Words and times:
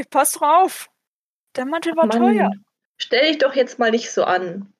Hey, 0.00 0.06
pass 0.08 0.32
drauf. 0.32 0.88
Der 1.56 1.66
Mantel 1.66 1.94
war 1.94 2.06
Mann, 2.06 2.18
teuer. 2.18 2.50
Stell 2.96 3.26
dich 3.28 3.36
doch 3.36 3.54
jetzt 3.54 3.78
mal 3.78 3.90
nicht 3.90 4.10
so 4.10 4.24
an. 4.24 4.72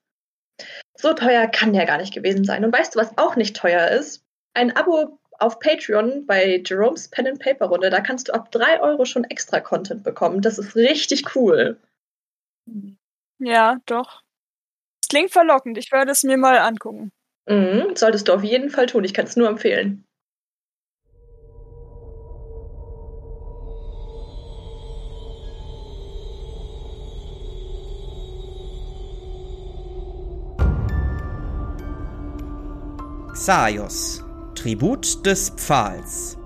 So 0.96 1.12
teuer 1.12 1.46
kann 1.46 1.74
der 1.74 1.84
gar 1.84 1.98
nicht 1.98 2.14
gewesen 2.14 2.44
sein. 2.44 2.64
Und 2.64 2.72
weißt 2.72 2.94
du, 2.94 3.00
was 3.00 3.18
auch 3.18 3.36
nicht 3.36 3.54
teuer 3.54 3.88
ist? 3.88 4.24
Ein 4.54 4.74
Abo 4.74 5.18
auf 5.32 5.58
Patreon 5.58 6.24
bei 6.24 6.62
Jerome's 6.64 7.08
Pen 7.08 7.26
and 7.26 7.38
Paper 7.38 7.66
Runde. 7.66 7.90
Da 7.90 8.00
kannst 8.00 8.28
du 8.28 8.32
ab 8.32 8.50
3 8.50 8.80
Euro 8.80 9.04
schon 9.04 9.24
extra 9.24 9.60
Content 9.60 10.04
bekommen. 10.04 10.40
Das 10.40 10.58
ist 10.58 10.74
richtig 10.74 11.36
cool. 11.36 11.78
Ja, 13.38 13.76
doch. 13.84 14.22
Es 15.02 15.08
klingt 15.08 15.32
verlockend. 15.32 15.76
Ich 15.76 15.92
werde 15.92 16.12
es 16.12 16.22
mir 16.22 16.38
mal 16.38 16.56
angucken. 16.60 17.12
Mhm, 17.46 17.94
solltest 17.94 18.28
du 18.28 18.32
auf 18.32 18.42
jeden 18.42 18.70
Fall 18.70 18.86
tun. 18.86 19.04
Ich 19.04 19.12
kann 19.12 19.26
es 19.26 19.36
nur 19.36 19.48
empfehlen. 19.48 20.06
Xaios, 33.42 34.22
Tribut 34.54 35.24
des 35.24 35.48
Pfahls. 35.48 36.36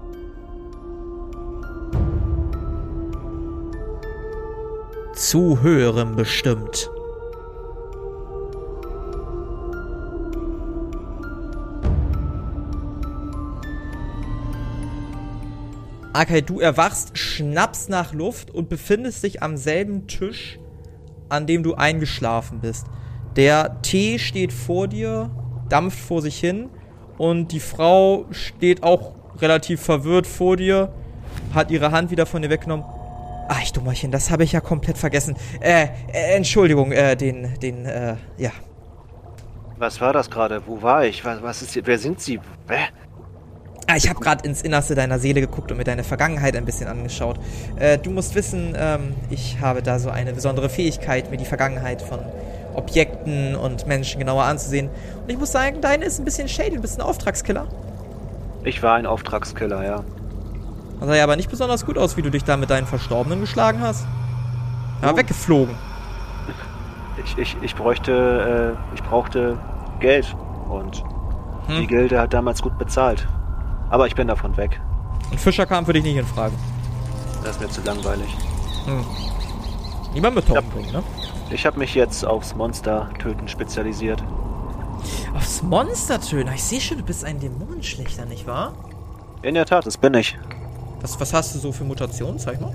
Zu 5.12 5.60
höherem 5.60 6.14
bestimmt. 6.14 6.88
Akai, 16.12 16.42
du 16.42 16.60
erwachst, 16.60 17.18
schnappst 17.18 17.88
nach 17.88 18.12
Luft 18.12 18.52
und 18.52 18.68
befindest 18.68 19.24
dich 19.24 19.42
am 19.42 19.56
selben 19.56 20.06
Tisch, 20.06 20.60
an 21.28 21.48
dem 21.48 21.64
du 21.64 21.74
eingeschlafen 21.74 22.60
bist. 22.60 22.86
Der 23.34 23.82
Tee 23.82 24.20
steht 24.20 24.52
vor 24.52 24.86
dir, 24.86 25.32
dampft 25.68 25.98
vor 25.98 26.22
sich 26.22 26.38
hin 26.38 26.70
und 27.18 27.48
die 27.52 27.60
Frau 27.60 28.26
steht 28.30 28.82
auch 28.82 29.12
relativ 29.38 29.80
verwirrt 29.82 30.26
vor 30.26 30.56
dir, 30.56 30.92
hat 31.54 31.70
ihre 31.70 31.92
Hand 31.92 32.10
wieder 32.10 32.26
von 32.26 32.42
dir 32.42 32.50
weggenommen. 32.50 32.84
Ach, 33.48 33.60
ich 33.62 33.72
Dummerchen, 33.72 34.10
das 34.10 34.30
habe 34.30 34.44
ich 34.44 34.52
ja 34.52 34.60
komplett 34.60 34.96
vergessen. 34.96 35.36
Äh, 35.60 35.88
äh 36.12 36.36
Entschuldigung, 36.36 36.92
äh, 36.92 37.16
den, 37.16 37.58
den, 37.60 37.84
äh, 37.84 38.16
ja. 38.38 38.50
Was 39.76 40.00
war 40.00 40.12
das 40.12 40.30
gerade? 40.30 40.62
Wo 40.66 40.80
war 40.80 41.04
ich? 41.04 41.24
Was, 41.24 41.42
was 41.42 41.62
ist 41.62 41.74
hier? 41.74 41.86
Wer 41.86 41.98
sind 41.98 42.20
Sie? 42.20 42.40
Hä? 42.68 42.88
Ah, 43.86 43.96
ich 43.96 44.08
habe 44.08 44.18
gerade 44.18 44.48
ins 44.48 44.62
Innerste 44.62 44.94
deiner 44.94 45.18
Seele 45.18 45.42
geguckt 45.42 45.70
und 45.70 45.76
mir 45.76 45.84
deine 45.84 46.04
Vergangenheit 46.04 46.56
ein 46.56 46.64
bisschen 46.64 46.88
angeschaut. 46.88 47.38
Äh, 47.76 47.98
du 47.98 48.10
musst 48.10 48.34
wissen, 48.34 48.74
ähm, 48.78 49.14
ich 49.28 49.60
habe 49.60 49.82
da 49.82 49.98
so 49.98 50.08
eine 50.08 50.32
besondere 50.32 50.70
Fähigkeit, 50.70 51.30
mir 51.30 51.36
die 51.36 51.44
Vergangenheit 51.44 52.00
von 52.00 52.20
Objekten 52.74 53.54
und 53.56 53.86
Menschen 53.86 54.18
genauer 54.18 54.44
anzusehen. 54.44 54.88
Und 55.22 55.30
ich 55.30 55.38
muss 55.38 55.52
sagen, 55.52 55.80
deine 55.80 56.04
ist 56.04 56.18
ein 56.18 56.24
bisschen 56.24 56.48
shady. 56.48 56.76
Du 56.76 56.80
bist 56.82 56.98
ein 56.98 57.02
Auftragskiller. 57.02 57.66
Ich 58.64 58.82
war 58.82 58.94
ein 58.94 59.06
Auftragskiller, 59.06 59.84
ja. 59.84 60.02
Das 61.00 61.08
sah 61.08 61.14
ja 61.16 61.24
aber 61.24 61.36
nicht 61.36 61.50
besonders 61.50 61.84
gut 61.84 61.98
aus, 61.98 62.16
wie 62.16 62.22
du 62.22 62.30
dich 62.30 62.44
da 62.44 62.56
mit 62.56 62.70
deinen 62.70 62.86
Verstorbenen 62.86 63.40
geschlagen 63.40 63.80
hast. 63.80 64.06
Ja, 65.02 65.12
Oh. 65.12 65.16
weggeflogen. 65.16 65.74
Ich, 67.24 67.38
ich, 67.38 67.56
ich 67.62 67.74
bräuchte, 67.74 68.76
äh, 68.76 68.94
ich 68.94 69.02
brauchte 69.02 69.58
Geld. 70.00 70.34
Und 70.68 71.02
Hm. 71.66 71.80
die 71.80 71.86
Gilde 71.86 72.20
hat 72.20 72.32
damals 72.34 72.60
gut 72.62 72.76
bezahlt. 72.78 73.26
Aber 73.90 74.06
ich 74.06 74.14
bin 74.14 74.28
davon 74.28 74.56
weg. 74.56 74.80
Und 75.30 75.38
Fischer 75.40 75.66
kam 75.66 75.86
für 75.86 75.92
dich 75.92 76.02
nicht 76.02 76.16
in 76.16 76.26
Frage. 76.26 76.54
Das 77.42 77.52
ist 77.56 77.60
mir 77.60 77.68
zu 77.68 77.82
langweilig. 77.82 78.28
Hm. 78.86 79.04
Niemand 80.14 80.36
mit 80.36 80.48
Ja. 80.48 80.54
Tauben 80.56 80.70
bringen, 80.70 80.92
ne? 80.92 81.02
Ich 81.50 81.66
habe 81.66 81.78
mich 81.78 81.94
jetzt 81.94 82.24
aufs 82.24 82.54
Monster-Töten 82.54 83.48
spezialisiert. 83.48 84.22
Aufs 85.34 85.62
Monstertöner. 85.62 86.54
Ich 86.54 86.62
sehe 86.64 86.80
schon, 86.80 86.98
du 86.98 87.04
bist 87.04 87.24
ein 87.24 87.38
Dämonenschlechter, 87.38 88.24
nicht 88.24 88.46
wahr? 88.46 88.74
In 89.42 89.54
der 89.54 89.66
Tat, 89.66 89.86
das 89.86 89.98
bin 89.98 90.14
ich. 90.14 90.38
Was, 91.00 91.20
was 91.20 91.34
hast 91.34 91.54
du 91.54 91.58
so 91.58 91.70
für 91.72 91.84
Mutationen? 91.84 92.38
Zeig 92.38 92.60
mal. 92.60 92.72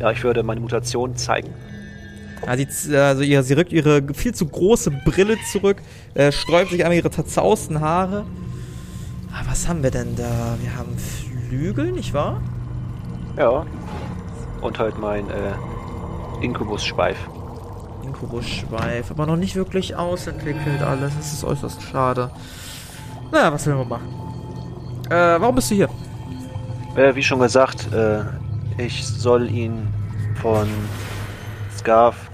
Ja, 0.00 0.10
ich 0.10 0.24
würde 0.24 0.42
meine 0.42 0.60
Mutation 0.60 1.16
zeigen. 1.16 1.52
Ja, 2.46 2.56
sie, 2.56 2.96
also 2.96 3.22
ihr, 3.22 3.42
sie 3.42 3.54
rückt 3.54 3.72
ihre 3.72 4.02
viel 4.14 4.34
zu 4.34 4.46
große 4.46 4.90
Brille 5.04 5.36
zurück, 5.50 5.82
äh, 6.14 6.32
sträubt 6.32 6.70
sich 6.70 6.84
einmal 6.84 6.96
ihre 6.96 7.10
zerzausten 7.10 7.80
Haare. 7.80 8.24
Ah, 9.32 9.42
was 9.48 9.68
haben 9.68 9.82
wir 9.82 9.90
denn 9.90 10.16
da? 10.16 10.56
Wir 10.60 10.76
haben 10.76 10.96
Flügel, 10.98 11.92
nicht 11.92 12.14
wahr? 12.14 12.40
Ja. 13.36 13.66
Und 14.60 14.78
halt 14.78 14.98
mein 14.98 15.28
äh, 15.28 16.44
Inkubus-Schweif. 16.44 17.16
Inkubus-Schweif, 18.06 19.10
aber 19.10 19.26
noch 19.26 19.36
nicht 19.36 19.56
wirklich 19.56 19.96
ausentwickelt 19.96 20.82
alles. 20.82 21.16
Das 21.16 21.32
ist 21.32 21.44
äußerst 21.44 21.82
schade. 21.82 22.30
Naja, 23.32 23.52
was 23.52 23.66
will 23.66 23.74
man 23.74 23.88
machen? 23.88 24.08
Äh, 25.10 25.40
warum 25.40 25.54
bist 25.54 25.70
du 25.70 25.74
hier? 25.74 25.88
Äh, 26.96 27.14
wie 27.14 27.22
schon 27.22 27.40
gesagt, 27.40 27.92
äh, 27.92 28.22
ich 28.78 29.06
soll 29.06 29.50
ihn 29.50 29.88
von 30.40 30.68
Scarf 31.76 32.30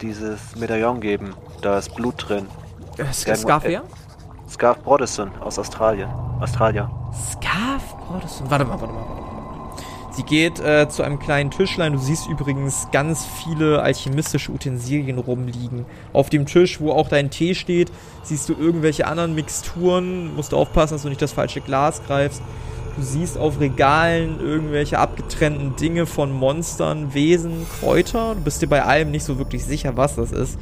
dieses 0.00 0.56
Medaillon 0.56 1.00
geben. 1.00 1.34
Da 1.62 1.78
ist 1.78 1.94
Blut 1.94 2.28
drin. 2.28 2.46
Äh, 2.98 3.12
Scarf 3.12 3.64
wer? 3.64 3.82
Scarf 4.48 4.78
Brodesson 4.82 5.30
aus 5.40 5.58
Australien. 5.58 6.08
Australia. 6.40 6.90
Scarf? 7.12 7.96
Das, 8.22 8.42
warte 8.48 8.64
mal, 8.64 8.80
warte 8.80 8.92
mal, 8.92 9.00
warte 9.00 9.20
mal. 9.20 9.25
Sie 10.16 10.22
geht 10.22 10.60
äh, 10.60 10.88
zu 10.88 11.02
einem 11.02 11.18
kleinen 11.18 11.50
Tischlein. 11.50 11.92
Du 11.92 11.98
siehst 11.98 12.26
übrigens 12.26 12.88
ganz 12.90 13.26
viele 13.26 13.82
alchemistische 13.82 14.50
Utensilien 14.50 15.18
rumliegen. 15.18 15.84
Auf 16.14 16.30
dem 16.30 16.46
Tisch, 16.46 16.80
wo 16.80 16.92
auch 16.92 17.10
dein 17.10 17.28
Tee 17.28 17.54
steht, 17.54 17.92
siehst 18.22 18.48
du 18.48 18.54
irgendwelche 18.54 19.06
anderen 19.06 19.34
Mixturen. 19.34 20.34
Musst 20.34 20.52
du 20.52 20.56
aufpassen, 20.56 20.94
dass 20.94 21.02
du 21.02 21.10
nicht 21.10 21.20
das 21.20 21.34
falsche 21.34 21.60
Glas 21.60 22.00
greifst. 22.06 22.40
Du 22.96 23.02
siehst 23.02 23.36
auf 23.36 23.60
Regalen 23.60 24.40
irgendwelche 24.40 24.98
abgetrennten 24.98 25.76
Dinge 25.76 26.06
von 26.06 26.32
Monstern, 26.32 27.12
Wesen, 27.12 27.66
Kräuter. 27.78 28.36
Du 28.36 28.40
bist 28.40 28.62
dir 28.62 28.68
bei 28.68 28.84
allem 28.84 29.10
nicht 29.10 29.24
so 29.24 29.36
wirklich 29.36 29.66
sicher, 29.66 29.98
was 29.98 30.16
das 30.16 30.32
ist. 30.32 30.58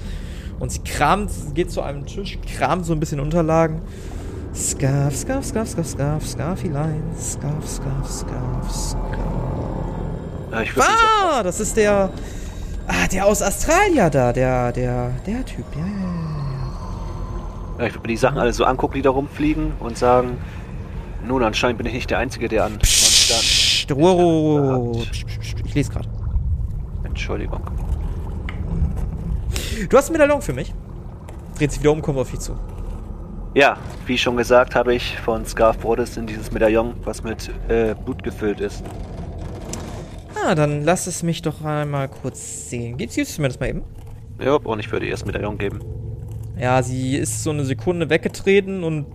Und 0.59 0.73
sie 0.73 0.81
kramt, 0.81 1.31
geht 1.55 1.71
zu 1.71 1.81
einem 1.81 2.07
Tisch, 2.07 2.41
kramt 2.57 2.87
so 2.87 2.93
ein 2.93 2.99
bisschen 2.99 3.21
Unterlagen. 3.21 3.83
Scarf, 4.55 5.17
Scarf, 5.17 5.45
Scarf, 5.45 5.69
Scarf, 5.69 5.87
Scarf, 5.89 6.27
Scarfilein, 6.27 7.03
Scarf, 7.19 7.67
Scarf, 7.69 8.09
Scarf, 8.11 8.71
Scarf. 8.71 10.63
Ich 10.63 10.77
würde 10.77 10.89
Ah, 10.89 11.43
das 11.43 11.59
ist 11.59 11.77
der, 11.77 12.11
ah, 12.87 13.07
der 13.13 13.27
aus 13.27 13.43
Australien 13.43 14.11
da, 14.13 14.33
der, 14.33 14.71
der, 14.71 15.11
der 15.27 15.45
Typ, 15.45 15.65
ja, 15.75 15.81
ja, 15.85 15.87
ja, 15.87 17.81
ja. 17.81 17.87
ich 17.87 17.95
würd 17.95 18.03
mir 18.05 18.09
die 18.09 18.17
Sachen 18.17 18.39
alle 18.39 18.53
so 18.53 18.65
angucken, 18.65 18.95
die 18.95 19.03
da 19.03 19.11
rumfliegen 19.11 19.73
und 19.81 19.99
sagen, 19.99 20.39
nun, 21.27 21.43
anscheinend 21.43 21.79
bin 21.79 21.87
ich 21.89 21.95
nicht 21.95 22.11
der 22.11 22.19
Einzige, 22.19 22.49
der 22.49 22.65
an. 22.67 22.79
Psst, 22.79 23.33
psst, 23.33 23.91
Ich 25.65 25.75
lese 25.75 25.91
gerade. 25.91 26.09
Entschuldigung. 27.03 27.63
Du 29.89 29.97
hast 29.97 30.09
einen 30.09 30.13
Medaillon 30.19 30.43
für 30.43 30.53
mich. 30.53 30.73
Dreht 31.59 31.73
sich 31.73 31.81
wieder 31.81 31.91
um, 31.91 32.03
kommt 32.03 32.19
auf 32.19 32.31
dich 32.31 32.39
zu. 32.41 32.57
Ja, 33.55 33.79
wie 34.07 34.19
schon 34.19 34.37
gesagt, 34.37 34.75
habe 34.75 34.97
ich 34.97 35.17
von 35.21 35.47
Scarf 35.47 35.79
Brodesson 35.79 36.27
dieses 36.27 36.51
Medaillon, 36.51 36.95
was 37.05 37.23
mit 37.23 37.51
äh, 37.69 37.95
Blut 37.95 38.25
gefüllt 38.25 38.59
ist. 38.59 38.83
Ah, 40.35 40.57
dann 40.57 40.83
lass 40.83 41.07
es 41.07 41.23
mich 41.23 41.41
doch 41.41 41.65
einmal 41.65 42.09
kurz 42.09 42.69
sehen. 42.69 42.97
Gibst 42.97 43.15
gibst 43.15 43.39
du 43.39 43.43
mir 43.43 43.49
das 43.49 43.61
mal 43.61 43.69
eben? 43.69 43.85
Ja, 44.41 44.55
und 44.57 44.81
ich 44.81 44.91
würde 44.91 45.07
ihr 45.07 45.13
das 45.13 45.25
Medaillon 45.25 45.57
geben. 45.57 45.79
Ja, 46.59 46.83
sie 46.83 47.17
ist 47.17 47.45
so 47.45 47.51
eine 47.51 47.65
Sekunde 47.65 48.11
weggetreten 48.11 48.83
und 48.83 49.07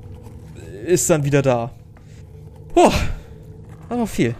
ist 0.86 1.10
dann 1.10 1.26
wieder 1.26 1.42
da. 1.42 1.72
Boah, 2.74 2.94
aber 3.90 4.08
viel. 4.08 4.36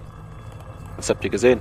Was 0.96 1.10
habt 1.10 1.26
ihr 1.26 1.30
gesehen? 1.30 1.60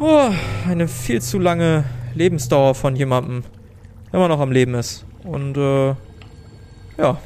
Oh, 0.00 0.30
eine 0.66 0.88
viel 0.88 1.20
zu 1.20 1.38
lange 1.38 1.84
Lebensdauer 2.14 2.74
von 2.74 2.96
jemandem, 2.96 3.44
der 4.06 4.14
immer 4.14 4.28
noch 4.28 4.40
am 4.40 4.50
Leben 4.50 4.74
ist. 4.74 5.04
Und, 5.24 5.58
äh, 5.58 5.94
ja, 6.98 7.18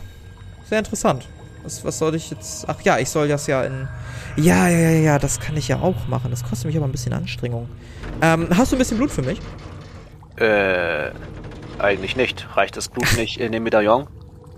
sehr 0.69 0.78
interessant. 0.78 1.26
Was, 1.62 1.84
was 1.84 1.99
soll 1.99 2.14
ich 2.14 2.31
jetzt... 2.31 2.64
Ach 2.69 2.81
ja, 2.82 2.99
ich 2.99 3.11
soll 3.11 3.28
das 3.28 3.46
ja 3.46 3.62
in... 3.64 3.88
Ja, 4.37 4.69
ja, 4.69 4.78
ja, 4.78 4.90
ja, 4.90 5.19
das 5.19 5.40
kann 5.40 5.56
ich 5.56 5.69
ja 5.69 5.81
auch 5.81 6.06
machen. 6.08 6.31
Das 6.31 6.43
kostet 6.43 6.67
mich 6.67 6.76
aber 6.76 6.87
ein 6.87 6.93
bisschen 6.93 7.12
Anstrengung. 7.12 7.69
Ähm, 8.22 8.49
hast 8.56 8.72
du 8.72 8.76
ein 8.76 8.78
bisschen 8.78 8.96
Blut 8.96 9.11
für 9.11 9.22
mich? 9.22 9.40
Äh, 10.37 11.11
eigentlich 11.78 12.17
nicht. 12.17 12.46
Reicht 12.56 12.76
das 12.76 12.88
Blut 12.88 13.17
nicht 13.17 13.38
in 13.38 13.52
dem 13.52 13.62
Medaillon? 13.62 14.06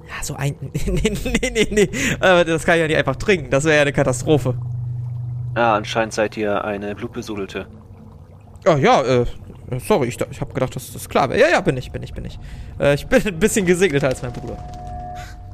Ja, 0.09 0.23
so 0.23 0.35
ein... 0.35 0.55
Nee, 0.87 1.15
nee, 1.25 1.51
nee, 1.51 1.69
nee. 1.71 1.89
Äh, 2.21 2.45
das 2.45 2.65
kann 2.67 2.75
ich 2.75 2.83
ja 2.83 2.87
nicht 2.87 2.97
einfach 2.99 3.17
trinken. 3.17 3.51
Das 3.51 3.65
wäre 3.65 3.77
ja 3.77 3.83
eine 3.83 3.93
Katastrophe. 3.95 4.55
Ah, 5.55 5.77
anscheinend 5.77 6.13
seid 6.13 6.37
ihr 6.37 6.63
eine 6.65 6.95
Blutbesudelte. 6.95 7.67
Ah, 8.67 8.77
ja, 8.77 9.03
äh, 9.03 9.27
sorry, 9.79 10.09
ich, 10.09 10.21
ich 10.31 10.41
habe 10.41 10.53
gedacht, 10.53 10.77
dass 10.77 10.93
das 10.93 11.09
klar 11.09 11.31
wäre. 11.31 11.41
Ja, 11.41 11.49
ja, 11.49 11.61
bin 11.63 11.77
ich, 11.79 11.91
bin 11.91 12.03
ich, 12.03 12.13
bin 12.13 12.27
ich. 12.27 12.39
Äh, 12.79 12.95
ich 12.95 13.07
bin 13.07 13.27
ein 13.27 13.39
bisschen 13.39 13.65
gesegneter 13.65 14.09
als 14.09 14.23
mein 14.23 14.33
Bruder. 14.33 14.57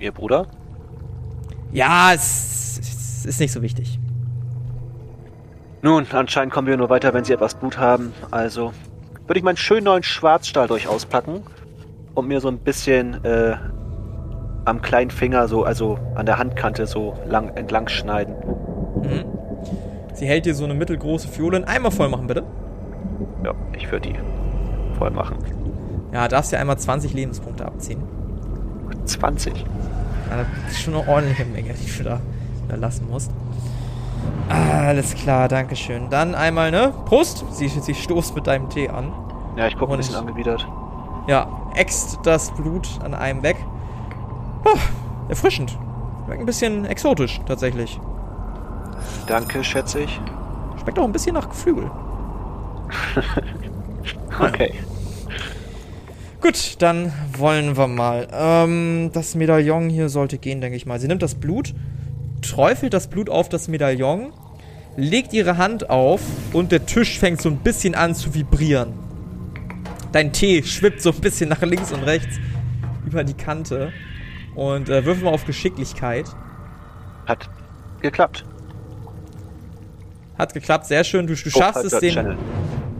Ihr 0.01 0.13
Bruder? 0.13 0.47
Ja, 1.73 2.13
es, 2.15 2.79
es 2.79 3.27
ist 3.27 3.41
nicht 3.41 3.53
so 3.53 3.63
wichtig. 3.63 3.99
Nun, 5.83 6.07
anscheinend 6.11 6.53
kommen 6.53 6.67
wir 6.67 6.77
nur 6.77 6.91
weiter, 6.91 7.15
wenn 7.15 7.25
sie 7.25 7.33
etwas 7.33 7.55
Blut 7.55 7.79
haben. 7.79 8.13
Also 8.31 8.73
würde 9.27 9.39
ich 9.39 9.45
meinen 9.45 9.57
schönen 9.57 9.85
neuen 9.85 10.03
Schwarzstahl 10.03 10.67
durch 10.67 10.89
auspacken 10.89 11.43
und 12.15 12.27
mir 12.27 12.41
so 12.41 12.49
ein 12.49 12.59
bisschen 12.59 13.25
äh, 13.25 13.57
am 14.65 14.83
kleinen 14.83 15.11
Finger, 15.11 15.47
so, 15.49 15.65
also 15.65 15.99
an 16.15 16.27
der 16.27 16.39
Handkante 16.39 16.87
so 16.87 17.17
lang 17.27 17.51
entlang 17.57 17.89
schneiden. 17.89 18.35
Mhm. 19.03 19.25
Sie 20.15 20.27
hält 20.27 20.47
dir 20.47 20.55
so 20.55 20.65
eine 20.65 20.75
mittelgroße 20.75 21.29
Fiole. 21.29 21.67
Einmal 21.69 21.93
voll 21.93 22.09
machen, 22.09 22.27
bitte. 22.27 22.43
Ja, 23.45 23.55
ich 23.73 23.91
würde 23.93 24.09
die 24.09 24.19
voll 24.99 25.11
machen. 25.11 25.39
Ja, 26.13 26.27
darfst 26.27 26.51
dir 26.51 26.59
einmal 26.59 26.79
20 26.79 27.13
Lebenspunkte 27.15 27.65
abziehen. 27.65 28.03
20. 29.05 29.55
Ja, 29.55 30.45
das 30.65 30.73
ist 30.73 30.83
schon 30.83 30.95
eine 30.95 31.09
ordentliche 31.09 31.45
Menge, 31.45 31.75
die 31.75 31.99
du 31.99 32.05
da, 32.05 32.21
da 32.69 32.77
lassen 32.77 33.09
musst. 33.09 33.31
Alles 34.49 35.15
klar, 35.15 35.49
Dankeschön. 35.49 36.11
Dann 36.11 36.35
einmal, 36.35 36.71
ne? 36.71 36.93
Prost! 37.07 37.45
Sie, 37.53 37.69
sie 37.69 37.95
stoßt 37.95 38.35
mit 38.35 38.47
deinem 38.47 38.69
Tee 38.71 38.89
an. 38.89 39.13
Ja, 39.57 39.67
ich 39.67 39.77
gucke 39.77 39.93
ein 39.93 39.99
bisschen 39.99 40.15
angewidert. 40.17 40.67
Ja, 41.27 41.49
äxt 41.75 42.19
das 42.23 42.51
Blut 42.53 42.89
an 43.03 43.15
einem 43.15 43.43
weg. 43.43 43.57
Oh, 44.65 44.79
erfrischend. 45.29 45.77
Schmeckt 46.25 46.41
ein 46.41 46.47
bisschen 46.47 46.85
exotisch, 46.85 47.41
tatsächlich. 47.47 48.01
Danke, 49.27 49.63
schätze 49.65 50.01
ich. 50.01 50.21
Schmeckt 50.81 50.99
auch 50.99 51.05
ein 51.05 51.13
bisschen 51.13 51.35
nach 51.35 51.49
Geflügel. 51.49 51.91
Okay. 54.41 54.75
Gut, 56.41 56.77
dann 56.81 57.13
wollen 57.37 57.77
wir 57.77 57.89
mal. 57.89 58.29
Ähm, 58.33 59.11
das 59.13 59.35
Medaillon 59.35 59.91
hier 59.91 60.09
sollte 60.09 60.39
gehen, 60.39 60.61
denke 60.61 60.77
ich 60.77 60.87
mal. 60.87 61.01
Sie 61.01 61.09
nimmt 61.09 61.23
das 61.23 61.35
Blut, 61.35 61.75
träufelt 62.43 62.95
das 62.95 63.09
Blut 63.09 63.29
auf 63.29 63.49
das 63.49 63.67
Medaillon, 63.67 64.33
legt 64.97 65.33
ihre 65.33 65.57
Hand 65.57 65.91
auf 65.91 66.21
und 66.53 66.71
der 66.71 66.87
Tisch 66.87 67.19
fängt 67.19 67.43
so 67.43 67.49
ein 67.49 67.59
bisschen 67.59 67.95
an 67.97 68.15
zu 68.15 68.35
vibrieren. 68.35 68.93
Dein 70.13 70.33
Tee 70.33 70.63
schwippt 70.63 71.03
so 71.03 71.11
ein 71.11 71.21
bisschen 71.21 71.49
nach 71.49 71.63
links 71.63 71.93
und 71.93 72.05
rechts 72.05 72.37
über 73.05 73.25
die 73.25 73.35
Kante. 73.35 73.93
Und 74.55 74.89
äh, 74.89 75.05
würfel 75.05 75.25
mal 75.25 75.33
auf 75.33 75.45
Geschicklichkeit. 75.45 76.27
Hat 77.27 77.49
geklappt. 78.01 78.45
Hat 80.39 80.55
geklappt, 80.55 80.87
sehr 80.87 81.05
schön. 81.05 81.27
Du, 81.27 81.35
du 81.35 81.51
schaffst 81.51 81.85
es, 81.85 81.99
den. 81.99 82.15
Channel. 82.15 82.39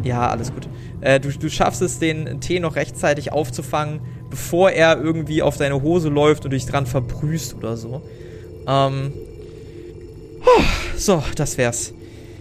Ja, 0.03 0.29
alles 0.29 0.53
gut. 0.53 0.69
Äh, 1.01 1.21
du, 1.21 1.31
du 1.31 1.51
schaffst 1.51 1.83
es, 1.83 1.99
den 1.99 2.41
Tee 2.41 2.61
noch 2.61 2.77
rechtzeitig 2.77 3.33
aufzufangen, 3.33 4.01
bevor 4.31 4.71
er 4.71 5.01
irgendwie 5.01 5.43
auf 5.43 5.57
deine 5.57 5.83
Hose 5.83 6.09
läuft 6.09 6.45
und 6.45 6.53
dich 6.53 6.67
dran 6.67 6.87
verbrüßt 6.87 7.55
oder 7.55 7.77
so. 7.77 8.03
Ähm. 8.67 9.13
So, 10.97 11.23
das 11.37 11.59
wär's. 11.59 11.93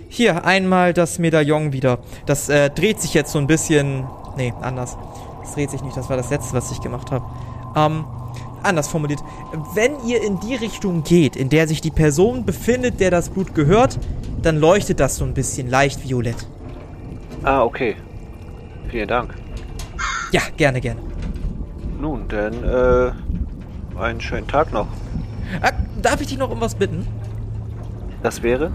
Hier, 0.10 0.46
einmal 0.46 0.94
das 0.94 1.20
Medaillon 1.20 1.74
wieder. 1.74 2.00
Das 2.26 2.50
äh, 2.50 2.70
dreht 2.70 3.02
sich 3.02 3.14
jetzt 3.14 3.32
so 3.32 3.40
ein 3.40 3.48
bisschen. 3.48 4.06
Nee, 4.38 4.54
anders. 4.62 4.98
Das 5.42 5.54
dreht 5.54 5.70
sich 5.70 5.84
nicht, 5.84 5.96
das 5.96 6.10
war 6.10 6.18
das 6.18 6.30
letzte, 6.30 6.54
was 6.54 6.72
ich 6.72 6.82
gemacht 6.82 7.12
habe. 7.12 7.26
Ähm, 7.76 8.06
anders 8.64 8.88
formuliert. 8.88 9.20
Wenn 9.74 9.94
ihr 10.06 10.22
in 10.22 10.40
die 10.40 10.56
Richtung 10.56 11.04
geht, 11.04 11.36
in 11.36 11.50
der 11.50 11.68
sich 11.68 11.82
die 11.82 11.92
Person 11.92 12.46
befindet, 12.46 13.00
der 13.00 13.12
das 13.12 13.30
Blut 13.30 13.54
gehört, 13.56 14.00
dann 14.42 14.58
leuchtet 14.58 15.00
das 15.00 15.18
so 15.18 15.26
ein 15.26 15.34
bisschen 15.34 15.70
leicht 15.70 16.08
violett. 16.08 16.48
Ah, 17.44 17.64
okay. 17.64 17.96
Vielen 18.90 19.08
Dank. 19.08 19.34
Ja, 20.32 20.42
gerne, 20.56 20.82
gerne. 20.82 21.02
Nun, 22.00 22.28
dann, 22.28 22.64
äh, 22.64 23.12
einen 24.00 24.22
schönen 24.22 24.48
Tag 24.48 24.72
noch. 24.72 24.88
Äh, 25.62 25.72
darf 26.02 26.22
ich 26.22 26.28
dich 26.28 26.38
noch 26.38 26.52
um 26.52 26.62
was 26.62 26.76
bitten? 26.76 27.08
Das 28.24 28.44
wäre? 28.44 28.72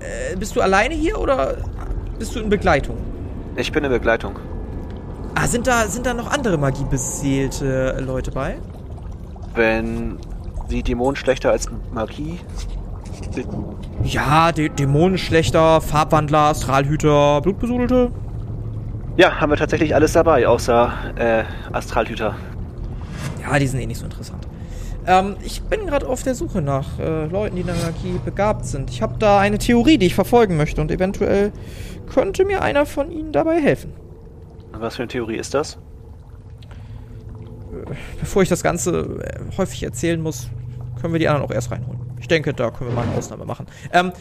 Äh, 0.00 0.36
bist 0.36 0.54
du 0.56 0.60
alleine 0.60 0.94
hier 0.94 1.18
oder 1.20 1.56
bist 2.18 2.34
du 2.34 2.40
in 2.40 2.48
Begleitung? 2.48 2.96
Ich 3.56 3.72
bin 3.72 3.84
in 3.84 3.90
Begleitung. 3.90 4.38
Ah, 5.34 5.46
sind 5.46 5.66
da, 5.66 5.86
sind 5.86 6.06
da 6.06 6.14
noch 6.14 6.30
andere 6.30 6.56
magiebeseelte 6.56 7.98
Leute 8.00 8.30
bei? 8.30 8.58
Wenn 9.54 10.18
Sie 10.68 10.82
Dämonenschlechter 10.82 11.50
als 11.50 11.68
Magie. 11.92 12.40
Ja, 14.02 14.52
Dä 14.52 14.68
Dämonenschlechter, 14.68 15.80
Farbwandler, 15.80 16.50
Astralhüter, 16.50 17.40
Blutbesudelte. 17.40 18.10
Ja, 19.16 19.40
haben 19.40 19.50
wir 19.50 19.56
tatsächlich 19.56 19.94
alles 19.94 20.12
dabei, 20.12 20.46
außer 20.46 20.92
äh, 21.16 21.44
Astralhüter. 21.72 22.36
Ja, 23.42 23.58
die 23.58 23.66
sind 23.66 23.80
eh 23.80 23.86
nicht 23.86 23.98
so 23.98 24.04
interessant. 24.04 24.46
Ähm, 25.06 25.36
ich 25.42 25.62
bin 25.62 25.86
gerade 25.86 26.06
auf 26.06 26.22
der 26.22 26.34
Suche 26.34 26.60
nach 26.60 26.98
äh, 26.98 27.26
Leuten, 27.26 27.56
die 27.56 27.60
in 27.62 27.68
der 27.68 27.76
Magie 27.76 28.20
begabt 28.24 28.66
sind. 28.66 28.90
Ich 28.90 29.02
habe 29.02 29.14
da 29.18 29.38
eine 29.38 29.58
Theorie, 29.58 29.98
die 29.98 30.06
ich 30.06 30.14
verfolgen 30.14 30.56
möchte 30.56 30.80
und 30.80 30.90
eventuell 30.90 31.52
könnte 32.12 32.44
mir 32.44 32.62
einer 32.62 32.86
von 32.86 33.10
ihnen 33.10 33.32
dabei 33.32 33.60
helfen. 33.60 33.92
Was 34.72 34.96
für 34.96 35.02
eine 35.02 35.08
Theorie 35.08 35.36
ist 35.36 35.54
das? 35.54 35.78
Bevor 38.20 38.42
ich 38.42 38.48
das 38.48 38.62
Ganze 38.62 39.20
äh, 39.22 39.56
häufig 39.56 39.82
erzählen 39.82 40.20
muss, 40.20 40.50
können 41.00 41.14
wir 41.14 41.20
die 41.20 41.28
anderen 41.28 41.48
auch 41.48 41.54
erst 41.54 41.70
reinholen. 41.70 42.05
Ich 42.18 42.28
denke, 42.28 42.54
da 42.54 42.70
können 42.70 42.90
wir 42.90 42.94
mal 42.96 43.02
eine 43.06 43.16
Ausnahme 43.16 43.44
machen. 43.44 43.66
Ähm, 43.92 44.12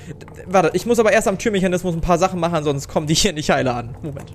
warte, 0.46 0.72
ich 0.74 0.86
muss 0.86 1.00
aber 1.00 1.12
erst 1.14 1.28
am 1.28 1.38
Türmechanismus 1.38 1.96
ein 1.96 2.02
paar 2.02 2.18
Sachen 2.18 2.40
machen, 2.40 2.64
sonst 2.64 2.88
kommen 2.88 3.08
die 3.08 3.14
hier 3.14 3.34
nicht 3.34 3.50
heile 3.50 3.74
an. 3.74 3.96
Moment. 4.02 4.34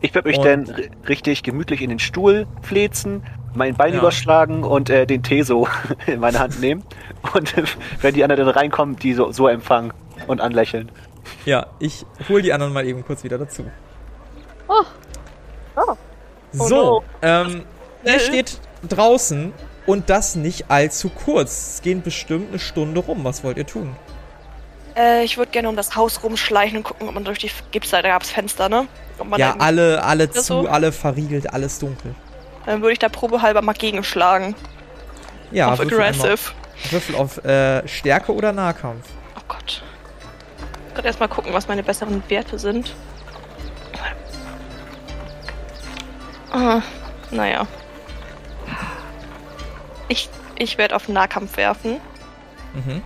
Ich 0.00 0.14
werde 0.14 0.28
mich 0.28 0.38
Und- 0.38 0.44
dann 0.46 0.64
ri- 0.64 0.90
richtig 1.08 1.42
gemütlich 1.42 1.82
in 1.82 1.90
den 1.90 1.98
Stuhl 1.98 2.46
fläzen, 2.62 3.22
mein 3.54 3.74
Bein 3.76 3.92
Ja. 3.94 3.98
überschlagen 4.00 4.64
und 4.64 4.88
äh, 4.90 5.06
den 5.06 5.22
Tee 5.22 5.42
so 5.42 5.68
in 6.06 6.20
meine 6.20 6.38
Hand 6.38 6.60
nehmen. 6.60 6.82
Und 7.34 7.54
wenn 8.02 8.14
die 8.14 8.22
anderen 8.24 8.46
dann 8.46 8.54
reinkommen, 8.54 8.96
die 8.96 9.12
so, 9.14 9.30
so 9.32 9.46
empfangen 9.48 9.92
und 10.26 10.40
anlächeln. 10.40 10.90
Ja, 11.44 11.66
ich 11.78 12.04
hol 12.28 12.42
die 12.42 12.52
anderen 12.52 12.72
mal 12.72 12.84
eben 12.86 13.04
kurz 13.04 13.22
wieder 13.24 13.38
dazu. 13.38 13.64
Oh, 14.68 15.94
So, 16.52 16.68
no. 16.68 17.04
ähm, 17.22 17.62
ihr 18.04 18.18
steht 18.18 18.58
draußen 18.88 19.52
und 19.86 20.10
das 20.10 20.36
nicht 20.36 20.70
allzu 20.70 21.08
kurz. 21.08 21.74
Es 21.74 21.82
gehen 21.82 22.02
bestimmt 22.02 22.50
eine 22.50 22.58
Stunde 22.58 23.00
rum. 23.00 23.24
Was 23.24 23.44
wollt 23.44 23.56
ihr 23.56 23.66
tun? 23.66 23.96
äh, 24.96 25.24
ich 25.24 25.36
würde 25.38 25.50
gerne 25.50 25.68
um 25.68 25.76
das 25.76 25.96
Haus 25.96 26.22
rumschleichen 26.22 26.78
und 26.78 26.84
gucken, 26.84 27.08
ob 27.08 27.14
man 27.14 27.24
durch 27.24 27.38
die. 27.38 27.50
Gibt's 27.70 27.90
da, 27.90 28.02
da 28.02 28.08
gab's 28.08 28.30
Fenster, 28.30 28.68
ne? 28.68 28.86
Ja, 29.36 29.56
alle, 29.58 30.02
alle 30.02 30.30
zu, 30.30 30.42
so. 30.42 30.68
alle 30.68 30.92
verriegelt, 30.92 31.52
alles 31.52 31.78
dunkel. 31.78 32.14
Dann 32.66 32.80
würde 32.80 32.92
ich 32.92 32.98
da 32.98 33.08
probehalber 33.08 33.62
mal 33.62 33.74
gegenschlagen. 33.74 34.54
Ja, 35.50 35.72
auf 35.72 35.78
würfel, 35.78 36.00
einmal, 36.00 36.26
aggressive. 36.26 36.52
würfel 36.90 37.14
auf 37.16 37.44
äh, 37.44 37.86
Stärke 37.86 38.34
oder 38.34 38.52
Nahkampf. 38.52 39.06
Oh 39.36 39.42
Gott. 39.48 39.82
Ich 40.88 40.94
kann 40.94 41.04
erstmal 41.04 41.28
gucken, 41.28 41.52
was 41.52 41.68
meine 41.68 41.82
besseren 41.82 42.22
Werte 42.28 42.58
sind. 42.58 42.94
Ah, 46.52 46.82
naja. 47.30 47.66
Ich, 50.10 50.28
ich 50.58 50.76
werde 50.76 50.96
auf 50.96 51.08
Nahkampf 51.08 51.56
werfen. 51.56 52.00
Mhm. 52.74 53.02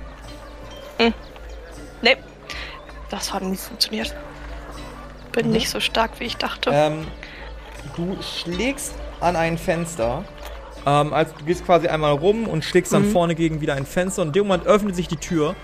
Nee. 2.01 2.17
Das 3.11 3.33
hat 3.33 3.43
nicht 3.43 3.63
funktioniert. 3.63 4.15
Bin 5.33 5.47
Mhm. 5.49 5.53
nicht 5.53 5.69
so 5.69 5.81
stark, 5.81 6.19
wie 6.19 6.25
ich 6.25 6.37
dachte. 6.39 6.71
Ähm, 6.73 7.07
du 7.95 8.17
schlägst 8.23 8.95
an 9.21 9.37
ein 9.37 9.59
Fenster. 9.59 10.25
Ähm, 10.87 11.13
also 11.13 11.35
du 11.39 11.45
gehst 11.45 11.67
quasi 11.67 11.89
einmal 11.89 12.13
rum 12.13 12.47
und 12.47 12.65
schlägst 12.65 12.93
dann 12.95 13.09
Mhm. 13.09 13.13
vorne 13.13 13.35
gegen 13.35 13.61
wieder 13.61 13.75
ein 13.75 13.85
Fenster 13.85 14.23
und 14.23 14.29
in 14.29 14.33
dem 14.33 14.47
Moment 14.47 14.67
öffnet 14.67 14.97
sich 14.97 15.07
die 15.09 15.17
Tür 15.19 15.55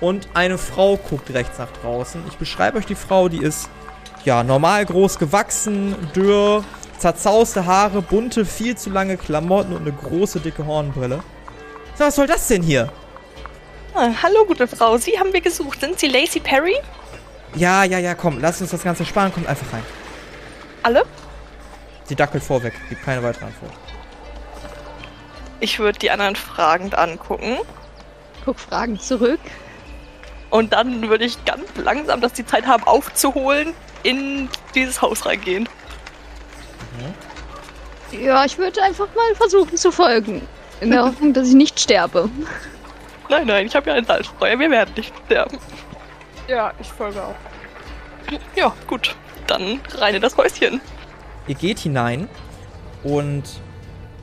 und 0.00 0.26
eine 0.32 0.56
Frau 0.56 0.96
guckt 0.96 1.32
rechts 1.34 1.58
nach 1.58 1.70
draußen. 1.82 2.22
Ich 2.28 2.36
beschreibe 2.38 2.78
euch 2.78 2.86
die 2.86 2.94
Frau, 2.94 3.28
die 3.28 3.42
ist 3.42 3.68
ja 4.24 4.42
normal 4.42 4.86
groß 4.86 5.18
gewachsen, 5.18 5.94
dürr, 6.16 6.64
zerzauste 6.98 7.66
Haare, 7.66 8.02
bunte, 8.02 8.44
viel 8.44 8.76
zu 8.76 8.90
lange 8.90 9.16
Klamotten 9.16 9.72
und 9.72 9.82
eine 9.82 9.92
große 9.92 10.40
dicke 10.40 10.66
Hornbrille. 10.66 11.22
So, 11.94 12.04
was 12.04 12.16
soll 12.16 12.26
das 12.26 12.46
denn 12.48 12.62
hier? 12.62 12.92
Ah, 13.94 14.10
hallo, 14.22 14.44
gute 14.46 14.68
Frau. 14.68 14.98
Sie 14.98 15.18
haben 15.18 15.32
wir 15.32 15.40
gesucht. 15.40 15.80
Sind 15.80 15.98
Sie 15.98 16.08
Lacey 16.08 16.40
Perry? 16.40 16.76
Ja, 17.54 17.84
ja, 17.84 17.98
ja, 17.98 18.14
komm, 18.14 18.38
lass 18.40 18.60
uns 18.60 18.70
das 18.70 18.82
Ganze 18.82 19.04
sparen, 19.04 19.32
kommt 19.32 19.46
einfach 19.46 19.72
rein. 19.72 19.82
Alle? 20.82 21.04
Sie 22.04 22.14
dackelt 22.14 22.42
vorweg, 22.42 22.74
gibt 22.88 23.02
keine 23.02 23.22
weitere 23.22 23.46
Antwort. 23.46 23.72
Ich 25.60 25.78
würde 25.78 25.98
die 25.98 26.10
anderen 26.10 26.36
fragend 26.36 26.96
angucken. 26.96 27.58
Guck 28.44 28.60
Fragen 28.60 29.00
zurück. 29.00 29.40
Und 30.50 30.72
dann 30.72 31.08
würde 31.08 31.24
ich 31.24 31.44
ganz 31.44 31.64
langsam, 31.76 32.20
dass 32.20 32.32
die 32.32 32.46
Zeit 32.46 32.66
haben, 32.66 32.84
aufzuholen, 32.84 33.74
in 34.02 34.48
dieses 34.74 35.02
Haus 35.02 35.26
reingehen. 35.26 35.68
Ja, 38.12 38.44
ich 38.44 38.56
würde 38.56 38.82
einfach 38.82 39.06
mal 39.14 39.34
versuchen 39.34 39.76
zu 39.76 39.92
folgen. 39.92 40.42
In 40.80 40.90
der 40.90 41.04
Hoffnung, 41.04 41.32
dass 41.32 41.48
ich 41.48 41.54
nicht 41.54 41.78
sterbe. 41.78 42.30
Nein, 43.28 43.46
nein, 43.46 43.66
ich 43.66 43.76
habe 43.76 43.90
ja 43.90 43.96
ein 43.96 44.04
Salzfeuer. 44.04 44.58
Wir 44.58 44.70
werden 44.70 44.94
nicht 44.96 45.12
sterben. 45.26 45.58
Ja, 46.46 46.72
ich 46.80 46.88
folge 46.88 47.22
auch. 47.22 47.34
Ja, 48.56 48.74
gut. 48.86 49.14
Dann 49.46 49.80
rein 49.96 50.14
in 50.14 50.22
das 50.22 50.36
Häuschen. 50.36 50.80
Ihr 51.46 51.54
geht 51.54 51.78
hinein 51.78 52.28
und 53.02 53.44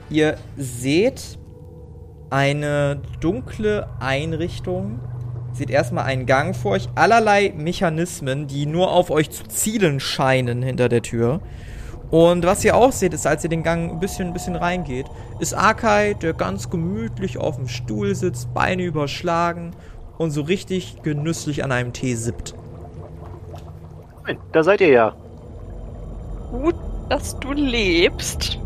ihr 0.10 0.38
seht 0.56 1.38
eine 2.30 3.02
dunkle 3.20 3.90
Einrichtung, 4.00 5.00
seht 5.54 5.70
erstmal 5.70 6.06
einen 6.06 6.26
Gang 6.26 6.56
vor 6.56 6.74
euch, 6.74 6.88
allerlei 6.96 7.54
Mechanismen, 7.56 8.48
die 8.48 8.66
nur 8.66 8.92
auf 8.92 9.10
euch 9.10 9.32
zu 9.32 9.44
zielen 9.46 10.00
scheinen 10.00 10.62
hinter 10.62 10.90
der 10.90 11.02
Tür. 11.02 11.42
Und 12.16 12.46
was 12.46 12.64
ihr 12.64 12.78
auch 12.78 12.94
seht, 12.94 13.14
ist, 13.14 13.28
als 13.28 13.44
ihr 13.44 13.50
den 13.50 13.62
Gang 13.62 13.92
ein 13.92 14.00
bisschen, 14.00 14.28
ein 14.28 14.34
bisschen 14.34 14.56
reingeht, 14.56 15.06
ist 15.40 15.54
Akai, 15.54 16.14
der 16.14 16.32
ganz 16.32 16.70
gemütlich 16.70 17.38
auf 17.38 17.58
dem 17.58 17.68
Stuhl 17.68 18.16
sitzt, 18.16 18.54
Beine 18.54 18.84
überschlagen 18.84 19.76
und 20.18 20.32
so 20.32 20.44
richtig 20.44 21.02
genüsslich 21.04 21.62
an 21.62 21.74
einem 21.74 21.92
Tee 21.92 22.16
sippt. 22.16 22.56
Nein, 24.26 24.38
Da 24.54 24.64
seid 24.64 24.80
ihr 24.80 24.92
ja. 24.92 25.14
Gut, 26.52 26.76
dass 27.10 27.38
du 27.38 27.52
lebst. 27.52 28.60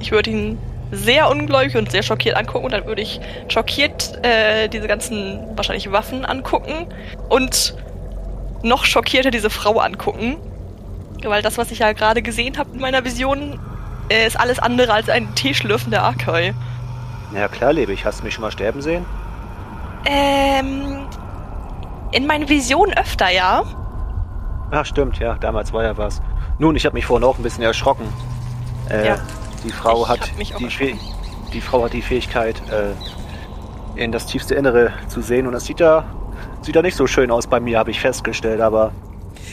Ich 0.00 0.10
würde 0.10 0.30
ihn 0.30 0.58
sehr 0.90 1.30
ungläubig 1.30 1.76
und 1.76 1.88
sehr 1.88 2.02
schockiert 2.02 2.36
angucken 2.36 2.64
und 2.64 2.72
dann 2.72 2.84
würde 2.84 3.02
ich 3.02 3.20
schockiert 3.46 4.18
äh, 4.24 4.66
diese 4.66 4.88
ganzen 4.88 5.38
wahrscheinlich 5.54 5.92
Waffen 5.92 6.24
angucken 6.24 6.88
und 7.28 7.76
noch 8.64 8.84
schockierter 8.84 9.30
diese 9.30 9.50
Frau 9.50 9.78
angucken. 9.78 10.38
Weil 11.28 11.42
das, 11.42 11.58
was 11.58 11.70
ich 11.70 11.80
ja 11.80 11.92
gerade 11.92 12.22
gesehen 12.22 12.58
habe 12.58 12.70
in 12.74 12.80
meiner 12.80 13.04
Vision, 13.04 13.58
äh, 14.08 14.26
ist 14.26 14.38
alles 14.38 14.58
andere 14.58 14.92
als 14.92 15.08
ein 15.08 15.34
teeschlürfender 15.34 16.02
Akai. 16.04 16.54
Ja 17.34 17.48
klar, 17.48 17.72
lebe 17.72 17.92
ich. 17.92 18.04
Hast 18.04 18.20
du 18.20 18.24
mich 18.24 18.34
schon 18.34 18.42
mal 18.42 18.50
sterben 18.50 18.82
sehen? 18.82 19.04
Ähm, 20.04 21.06
in 22.10 22.26
meinen 22.26 22.48
Visionen 22.48 22.96
öfter, 22.96 23.30
ja. 23.30 23.62
Ach 24.70 24.84
stimmt, 24.84 25.18
ja, 25.18 25.34
damals 25.34 25.72
war 25.72 25.84
ja 25.84 25.96
was. 25.96 26.20
Nun, 26.58 26.76
ich 26.76 26.84
habe 26.84 26.94
mich 26.94 27.06
vorhin 27.06 27.26
auch 27.26 27.38
ein 27.38 27.42
bisschen 27.42 27.62
erschrocken. 27.62 28.06
Äh, 28.90 29.06
Ja. 29.06 29.16
Die 29.64 29.70
Frau 29.70 30.02
Ich 30.02 30.08
hat 30.08 30.30
die, 30.58 30.98
die 31.52 31.60
Frau 31.60 31.84
hat 31.84 31.92
die 31.92 32.02
Fähigkeit, 32.02 32.60
äh, 32.68 32.94
in 33.94 34.10
das 34.10 34.26
tiefste 34.26 34.54
Innere 34.54 34.92
zu 35.06 35.20
sehen 35.20 35.46
und 35.46 35.52
das 35.52 35.66
sieht 35.66 35.80
da 35.80 36.04
sieht 36.62 36.74
da 36.76 36.82
nicht 36.82 36.96
so 36.96 37.06
schön 37.06 37.30
aus 37.30 37.46
bei 37.46 37.60
mir, 37.60 37.78
habe 37.78 37.90
ich 37.90 38.00
festgestellt, 38.00 38.60
aber 38.60 38.92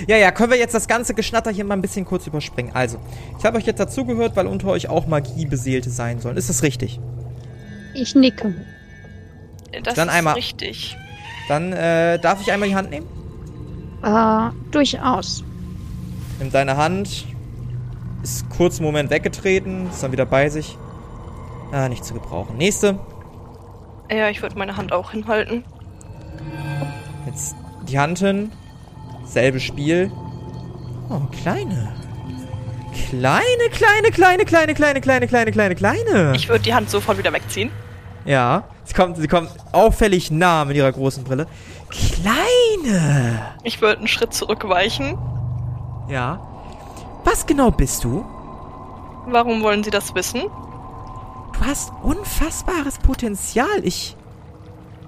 Ja, 0.08 0.18
ja, 0.18 0.32
können 0.32 0.52
wir 0.52 0.58
jetzt 0.58 0.74
das 0.74 0.88
ganze 0.88 1.14
Geschnatter 1.14 1.52
hier 1.52 1.66
mal 1.66 1.74
ein 1.76 1.82
bisschen 1.82 2.06
kurz 2.06 2.28
überspringen. 2.28 2.72
Also, 2.74 3.00
ich 3.38 3.46
habe 3.46 3.58
euch 3.58 3.66
jetzt 3.66 3.80
dazugehört, 3.80 4.36
weil 4.36 4.48
unter 4.48 4.68
euch 4.70 4.90
auch 4.90 5.08
Magiebeseelte 5.08 5.90
sein 5.90 6.20
sollen. 6.20 6.38
Ist 6.38 6.50
das 6.50 6.64
richtig? 6.64 7.00
Ich 7.94 8.16
nicke. 8.16 8.54
Das 9.84 9.96
Dann 9.96 10.08
ist 10.08 10.14
einmal- 10.14 10.34
richtig. 10.36 10.98
Dann 11.48 11.74
äh, 11.74 12.20
darf 12.20 12.42
ich 12.42 12.52
einmal 12.52 12.70
die 12.70 12.76
Hand 12.76 12.92
nehmen? 12.92 13.08
Äh, 14.04 14.50
durchaus. 14.72 15.44
Nimm 16.40 16.52
deine 16.52 16.78
Hand. 16.78 17.26
Ist 18.24 18.50
kurz 18.50 18.78
einen 18.78 18.86
Moment 18.86 19.10
weggetreten, 19.10 19.88
ist 19.90 20.04
dann 20.04 20.12
wieder 20.12 20.26
bei 20.26 20.50
sich. 20.50 20.78
Ah, 21.72 21.88
nicht 21.90 22.04
zu 22.06 22.14
gebrauchen. 22.14 22.58
Nächste. 22.58 23.00
Ja, 24.12 24.30
ich 24.30 24.42
würde 24.42 24.58
meine 24.58 24.76
Hand 24.76 24.92
auch 24.92 25.12
hinhalten. 25.12 25.64
Jetzt 27.26 27.56
die 27.88 28.00
Hand 28.00 28.20
hin. 28.20 28.52
Selbe 29.30 29.60
Spiel. 29.60 30.12
Oh, 31.10 31.22
kleine. 31.42 31.94
Kleine, 33.10 33.44
kleine, 33.72 34.10
kleine, 34.12 34.46
kleine, 34.46 34.74
kleine, 34.74 35.02
kleine, 35.02 35.28
kleine, 35.28 35.52
kleine, 35.52 35.76
kleine. 35.76 36.34
Ich 36.36 36.50
würde 36.50 36.64
die 36.64 36.74
Hand 36.74 36.90
sofort 36.90 37.18
wieder 37.18 37.32
wegziehen. 37.32 37.72
Ja. 38.26 38.64
Sie 38.84 38.94
kommt, 38.94 39.18
sie 39.18 39.28
kommt 39.28 39.52
auffällig 39.72 40.32
nah 40.32 40.66
mit 40.66 40.76
ihrer 40.76 40.92
großen 40.92 41.24
Brille. 41.24 41.46
Kleine. 41.90 43.40
Ich 43.64 43.82
würde 43.82 44.00
einen 44.00 44.08
Schritt 44.08 44.34
zurückweichen. 44.34 45.18
Ja. 46.10 46.40
Was 47.24 47.46
genau 47.46 47.70
bist 47.70 48.04
du? 48.04 48.26
Warum 49.28 49.62
wollen 49.62 49.84
Sie 49.84 49.92
das 49.92 50.16
wissen? 50.16 50.42
Du 51.54 51.66
hast 51.66 51.92
unfassbares 52.02 52.98
Potenzial. 52.98 53.84
Ich. 53.84 54.16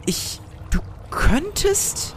Ich. 0.05 0.39
Du 0.69 0.79
könntest. 1.09 2.15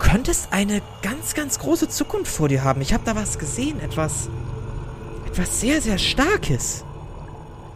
Du 0.00 0.08
könntest 0.08 0.48
eine 0.50 0.80
ganz, 1.02 1.34
ganz 1.34 1.58
große 1.58 1.88
Zukunft 1.88 2.32
vor 2.32 2.48
dir 2.48 2.64
haben. 2.64 2.80
Ich 2.80 2.94
habe 2.94 3.04
da 3.04 3.14
was 3.14 3.38
gesehen. 3.38 3.80
Etwas. 3.80 4.30
Etwas 5.26 5.60
sehr, 5.60 5.82
sehr 5.82 5.98
Starkes. 5.98 6.84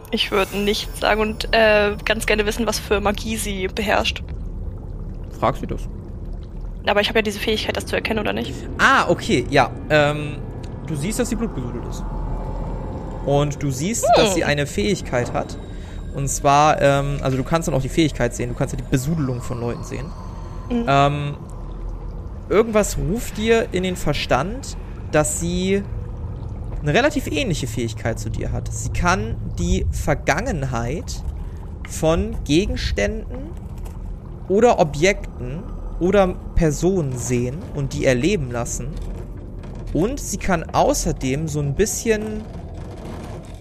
Ich 0.09 0.31
würde 0.31 0.57
nichts 0.57 0.99
sagen 0.99 1.21
und 1.21 1.47
äh, 1.53 1.95
ganz 2.03 2.25
gerne 2.25 2.45
wissen, 2.47 2.65
was 2.65 2.79
für 2.79 2.99
Magie 2.99 3.37
sie 3.37 3.67
beherrscht. 3.67 4.23
Fragst 5.39 5.61
du 5.61 5.67
das? 5.67 5.81
Aber 6.87 6.99
ich 6.99 7.09
habe 7.09 7.19
ja 7.19 7.23
diese 7.23 7.39
Fähigkeit, 7.39 7.77
das 7.77 7.85
zu 7.85 7.95
erkennen, 7.95 8.19
oder 8.19 8.33
nicht? 8.33 8.53
Ah, 8.79 9.07
okay, 9.07 9.45
ja. 9.49 9.69
Ähm, 9.89 10.37
du 10.87 10.95
siehst, 10.95 11.19
dass 11.19 11.29
sie 11.29 11.35
blutbesudelt 11.35 11.85
ist. 11.87 12.03
Und 13.25 13.61
du 13.61 13.69
siehst, 13.69 14.05
dass 14.15 14.33
sie 14.33 14.43
eine 14.43 14.65
Fähigkeit 14.65 15.31
hat. 15.31 15.57
Und 16.15 16.27
zwar, 16.27 16.81
ähm, 16.81 17.19
also 17.21 17.37
du 17.37 17.43
kannst 17.43 17.67
dann 17.67 17.75
auch 17.75 17.81
die 17.81 17.89
Fähigkeit 17.89 18.33
sehen, 18.33 18.49
du 18.49 18.55
kannst 18.55 18.73
ja 18.73 18.77
die 18.77 18.89
Besudelung 18.89 19.41
von 19.41 19.59
Leuten 19.59 19.83
sehen. 19.83 20.05
Mhm. 20.69 20.85
Ähm, 20.87 21.37
irgendwas 22.49 22.97
ruft 22.97 23.37
dir 23.37 23.67
in 23.71 23.83
den 23.83 23.95
Verstand, 23.95 24.77
dass 25.11 25.39
sie 25.39 25.83
eine 26.81 26.93
relativ 26.93 27.27
ähnliche 27.27 27.67
Fähigkeit 27.67 28.19
zu 28.19 28.29
dir 28.29 28.51
hat. 28.51 28.71
Sie 28.71 28.89
kann 28.89 29.37
die 29.57 29.85
Vergangenheit 29.91 31.23
von 31.89 32.35
Gegenständen 32.43 33.49
oder 34.47 34.79
Objekten 34.79 35.63
oder 35.99 36.35
Personen 36.55 37.17
sehen 37.17 37.57
und 37.73 37.93
die 37.93 38.05
erleben 38.05 38.51
lassen. 38.51 38.89
Und 39.93 40.19
sie 40.19 40.37
kann 40.37 40.63
außerdem 40.63 41.47
so 41.47 41.59
ein 41.61 41.73
bisschen 41.73 42.41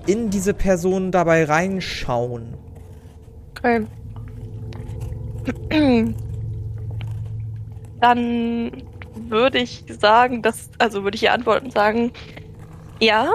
in 0.07 0.31
diese 0.31 0.53
Person 0.53 1.13
dabei 1.13 1.45
reinschauen. 1.45 2.55
Okay. 3.57 3.87
Dann 8.01 8.83
würde 9.15 9.59
ich 9.59 9.85
sagen, 10.01 10.43
dass, 10.43 10.71
also 10.79 11.05
würde 11.05 11.17
ich 11.17 11.23
ihr 11.23 11.33
antworten 11.33 11.67
und 11.67 11.73
sagen, 11.73 12.13
ja, 13.01 13.29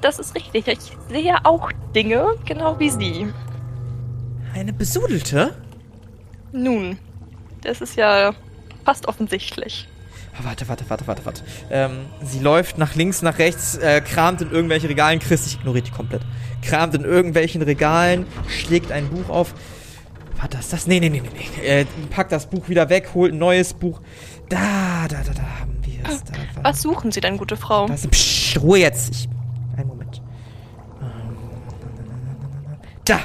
das 0.00 0.18
ist 0.18 0.34
richtig. 0.34 0.66
Ich 0.68 0.96
sehe 1.08 1.36
auch 1.44 1.70
Dinge, 1.94 2.26
genau 2.44 2.78
wie 2.78 2.90
Sie. 2.90 3.26
Eine 4.54 4.72
Besudelte? 4.72 5.54
Nun, 6.52 6.98
das 7.62 7.80
ist 7.80 7.96
ja 7.96 8.32
fast 8.84 9.06
offensichtlich. 9.06 9.86
Ah, 10.34 10.44
Warte, 10.44 10.68
warte, 10.68 10.84
warte, 10.88 11.06
warte, 11.06 11.26
warte. 11.26 11.42
Ähm, 11.70 12.06
sie 12.22 12.40
läuft 12.40 12.78
nach 12.78 12.94
links, 12.94 13.22
nach 13.22 13.38
rechts, 13.38 13.76
äh, 13.76 14.00
kramt 14.00 14.40
in 14.40 14.50
irgendwelchen 14.50 14.88
Regalen. 14.88 15.18
Chris, 15.18 15.46
ich 15.46 15.56
ignoriere 15.56 15.84
die 15.84 15.90
komplett. 15.90 16.22
Kramt 16.62 16.94
in 16.94 17.04
irgendwelchen 17.04 17.62
Regalen, 17.62 18.26
schlägt 18.48 18.90
ein 18.90 19.08
Buch 19.08 19.28
auf. 19.28 19.54
Warte, 20.40 20.58
ist 20.58 20.72
das? 20.72 20.86
Nee, 20.86 21.00
nee, 21.00 21.10
nee, 21.10 21.20
nee, 21.20 21.48
nee. 21.60 21.66
Äh, 21.66 21.86
packt 22.10 22.32
das 22.32 22.48
Buch 22.48 22.68
wieder 22.68 22.88
weg, 22.88 23.10
holt 23.14 23.32
ein 23.34 23.38
neues 23.38 23.74
Buch. 23.74 24.00
Da, 24.48 25.06
da, 25.08 25.18
da, 25.22 25.32
da 25.34 25.42
haben 25.60 25.78
wir 25.84 26.00
es. 26.08 26.24
Da, 26.24 26.32
war- 26.56 26.64
Was 26.64 26.80
suchen 26.82 27.12
Sie 27.12 27.20
denn, 27.20 27.36
gute 27.36 27.56
Frau? 27.56 27.86
Das, 27.86 28.06
psch, 28.06 28.58
Ruhe 28.58 28.78
jetzt. 28.78 29.10
Ich, 29.14 29.28
einen 29.76 29.88
Moment. 29.88 30.22
Da. 33.04 33.16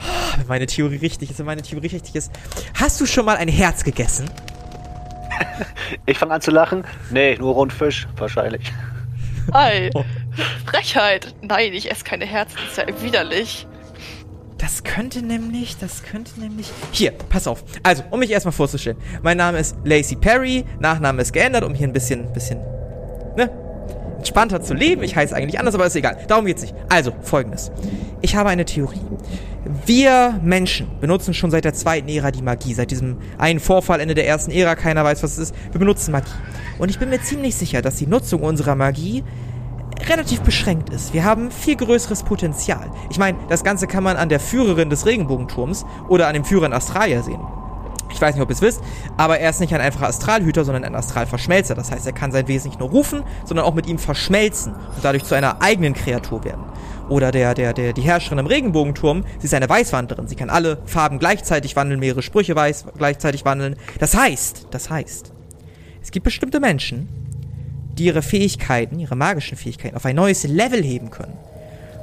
Ah, 0.00 0.36
Wenn 0.36 0.46
meine 0.46 0.66
Theorie 0.66 0.96
richtig 0.96 1.30
ist, 1.30 1.38
wenn 1.38 1.46
meine 1.46 1.62
Theorie 1.62 1.86
richtig 1.88 2.14
ist. 2.14 2.30
Hast 2.78 3.00
du 3.00 3.06
schon 3.06 3.24
mal 3.24 3.36
ein 3.36 3.48
Herz 3.48 3.82
gegessen? 3.84 4.28
ich 6.06 6.18
fange 6.18 6.34
an 6.34 6.40
zu 6.40 6.50
lachen. 6.50 6.84
Nee, 7.10 7.36
nur 7.38 7.54
Rundfisch, 7.54 8.06
wahrscheinlich. 8.16 8.72
Hi. 9.52 9.90
Frechheit. 10.66 11.34
Nein, 11.42 11.72
ich 11.72 11.90
esse 11.90 12.04
keine 12.04 12.26
Herzen. 12.26 12.56
Das 12.56 12.78
ist 12.86 12.88
ja 12.88 13.02
widerlich. 13.02 13.66
Das 14.64 14.82
könnte 14.82 15.20
nämlich, 15.20 15.76
das 15.76 16.02
könnte 16.02 16.40
nämlich. 16.40 16.70
Hier, 16.90 17.12
pass 17.28 17.46
auf. 17.46 17.62
Also, 17.82 18.02
um 18.10 18.18
mich 18.18 18.30
erstmal 18.30 18.52
vorzustellen. 18.52 18.96
Mein 19.22 19.36
Name 19.36 19.58
ist 19.58 19.76
Lacey 19.84 20.16
Perry. 20.16 20.64
Nachname 20.80 21.20
ist 21.20 21.34
geändert, 21.34 21.64
um 21.64 21.74
hier 21.74 21.86
ein 21.86 21.92
bisschen, 21.92 22.32
bisschen, 22.32 22.60
ne? 23.36 23.50
Entspannter 24.16 24.62
zu 24.62 24.72
leben. 24.72 25.02
Ich 25.02 25.16
heiße 25.16 25.36
eigentlich 25.36 25.58
anders, 25.58 25.74
aber 25.74 25.84
ist 25.84 25.96
egal. 25.96 26.16
Darum 26.28 26.46
geht's 26.46 26.62
nicht. 26.62 26.74
Also, 26.88 27.12
folgendes. 27.20 27.70
Ich 28.22 28.36
habe 28.36 28.48
eine 28.48 28.64
Theorie. 28.64 29.02
Wir 29.84 30.40
Menschen 30.42 30.86
benutzen 30.98 31.34
schon 31.34 31.50
seit 31.50 31.66
der 31.66 31.74
zweiten 31.74 32.08
Ära 32.08 32.30
die 32.30 32.40
Magie. 32.40 32.72
Seit 32.72 32.90
diesem 32.90 33.18
einen 33.36 33.60
Vorfall 33.60 34.00
Ende 34.00 34.14
der 34.14 34.26
ersten 34.26 34.50
Ära, 34.50 34.76
keiner 34.76 35.04
weiß, 35.04 35.22
was 35.22 35.32
es 35.32 35.50
ist. 35.50 35.54
Wir 35.72 35.78
benutzen 35.78 36.12
Magie. 36.12 36.30
Und 36.78 36.88
ich 36.88 36.98
bin 36.98 37.10
mir 37.10 37.20
ziemlich 37.20 37.54
sicher, 37.54 37.82
dass 37.82 37.96
die 37.96 38.06
Nutzung 38.06 38.42
unserer 38.42 38.76
Magie 38.76 39.24
relativ 40.08 40.40
beschränkt 40.42 40.90
ist. 40.90 41.12
Wir 41.12 41.24
haben 41.24 41.50
viel 41.50 41.76
größeres 41.76 42.22
Potenzial. 42.22 42.90
Ich 43.10 43.18
meine, 43.18 43.38
das 43.48 43.64
Ganze 43.64 43.86
kann 43.86 44.04
man 44.04 44.16
an 44.16 44.28
der 44.28 44.40
Führerin 44.40 44.90
des 44.90 45.06
Regenbogenturms 45.06 45.86
oder 46.08 46.28
an 46.28 46.34
dem 46.34 46.44
Führer 46.44 46.66
in 46.66 46.72
Astralia 46.72 47.22
sehen. 47.22 47.40
Ich 48.10 48.20
weiß 48.20 48.34
nicht, 48.34 48.42
ob 48.42 48.48
ihr 48.48 48.54
es 48.54 48.62
wisst, 48.62 48.80
aber 49.16 49.40
er 49.40 49.50
ist 49.50 49.60
nicht 49.60 49.74
ein 49.74 49.80
einfacher 49.80 50.06
Astralhüter, 50.06 50.64
sondern 50.64 50.84
ein 50.84 50.94
Astralverschmelzer. 50.94 51.74
Das 51.74 51.90
heißt, 51.90 52.06
er 52.06 52.12
kann 52.12 52.30
sein 52.30 52.46
Wesen 52.46 52.68
nicht 52.68 52.78
nur 52.78 52.90
rufen, 52.90 53.24
sondern 53.44 53.66
auch 53.66 53.74
mit 53.74 53.86
ihm 53.86 53.98
verschmelzen 53.98 54.72
und 54.72 55.02
dadurch 55.04 55.24
zu 55.24 55.34
einer 55.34 55.60
eigenen 55.62 55.94
Kreatur 55.94 56.44
werden. 56.44 56.64
Oder 57.08 57.32
der, 57.32 57.54
der, 57.54 57.72
der, 57.72 57.92
die 57.92 58.02
Herrscherin 58.02 58.38
im 58.38 58.46
Regenbogenturm, 58.46 59.24
sie 59.38 59.46
ist 59.46 59.54
eine 59.54 59.68
Weißwanderin. 59.68 60.28
Sie 60.28 60.36
kann 60.36 60.48
alle 60.48 60.78
Farben 60.86 61.18
gleichzeitig 61.18 61.76
wandeln, 61.76 62.00
mehrere 62.00 62.22
Sprüche 62.22 62.54
weiß 62.54 62.86
gleichzeitig 62.96 63.44
wandeln. 63.44 63.76
Das 63.98 64.16
heißt, 64.16 64.68
das 64.70 64.90
heißt, 64.90 65.32
es 66.00 66.10
gibt 66.10 66.24
bestimmte 66.24 66.60
Menschen, 66.60 67.08
die 67.94 68.06
ihre 68.06 68.22
Fähigkeiten, 68.22 68.98
ihre 68.98 69.16
magischen 69.16 69.56
Fähigkeiten 69.56 69.96
auf 69.96 70.04
ein 70.04 70.16
neues 70.16 70.44
Level 70.44 70.82
heben 70.82 71.10
können. 71.10 71.36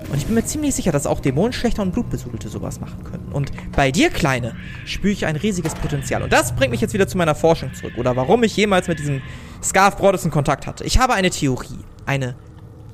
Und 0.10 0.18
ich 0.18 0.26
bin 0.26 0.36
mir 0.36 0.44
ziemlich 0.44 0.76
sicher, 0.76 0.92
dass 0.92 1.06
auch 1.06 1.20
Dämonenschlechter 1.20 1.82
und 1.82 1.92
Blutbesudelte 1.92 2.50
sowas 2.50 2.80
machen 2.80 3.04
können. 3.04 3.30
Und 3.32 3.52
bei 3.72 3.92
dir, 3.92 4.10
Kleine, 4.10 4.56
spüre 4.86 5.14
ich 5.14 5.26
ein 5.26 5.36
riesiges 5.36 5.76
Potenzial. 5.76 6.24
Und 6.24 6.34
das 6.34 6.56
bringt 6.56 6.72
mich 6.72 6.82
jetzt 6.82 6.94
wieder 6.94 7.08
zu 7.08 7.18
meiner 7.18 7.36
Forschung 7.36 7.74
zurück. 7.74 7.94
Oder 7.98 8.16
warum 8.16 8.44
ich 8.44 8.58
jemals 8.58 8.88
mit 8.88 9.00
diesem 9.00 9.22
Scarf 9.64 9.98
Broderson 9.98 10.32
Kontakt 10.32 10.66
hatte. 10.66 10.84
Ich 10.84 10.98
habe 10.98 11.14
eine 11.14 11.30
Theorie. 11.30 11.80
Eine, 12.06 12.36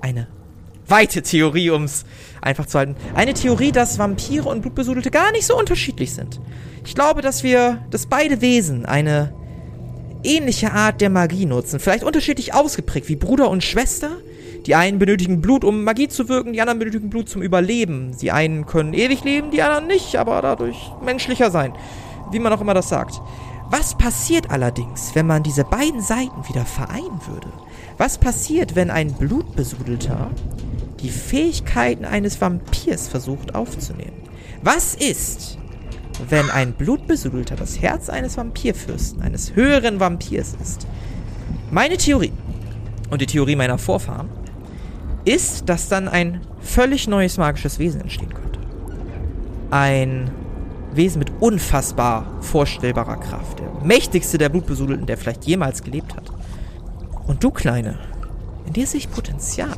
eine 0.02 0.28
weite 0.88 1.22
Theorie, 1.22 1.70
um 1.70 1.84
es 1.84 2.06
einfach 2.42 2.66
zu 2.66 2.78
halten. 2.78 2.96
Eine 3.16 3.34
Theorie, 3.34 3.72
dass 3.72 3.98
Vampire 3.98 4.50
und 4.50 4.62
Blutbesudelte 4.62 5.10
gar 5.10 5.32
nicht 5.32 5.46
so 5.46 5.58
unterschiedlich 5.58 6.14
sind. 6.14 6.40
Ich 6.86 6.94
glaube, 6.94 7.22
dass 7.22 7.44
wir, 7.44 7.86
dass 7.90 8.06
beide 8.06 8.42
Wesen 8.42 8.86
eine 8.86 9.34
ähnliche 10.28 10.72
Art 10.74 11.02
der 11.02 11.10
Magie 11.10 11.46
nutzen. 11.46 11.80
Vielleicht 11.80 12.04
unterschiedlich 12.04 12.54
ausgeprägt, 12.54 13.10
wie 13.10 13.16
Bruder 13.16 13.50
und 13.50 13.64
Schwester. 13.64 14.12
Die 14.66 14.76
einen 14.76 15.00
benötigen 15.00 15.40
Blut, 15.40 15.64
um 15.64 15.84
Magie 15.84 16.10
zu 16.10 16.28
wirken, 16.28 16.52
die 16.52 16.60
anderen 16.60 16.80
benötigen 16.80 17.10
Blut 17.10 17.30
zum 17.30 17.42
Überleben. 17.42 18.18
Die 18.22 18.32
einen 18.32 18.66
können 18.66 18.94
ewig 18.94 19.24
leben, 19.24 19.50
die 19.52 19.62
anderen 19.62 19.88
nicht, 19.88 20.18
aber 20.18 20.42
dadurch 20.42 20.78
menschlicher 21.02 21.52
sein. 21.52 21.74
Wie 22.32 22.40
man 22.40 22.52
auch 22.52 22.62
immer 22.62 22.74
das 22.74 22.90
sagt. 22.90 23.22
Was 23.70 23.98
passiert 23.98 24.50
allerdings, 24.52 25.12
wenn 25.14 25.28
man 25.28 25.44
diese 25.44 25.64
beiden 25.64 26.02
Seiten 26.02 26.48
wieder 26.48 26.66
vereinen 26.66 27.20
würde? 27.28 27.48
Was 27.98 28.18
passiert, 28.18 28.76
wenn 28.76 28.90
ein 28.90 29.14
Blutbesudelter 29.14 30.32
die 31.02 31.10
Fähigkeiten 31.10 32.06
eines 32.06 32.40
Vampirs 32.40 33.08
versucht 33.08 33.56
aufzunehmen? 33.56 34.24
Was 34.62 34.96
ist, 34.96 35.58
wenn 36.30 36.50
ein 36.50 36.74
Blutbesudelter 36.74 37.56
das 37.56 37.82
Herz 37.82 38.10
eines 38.10 38.38
Vampirfürsten, 38.38 39.22
eines 39.22 39.56
höheren 39.56 40.00
Vampirs 40.00 40.56
ist? 40.62 40.88
Meine 41.72 41.98
Theorie 41.98 42.34
und 43.10 43.22
die 43.22 43.26
Theorie 43.26 43.56
meiner 43.56 43.78
Vorfahren 43.78 44.30
ist, 45.26 45.68
dass 45.68 45.90
dann 45.90 46.08
ein 46.08 46.42
völlig 46.62 47.08
neues 47.08 47.38
magisches 47.38 47.80
Wesen 47.80 48.02
entstehen 48.02 48.34
könnte. 48.34 48.60
Ein 49.72 50.32
Wesen 50.94 51.20
mit 51.20 51.32
unfassbar 51.40 52.26
vorstellbarer 52.42 53.18
Kraft. 53.18 53.60
Der 53.60 53.70
mächtigste 53.84 54.38
der 54.38 54.50
Blutbesudelten, 54.50 55.06
der 55.06 55.18
vielleicht 55.18 55.46
jemals 55.46 55.84
gelebt 55.84 56.16
hat. 56.16 56.32
Und 57.28 57.44
du, 57.44 57.52
Kleine, 57.52 58.00
in 58.66 58.74
dir 58.74 58.88
sehe 58.88 59.00
ich 59.00 59.12
Potenzial. 59.12 59.76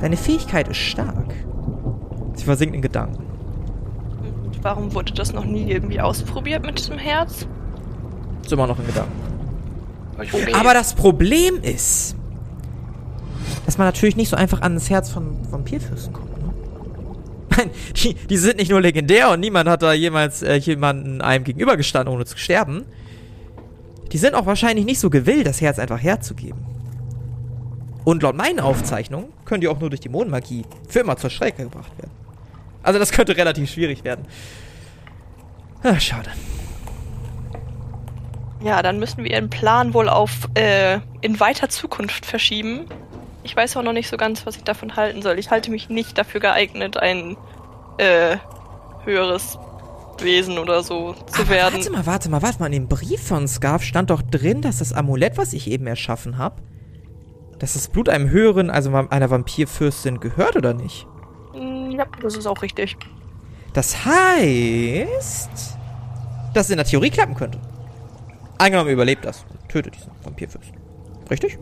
Deine 0.00 0.16
Fähigkeit 0.16 0.68
ist 0.68 0.78
stark. 0.78 1.32
Sie 2.34 2.44
versinkt 2.44 2.74
in 2.74 2.82
Gedanken. 2.82 3.31
Warum 4.62 4.94
wurde 4.94 5.12
das 5.12 5.32
noch 5.32 5.44
nie 5.44 5.70
irgendwie 5.70 6.00
ausprobiert 6.00 6.64
mit 6.64 6.78
diesem 6.78 6.96
Herz? 6.96 7.46
Ist 8.42 8.52
immer 8.52 8.68
noch 8.68 8.78
in 8.78 8.86
Gedanken. 8.86 9.12
Okay. 10.18 10.54
Aber 10.54 10.72
das 10.72 10.94
Problem 10.94 11.60
ist, 11.62 12.14
dass 13.66 13.76
man 13.76 13.88
natürlich 13.88 14.16
nicht 14.16 14.28
so 14.28 14.36
einfach 14.36 14.60
an 14.60 14.74
das 14.74 14.88
Herz 14.88 15.10
von 15.10 15.36
Vampirfürsten 15.50 16.12
kommt. 16.12 16.42
Ne? 16.42 16.52
Nein, 17.56 17.70
die, 17.96 18.14
die 18.14 18.36
sind 18.36 18.58
nicht 18.58 18.70
nur 18.70 18.80
legendär 18.80 19.30
und 19.30 19.40
niemand 19.40 19.68
hat 19.68 19.82
da 19.82 19.92
jemals 19.92 20.42
äh, 20.42 20.54
jemanden 20.54 21.20
einem 21.20 21.44
gegenübergestanden, 21.44 22.14
ohne 22.14 22.24
zu 22.24 22.38
sterben. 22.38 22.84
Die 24.12 24.18
sind 24.18 24.34
auch 24.34 24.46
wahrscheinlich 24.46 24.84
nicht 24.84 25.00
so 25.00 25.10
gewillt, 25.10 25.46
das 25.46 25.60
Herz 25.60 25.78
einfach 25.78 26.00
herzugeben. 26.00 26.60
Und 28.04 28.22
laut 28.22 28.36
meinen 28.36 28.60
Aufzeichnungen 28.60 29.28
können 29.44 29.60
die 29.60 29.68
auch 29.68 29.80
nur 29.80 29.90
durch 29.90 30.00
die 30.00 30.08
Mondmagie 30.08 30.64
für 30.88 31.00
immer 31.00 31.16
zur 31.16 31.30
Strecke 31.30 31.64
gebracht 31.64 31.96
werden. 31.98 32.21
Also 32.82 32.98
das 32.98 33.12
könnte 33.12 33.36
relativ 33.36 33.70
schwierig 33.70 34.04
werden. 34.04 34.26
Ah, 35.82 35.98
schade. 35.98 36.30
Ja, 38.62 38.82
dann 38.82 38.98
müssen 38.98 39.24
wir 39.24 39.30
ihren 39.30 39.50
Plan 39.50 39.92
wohl 39.92 40.08
auf 40.08 40.48
äh, 40.54 41.00
in 41.20 41.40
weiter 41.40 41.68
Zukunft 41.68 42.24
verschieben. 42.24 42.86
Ich 43.42 43.56
weiß 43.56 43.76
auch 43.76 43.82
noch 43.82 43.92
nicht 43.92 44.08
so 44.08 44.16
ganz, 44.16 44.46
was 44.46 44.56
ich 44.56 44.62
davon 44.62 44.94
halten 44.94 45.20
soll. 45.22 45.38
Ich 45.38 45.50
halte 45.50 45.70
mich 45.72 45.88
nicht 45.88 46.16
dafür 46.16 46.40
geeignet, 46.40 46.96
ein 46.96 47.36
äh, 47.98 48.36
höheres 49.04 49.58
Wesen 50.20 50.58
oder 50.58 50.84
so 50.84 51.14
zu 51.14 51.40
Aber 51.40 51.48
werden. 51.48 51.74
Warte 51.74 51.90
mal, 51.90 52.06
warte 52.06 52.30
mal, 52.30 52.42
warte 52.42 52.60
mal. 52.60 52.66
In 52.66 52.72
dem 52.72 52.88
Brief 52.88 53.20
von 53.20 53.48
Scarf 53.48 53.82
stand 53.82 54.10
doch 54.10 54.22
drin, 54.22 54.62
dass 54.62 54.78
das 54.78 54.92
Amulett, 54.92 55.36
was 55.36 55.52
ich 55.52 55.68
eben 55.68 55.88
erschaffen 55.88 56.38
habe, 56.38 56.62
dass 57.58 57.72
das 57.72 57.88
Blut 57.88 58.08
einem 58.08 58.30
höheren, 58.30 58.70
also 58.70 58.94
einer 58.94 59.30
Vampirfürstin 59.30 60.20
gehört 60.20 60.54
oder 60.54 60.74
nicht? 60.74 61.06
Ja, 61.92 62.06
das 62.20 62.36
ist 62.36 62.46
auch 62.46 62.62
richtig. 62.62 62.96
Das 63.74 64.04
heißt, 64.04 65.50
dass 66.54 66.66
es 66.66 66.70
in 66.70 66.76
der 66.76 66.86
Theorie 66.86 67.10
klappen 67.10 67.34
könnte. 67.34 67.58
Angenommen, 68.58 68.88
er 68.88 68.94
überlebt 68.94 69.24
das 69.24 69.44
und 69.50 69.68
tötet 69.68 69.96
diesen 69.96 70.12
Vampirfürsten. 70.22 70.76
Richtig? 71.30 71.58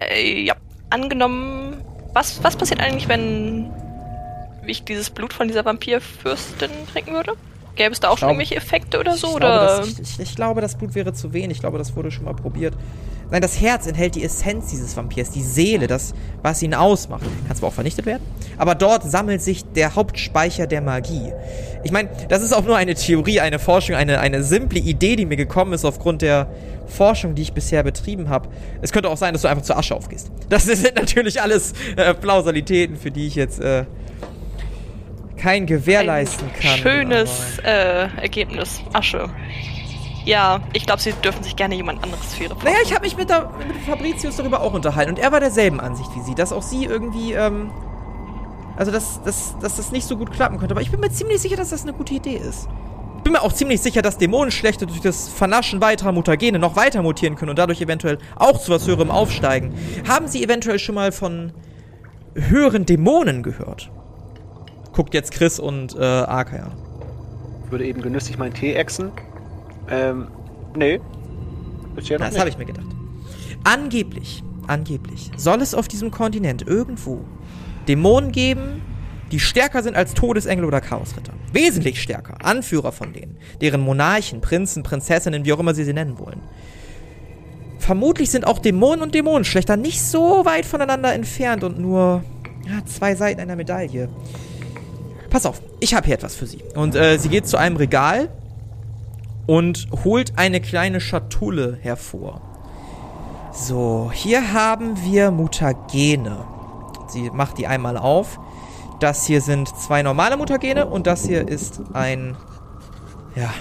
Äh, 0.00 0.42
ja, 0.42 0.54
angenommen. 0.90 1.84
Was, 2.12 2.42
was 2.42 2.56
passiert 2.56 2.80
eigentlich, 2.80 3.08
wenn 3.08 3.70
ich 4.66 4.84
dieses 4.84 5.10
Blut 5.10 5.32
von 5.32 5.48
dieser 5.48 5.64
Vampirfürstin 5.64 6.70
trinken 6.92 7.12
würde? 7.12 7.34
Gäbe 7.76 7.92
es 7.92 8.00
da 8.00 8.08
auch 8.08 8.18
schon 8.18 8.30
irgendwelche 8.30 8.56
Effekte 8.56 8.98
oder 8.98 9.16
so? 9.16 9.28
ich, 9.28 9.34
oder? 9.36 9.66
Glaube, 9.66 9.86
das, 9.86 9.88
ich, 9.88 10.00
ich, 10.00 10.20
ich 10.20 10.36
glaube, 10.36 10.60
das 10.60 10.76
Blut 10.76 10.94
wäre 10.94 11.12
zu 11.12 11.32
wenig. 11.32 11.58
Ich 11.58 11.60
glaube, 11.60 11.78
das 11.78 11.94
wurde 11.94 12.10
schon 12.10 12.24
mal 12.24 12.34
probiert. 12.34 12.74
Nein, 13.30 13.42
das 13.42 13.60
Herz 13.60 13.86
enthält 13.86 14.16
die 14.16 14.24
Essenz 14.24 14.70
dieses 14.70 14.96
Vampirs, 14.96 15.30
die 15.30 15.42
Seele, 15.42 15.86
das, 15.86 16.14
was 16.42 16.62
ihn 16.62 16.74
ausmacht. 16.74 17.22
Kann 17.46 17.56
zwar 17.56 17.68
auch 17.68 17.74
vernichtet 17.74 18.06
werden, 18.06 18.22
aber 18.58 18.74
dort 18.74 19.04
sammelt 19.04 19.40
sich 19.40 19.64
der 19.64 19.94
Hauptspeicher 19.94 20.66
der 20.66 20.80
Magie. 20.80 21.32
Ich 21.84 21.92
meine, 21.92 22.10
das 22.28 22.42
ist 22.42 22.52
auch 22.52 22.64
nur 22.64 22.76
eine 22.76 22.94
Theorie, 22.94 23.40
eine 23.40 23.58
Forschung, 23.58 23.94
eine, 23.94 24.20
eine 24.20 24.42
simple 24.42 24.80
Idee, 24.80 25.16
die 25.16 25.26
mir 25.26 25.36
gekommen 25.36 25.72
ist 25.72 25.84
aufgrund 25.84 26.22
der 26.22 26.48
Forschung, 26.86 27.34
die 27.34 27.42
ich 27.42 27.52
bisher 27.52 27.82
betrieben 27.82 28.28
habe. 28.28 28.48
Es 28.82 28.92
könnte 28.92 29.08
auch 29.08 29.16
sein, 29.16 29.32
dass 29.32 29.42
du 29.42 29.48
einfach 29.48 29.62
zur 29.62 29.78
Asche 29.78 29.94
aufgehst. 29.94 30.30
Das 30.48 30.64
sind 30.64 30.96
natürlich 30.96 31.40
alles 31.40 31.72
äh, 31.96 32.14
Plausalitäten, 32.14 32.96
für 32.96 33.10
die 33.10 33.26
ich 33.28 33.36
jetzt 33.36 33.60
äh, 33.60 33.84
kein 35.36 35.66
Gewähr 35.66 36.02
leisten 36.02 36.50
kann. 36.60 36.78
Schönes 36.78 37.58
äh, 37.64 38.08
Ergebnis. 38.20 38.80
Asche. 38.92 39.30
Ja, 40.30 40.60
ich 40.72 40.86
glaube, 40.86 41.02
sie 41.02 41.10
dürfen 41.10 41.42
sich 41.42 41.56
gerne 41.56 41.74
jemand 41.74 42.04
anderes 42.04 42.34
für 42.36 42.44
ihre 42.44 42.54
Naja, 42.62 42.76
ich 42.84 42.94
habe 42.94 43.04
mich 43.04 43.16
mit, 43.16 43.30
der, 43.30 43.50
mit 43.66 43.76
Fabricius 43.78 44.36
darüber 44.36 44.60
auch 44.60 44.72
unterhalten 44.74 45.10
und 45.10 45.18
er 45.18 45.32
war 45.32 45.40
derselben 45.40 45.80
Ansicht 45.80 46.08
wie 46.14 46.20
sie, 46.20 46.36
dass 46.36 46.52
auch 46.52 46.62
sie 46.62 46.84
irgendwie, 46.84 47.32
ähm, 47.32 47.72
also 48.76 48.92
dass, 48.92 49.20
dass, 49.24 49.58
dass 49.58 49.74
das 49.74 49.90
nicht 49.90 50.06
so 50.06 50.16
gut 50.16 50.30
klappen 50.30 50.58
könnte. 50.58 50.72
Aber 50.72 50.82
ich 50.82 50.92
bin 50.92 51.00
mir 51.00 51.10
ziemlich 51.10 51.40
sicher, 51.40 51.56
dass 51.56 51.70
das 51.70 51.82
eine 51.82 51.94
gute 51.94 52.14
Idee 52.14 52.36
ist. 52.36 52.68
Ich 53.16 53.24
bin 53.24 53.32
mir 53.32 53.42
auch 53.42 53.52
ziemlich 53.52 53.80
sicher, 53.80 54.02
dass 54.02 54.18
Dämonenschlechte 54.18 54.86
durch 54.86 55.00
das 55.00 55.28
Vernaschen 55.28 55.80
weiterer 55.80 56.12
Mutagene 56.12 56.60
noch 56.60 56.76
weiter 56.76 57.02
mutieren 57.02 57.34
können 57.34 57.50
und 57.50 57.58
dadurch 57.58 57.80
eventuell 57.80 58.18
auch 58.36 58.60
zu 58.60 58.70
was 58.70 58.86
Höherem 58.86 59.10
aufsteigen. 59.10 59.74
Haben 60.06 60.28
Sie 60.28 60.44
eventuell 60.44 60.78
schon 60.78 60.94
mal 60.94 61.10
von 61.10 61.52
höheren 62.36 62.86
Dämonen 62.86 63.42
gehört? 63.42 63.90
Guckt 64.92 65.12
jetzt 65.12 65.32
Chris 65.32 65.58
und 65.58 65.96
äh, 65.96 66.04
Arka. 66.04 66.70
Ich 67.64 67.72
würde 67.72 67.84
eben 67.84 68.00
genüsslich 68.00 68.38
meinen 68.38 68.54
Tee 68.54 68.74
exen. 68.74 69.10
Ähm, 69.88 70.28
nee. 70.74 71.00
Bisher 71.94 72.18
noch 72.18 72.26
Das 72.26 72.38
habe 72.38 72.48
ich 72.48 72.58
mir 72.58 72.66
gedacht. 72.66 72.86
Angeblich, 73.64 74.42
angeblich 74.66 75.30
soll 75.36 75.60
es 75.60 75.74
auf 75.74 75.88
diesem 75.88 76.10
Kontinent 76.10 76.66
irgendwo 76.66 77.24
Dämonen 77.88 78.32
geben, 78.32 78.82
die 79.32 79.40
stärker 79.40 79.82
sind 79.82 79.96
als 79.96 80.14
Todesengel 80.14 80.64
oder 80.64 80.80
Chaosritter. 80.80 81.32
Wesentlich 81.52 82.02
stärker. 82.02 82.44
Anführer 82.44 82.92
von 82.92 83.12
denen. 83.12 83.36
Deren 83.60 83.80
Monarchen, 83.80 84.40
Prinzen, 84.40 84.82
Prinzessinnen, 84.82 85.44
wie 85.44 85.52
auch 85.52 85.60
immer 85.60 85.74
sie 85.74 85.84
sie 85.84 85.92
nennen 85.92 86.18
wollen. 86.18 86.40
Vermutlich 87.78 88.30
sind 88.30 88.46
auch 88.46 88.58
Dämonen 88.58 89.02
und 89.02 89.14
Dämonenschlechter 89.14 89.76
nicht 89.76 90.02
so 90.02 90.44
weit 90.44 90.66
voneinander 90.66 91.12
entfernt 91.12 91.64
und 91.64 91.78
nur 91.78 92.22
ja, 92.66 92.84
zwei 92.86 93.14
Seiten 93.14 93.40
einer 93.40 93.56
Medaille. 93.56 94.08
Pass 95.30 95.46
auf, 95.46 95.62
ich 95.80 95.94
habe 95.94 96.06
hier 96.06 96.14
etwas 96.14 96.34
für 96.34 96.46
sie. 96.46 96.62
Und 96.74 96.94
äh, 96.94 97.18
sie 97.18 97.28
geht 97.28 97.46
zu 97.46 97.56
einem 97.56 97.76
Regal 97.76 98.28
und 99.50 99.88
holt 100.04 100.38
eine 100.38 100.60
kleine 100.60 101.00
Schatulle 101.00 101.76
hervor. 101.80 102.40
So, 103.52 104.12
hier 104.14 104.52
haben 104.52 104.96
wir 105.02 105.32
Mutagene. 105.32 106.44
Sie 107.08 107.30
macht 107.30 107.58
die 107.58 107.66
einmal 107.66 107.96
auf. 107.96 108.38
Das 109.00 109.26
hier 109.26 109.40
sind 109.40 109.66
zwei 109.76 110.04
normale 110.04 110.36
Mutagene 110.36 110.86
und 110.86 111.08
das 111.08 111.26
hier 111.26 111.48
ist 111.48 111.80
ein, 111.94 112.36
ja, 113.34 113.52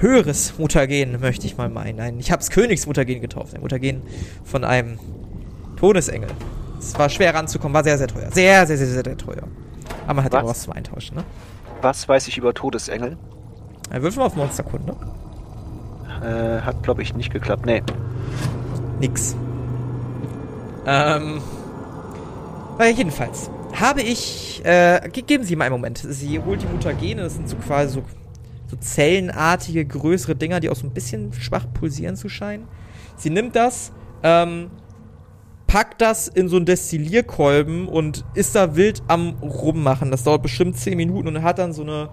höheres 0.00 0.58
Mutagen, 0.58 1.20
möchte 1.20 1.46
ich 1.46 1.56
mal 1.56 1.68
meinen. 1.68 2.00
Ein, 2.00 2.18
ich 2.18 2.32
habe 2.32 2.42
es 2.42 2.50
Königsmutagen 2.50 3.20
getauft. 3.20 3.54
Ein 3.54 3.60
Mutagen 3.60 4.02
von 4.42 4.64
einem 4.64 4.98
Todesengel. 5.76 6.30
Es 6.80 6.98
war 6.98 7.08
schwer 7.08 7.32
ranzukommen, 7.32 7.72
war 7.72 7.84
sehr, 7.84 7.98
sehr 7.98 8.08
teuer. 8.08 8.32
Sehr, 8.32 8.66
sehr, 8.66 8.76
sehr, 8.76 8.86
sehr, 8.88 9.04
sehr 9.04 9.16
teuer. 9.16 9.44
Aber 10.06 10.14
man 10.14 10.24
hat 10.24 10.32
ja 10.32 10.40
Was? 10.40 10.44
auch 10.44 10.50
was 10.50 10.62
zum 10.62 10.72
Eintauschen, 10.72 11.18
ne? 11.18 11.24
Was 11.82 12.08
weiß 12.08 12.26
ich 12.26 12.36
über 12.36 12.52
Todesengel? 12.52 13.16
Dann 13.90 14.02
würfeln 14.02 14.22
wir 14.22 14.26
auf 14.26 14.34
Monsterkunde. 14.34 14.96
Äh, 16.22 16.60
hat, 16.62 16.82
glaube 16.82 17.02
ich, 17.02 17.14
nicht 17.14 17.32
geklappt. 17.32 17.66
Nee. 17.66 17.82
Nix. 19.00 19.36
Ähm. 20.86 21.40
Naja, 22.78 22.92
jedenfalls. 22.92 23.50
Habe 23.74 24.02
ich. 24.02 24.62
Äh, 24.64 25.08
ge 25.12 25.22
geben 25.22 25.44
Sie 25.44 25.56
mal 25.56 25.66
einen 25.66 25.72
Moment. 25.72 25.98
Sie 25.98 26.38
holt 26.40 26.62
die 26.62 26.66
Mutagene, 26.66 27.22
das 27.22 27.34
sind 27.34 27.48
so 27.48 27.56
quasi 27.56 27.94
so, 27.94 28.02
so 28.68 28.76
zellenartige, 28.76 29.84
größere 29.84 30.34
Dinger, 30.34 30.60
die 30.60 30.70
auch 30.70 30.76
so 30.76 30.86
ein 30.86 30.94
bisschen 30.94 31.32
schwach 31.32 31.66
pulsieren 31.74 32.16
zu 32.16 32.28
scheinen. 32.28 32.66
Sie 33.16 33.30
nimmt 33.30 33.56
das, 33.56 33.92
ähm, 34.22 34.70
packt 35.66 36.00
das 36.00 36.28
in 36.28 36.48
so 36.48 36.56
einen 36.56 36.66
Destillierkolben 36.66 37.88
und 37.88 38.24
ist 38.34 38.54
da 38.54 38.76
wild 38.76 39.02
am 39.08 39.36
Rummachen. 39.42 40.10
Das 40.10 40.24
dauert 40.24 40.42
bestimmt 40.42 40.78
10 40.78 40.96
Minuten 40.96 41.28
und 41.28 41.42
hat 41.42 41.58
dann 41.58 41.72
so 41.72 41.82
eine, 41.82 42.08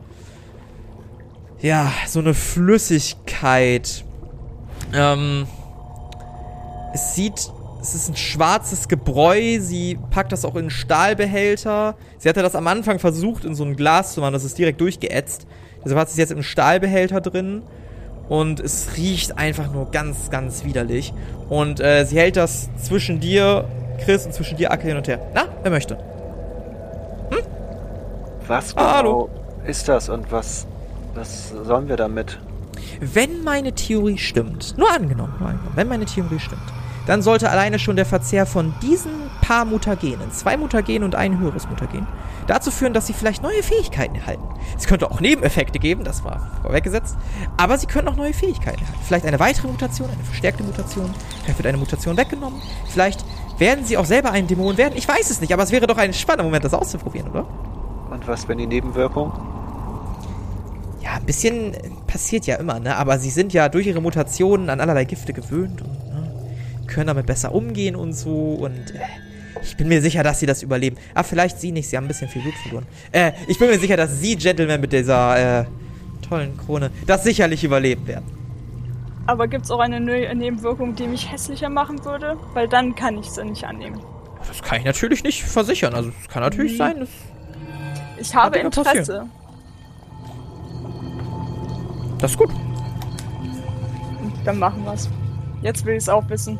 ja, 1.63 1.91
so 2.07 2.19
eine 2.19 2.33
Flüssigkeit. 2.33 4.03
Ähm, 4.93 5.47
es 6.93 7.15
sieht, 7.15 7.49
es 7.81 7.95
ist 7.95 8.09
ein 8.09 8.15
schwarzes 8.15 8.87
Gebräu. 8.87 9.59
Sie 9.59 9.97
packt 10.11 10.31
das 10.31 10.45
auch 10.45 10.53
in 10.53 10.61
einen 10.61 10.69
Stahlbehälter. 10.69 11.95
Sie 12.19 12.29
hatte 12.29 12.43
das 12.43 12.55
am 12.55 12.67
Anfang 12.67 12.99
versucht, 12.99 13.45
in 13.45 13.55
so 13.55 13.63
ein 13.63 13.75
Glas 13.75 14.13
zu 14.13 14.21
machen. 14.21 14.33
Das 14.33 14.43
ist 14.43 14.57
direkt 14.57 14.79
durchgeätzt. 14.81 15.47
Deshalb 15.83 15.99
hat 15.99 16.09
sie 16.09 16.13
es 16.13 16.17
jetzt 16.17 16.31
im 16.31 16.43
Stahlbehälter 16.43 17.21
drin. 17.21 17.63
Und 18.29 18.59
es 18.59 18.95
riecht 18.97 19.37
einfach 19.37 19.71
nur 19.73 19.89
ganz, 19.89 20.29
ganz 20.29 20.63
widerlich. 20.65 21.13
Und 21.49 21.79
äh, 21.79 22.05
sie 22.05 22.17
hält 22.17 22.35
das 22.37 22.69
zwischen 22.81 23.19
dir, 23.19 23.65
Chris, 24.03 24.25
und 24.25 24.33
zwischen 24.33 24.57
dir, 24.57 24.71
Acke, 24.71 24.87
hin 24.87 24.97
und 24.97 25.07
her. 25.07 25.19
Na, 25.33 25.45
wer 25.61 25.71
möchte? 25.71 25.97
Was 28.47 28.75
Ah, 28.75 29.01
genau 29.01 29.29
ist 29.65 29.87
das 29.87 30.09
und 30.09 30.31
was, 30.31 30.67
was 31.15 31.49
sollen 31.49 31.87
wir 31.87 31.97
damit? 31.97 32.39
Wenn 32.99 33.43
meine 33.43 33.73
Theorie 33.73 34.17
stimmt, 34.17 34.77
nur 34.77 34.91
angenommen, 34.91 35.33
nur 35.39 35.49
angenommen, 35.49 35.75
wenn 35.75 35.87
meine 35.87 36.05
Theorie 36.05 36.39
stimmt, 36.39 36.61
dann 37.05 37.21
sollte 37.21 37.49
alleine 37.49 37.79
schon 37.79 37.95
der 37.95 38.05
Verzehr 38.05 38.45
von 38.45 38.73
diesen 38.81 39.11
paar 39.41 39.65
Mutagenen, 39.65 40.31
zwei 40.31 40.55
Mutagene 40.55 41.03
und 41.03 41.15
ein 41.15 41.37
höheres 41.37 41.67
Mutagen, 41.67 42.07
dazu 42.47 42.71
führen, 42.71 42.93
dass 42.93 43.07
sie 43.07 43.13
vielleicht 43.13 43.43
neue 43.43 43.61
Fähigkeiten 43.61 44.15
erhalten. 44.15 44.43
Es 44.77 44.87
könnte 44.87 45.11
auch 45.11 45.19
Nebeneffekte 45.19 45.79
geben, 45.79 46.05
das 46.05 46.23
war 46.23 46.49
vorweggesetzt, 46.61 47.17
aber 47.57 47.77
sie 47.77 47.87
können 47.87 48.07
auch 48.07 48.15
neue 48.15 48.33
Fähigkeiten 48.33 48.79
erhalten. 48.79 49.01
Vielleicht 49.05 49.25
eine 49.25 49.39
weitere 49.39 49.67
Mutation, 49.67 50.09
eine 50.09 50.23
verstärkte 50.23 50.63
Mutation, 50.63 51.09
vielleicht 51.41 51.57
wird 51.57 51.67
eine 51.67 51.77
Mutation 51.77 52.15
weggenommen, 52.15 52.61
vielleicht 52.87 53.25
werden 53.57 53.85
sie 53.85 53.97
auch 53.97 54.05
selber 54.05 54.31
ein 54.31 54.47
Dämon 54.47 54.77
werden, 54.77 54.93
ich 54.95 55.07
weiß 55.07 55.29
es 55.29 55.41
nicht, 55.41 55.53
aber 55.53 55.63
es 55.63 55.71
wäre 55.71 55.87
doch 55.87 55.97
ein 55.97 56.13
spannender 56.13 56.45
Moment, 56.45 56.63
das 56.63 56.73
auszuprobieren, 56.73 57.29
oder? 57.31 57.45
Und 58.11 58.27
was, 58.27 58.47
wenn 58.47 58.57
die 58.57 58.67
Nebenwirkung? 58.67 59.33
Ja, 61.03 61.15
ein 61.15 61.25
bisschen 61.25 61.75
passiert 62.07 62.45
ja 62.47 62.55
immer, 62.55 62.79
ne? 62.79 62.95
Aber 62.95 63.19
sie 63.19 63.29
sind 63.29 63.51
ja 63.51 63.67
durch 63.67 63.87
ihre 63.87 64.01
Mutationen 64.01 64.69
an 64.69 64.79
allerlei 64.79 65.03
Gifte 65.03 65.33
gewöhnt 65.33 65.81
und 65.81 65.91
ne? 65.91 66.31
können 66.87 67.07
damit 67.07 67.25
besser 67.25 67.53
umgehen 67.53 67.95
und 67.97 68.13
so. 68.13 68.53
Und 68.53 68.95
äh, 68.95 68.99
ich 69.61 69.75
bin 69.75 69.89
mir 69.89 70.01
sicher, 70.01 70.23
dass 70.23 70.39
sie 70.39 70.45
das 70.45 70.63
überleben. 70.63 70.95
Ah, 71.13 71.23
vielleicht 71.23 71.59
sie 71.59 71.71
nicht, 71.73 71.89
sie 71.89 71.97
haben 71.97 72.05
ein 72.05 72.07
bisschen 72.07 72.29
viel 72.29 72.41
Blut 72.41 72.53
verloren. 72.55 72.85
Äh, 73.11 73.33
ich 73.47 73.59
bin 73.59 73.69
mir 73.69 73.79
sicher, 73.79 73.97
dass 73.97 74.21
sie, 74.21 74.37
Gentleman, 74.37 74.79
mit 74.79 74.93
dieser 74.93 75.61
äh, 75.61 75.65
tollen 76.27 76.57
Krone, 76.57 76.89
das 77.05 77.23
sicherlich 77.25 77.63
überleben 77.65 78.07
werden. 78.07 78.25
Aber 79.25 79.47
gibt's 79.47 79.71
auch 79.71 79.79
eine 79.79 79.99
ne 79.99 80.33
Nebenwirkung, 80.35 80.95
die 80.95 81.07
mich 81.07 81.31
hässlicher 81.31 81.69
machen 81.69 82.03
würde? 82.05 82.37
Weil 82.53 82.67
dann 82.69 82.95
kann 82.95 83.17
ich 83.17 83.29
sie 83.29 83.43
nicht 83.43 83.65
annehmen. 83.65 83.99
Das 84.47 84.61
kann 84.61 84.79
ich 84.79 84.85
natürlich 84.85 85.23
nicht 85.23 85.43
versichern. 85.43 85.93
Also, 85.93 86.11
es 86.21 86.29
kann 86.29 86.43
natürlich 86.43 86.73
Mhm. 86.73 86.77
sein, 86.77 86.99
dass. 86.99 87.09
Ich 88.19 88.35
habe 88.35 88.59
Kann 88.59 88.71
passieren. 88.71 89.31
Das 92.23 92.31
ist 92.31 92.37
gut. 92.37 92.51
Dann 94.45 94.57
machen 94.57 94.85
wir's. 94.85 95.09
Jetzt 95.61 95.85
will 95.85 95.95
ich's 95.97 96.07
auch 96.07 96.23
wissen. 96.29 96.57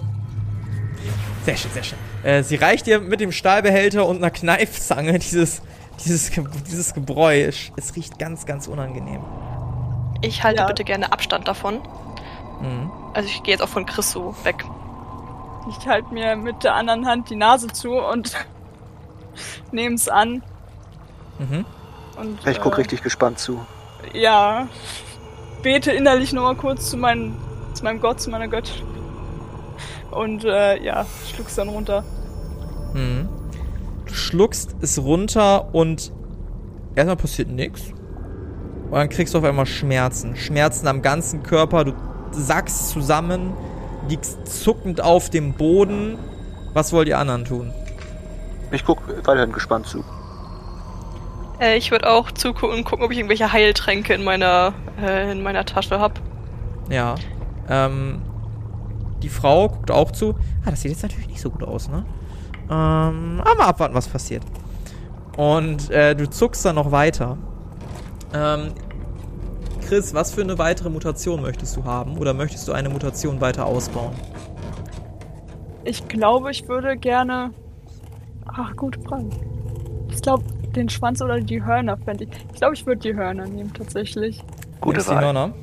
Sehr 1.46 1.56
schön, 1.56 1.72
sehr 1.72 1.84
schön. 1.84 1.98
Äh, 2.24 2.44
sie 2.44 2.58
reicht 2.58 2.86
dir 2.86 3.00
mit 3.00 3.22
dem 3.22 3.32
Stahlbehälter 3.32 4.06
und 4.06 4.18
einer 4.18 4.30
Kneifzange 4.30 5.18
dieses, 5.20 5.62
dieses, 6.04 6.32
dieses 6.70 6.94
Gebräu. 6.94 7.44
Es, 7.44 7.72
es 7.78 7.96
riecht 7.96 8.20
ganz, 8.20 8.46
ganz 8.46 8.68
unangenehm. 8.68 9.22
Ich 10.22 10.44
halte 10.44 10.64
Ja. 10.64 10.68
bitte 10.68 10.84
gerne 10.84 11.14
Abstand 11.14 11.48
davon. 11.48 11.76
Mhm. 12.62 12.92
Also 13.14 13.30
ich 13.30 13.42
gehe 13.44 13.54
jetzt 13.54 13.62
auch 13.62 13.70
von 13.70 13.86
Chris 13.86 14.12
so 14.12 14.36
weg. 14.44 14.66
Ich 15.70 15.88
halte 15.88 16.14
mir 16.14 16.36
mit 16.36 16.66
der 16.66 16.76
anderen 16.76 17.08
Hand 17.08 17.30
die 17.30 17.38
Nase 17.38 17.68
zu 17.68 17.92
und 17.94 18.36
nehm's 19.72 20.10
an. 20.10 20.44
Mhm. 21.40 21.64
Und, 22.18 22.46
Ich 22.46 22.60
guck 22.60 22.74
äh, 22.74 22.82
richtig 22.82 23.02
gespannt 23.02 23.40
zu. 23.40 23.66
Ja. 24.12 24.68
Bete 25.64 25.92
innerlich 25.92 26.34
nochmal 26.34 26.56
kurz 26.56 26.90
zu, 26.90 26.98
meinem 26.98 27.36
zu 27.74 27.84
meinem 27.84 28.00
Gott, 28.00 28.20
zu 28.20 28.30
meiner 28.30 28.48
Göttin. 28.48 28.86
Und 30.12 30.46
äh, 30.46 30.82
ja, 30.84 31.06
schluck's 31.34 31.56
dann 31.56 31.70
runter. 31.70 32.04
Mhm. 32.94 33.28
Du 34.06 34.14
schluckst 34.14 34.76
es 34.82 35.02
runter 35.02 35.74
und 35.74 36.12
erstmal 36.96 37.16
passiert 37.16 37.50
nichts. 37.50 37.82
Und 38.86 39.00
dann 39.00 39.10
kriegst 39.10 39.34
du 39.34 39.40
auf 39.40 39.44
einmal 39.44 39.66
Schmerzen. 39.66 40.36
Schmerzen 40.36 40.86
am 40.88 41.02
ganzen 41.02 41.42
Körper. 41.42 41.84
Du 41.84 41.94
sackst 42.32 42.90
zusammen, 42.90 43.54
liegst 44.08 44.46
zuckend 44.46 45.02
auf 45.02 45.32
dem 45.32 45.54
Boden. 45.54 46.20
Was 46.74 46.94
wollt 46.94 47.08
ihr 47.08 47.18
anderen 47.18 47.46
tun? 47.46 47.74
Ich 48.72 48.86
guck 48.86 49.00
weiterhin 49.26 49.52
gespannt 49.52 49.88
zu. 49.88 50.04
Äh, 51.60 51.78
ich 51.78 51.92
würde 51.92 52.10
auch 52.10 52.32
zugucken 52.32 52.78
und 52.78 52.84
gucken, 52.84 53.06
ob 53.06 53.12
ich 53.12 53.18
irgendwelche 53.18 53.52
Heiltränke 53.52 54.14
in 54.14 54.24
meiner, 54.24 54.74
äh, 55.02 55.32
in 55.32 55.44
meiner 55.44 55.66
Tasche 55.66 56.00
habe. 56.00 56.16
Ja. 56.90 57.16
Ähm, 57.70 58.22
die 59.22 59.30
Frau 59.30 59.70
guckt 59.70 59.92
auch 59.92 60.12
zu. 60.12 60.36
Ah, 60.66 60.72
das 60.72 60.82
sieht 60.82 60.92
jetzt 60.92 61.04
natürlich 61.04 61.28
nicht 61.28 61.42
so 61.42 61.50
gut 61.50 61.64
aus, 61.64 61.90
ne? 61.90 62.06
Ähm, 62.70 63.42
aber 63.42 63.56
mal 63.56 63.68
abwarten, 63.68 63.96
was 63.96 64.08
passiert. 64.08 64.44
Und 65.38 65.90
äh, 65.90 66.16
du 66.16 66.30
zuckst 66.30 66.66
dann 66.66 66.76
noch 66.76 66.92
weiter. 66.92 67.38
Ähm, 68.34 68.74
Chris, 69.88 70.14
was 70.14 70.34
für 70.34 70.42
eine 70.42 70.58
weitere 70.58 70.90
Mutation 70.90 71.42
möchtest 71.42 71.76
du 71.76 71.84
haben? 71.84 72.18
Oder 72.18 72.34
möchtest 72.34 72.68
du 72.68 72.74
eine 72.74 72.90
Mutation 72.90 73.42
weiter 73.42 73.66
ausbauen? 73.66 74.14
Ich 75.84 76.08
glaube, 76.08 76.52
ich 76.52 76.68
würde 76.68 76.98
gerne. 76.98 77.52
Ach, 78.46 78.76
gute 78.76 79.02
Frage. 79.02 79.30
Ich 80.10 80.22
glaube, 80.22 80.44
den 80.76 80.90
Schwanz 80.90 81.22
oder 81.22 81.40
die 81.40 81.64
Hörner 81.64 81.98
fände 81.98 82.26
ich. 82.26 82.30
Ich 82.54 82.60
glaube, 82.60 82.74
ich 82.76 82.86
würde 82.86 83.02
die 83.02 83.16
Hörner 83.16 83.46
nehmen, 83.48 83.74
tatsächlich. 83.74 84.44
Gute 84.82 84.98
Nimmst 84.98 85.10
die 85.10 85.16
Wahl. 85.16 85.24
Hörner? 85.24 85.54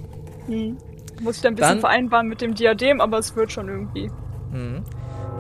Hm. 0.47 0.77
Muss 1.21 1.37
ich 1.37 1.43
dann 1.43 1.53
ein 1.53 1.57
bisschen 1.57 1.71
Dann- 1.73 1.81
vereinbaren 1.81 2.29
mit 2.29 2.41
dem 2.41 2.55
Diadem, 2.55 3.01
aber 3.01 3.19
es 3.19 3.37
wird 3.37 3.53
schon 3.53 3.69
irgendwie. 3.69 4.11
Mhm. 4.53 4.83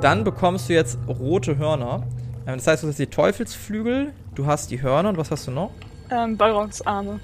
Dann 0.03 0.25
bekommst 0.25 0.69
du 0.69 0.75
jetzt 0.75 0.99
rote 1.09 1.57
Hörner. 1.59 2.03
Ähm, 2.47 2.57
das 2.57 2.67
heißt, 2.67 2.83
du 2.83 2.89
hast 2.89 2.99
die 2.99 3.07
Teufelsflügel, 3.07 4.13
du 4.35 4.47
hast 4.47 4.71
die 4.71 4.83
Hörner 4.83 5.11
und 5.11 5.17
was 5.19 5.31
hast 5.31 5.47
du 5.47 5.51
noch? 5.51 5.71
Ähm, 6.11 6.37
Balrogs 6.37 6.83
Arme. 6.83 7.21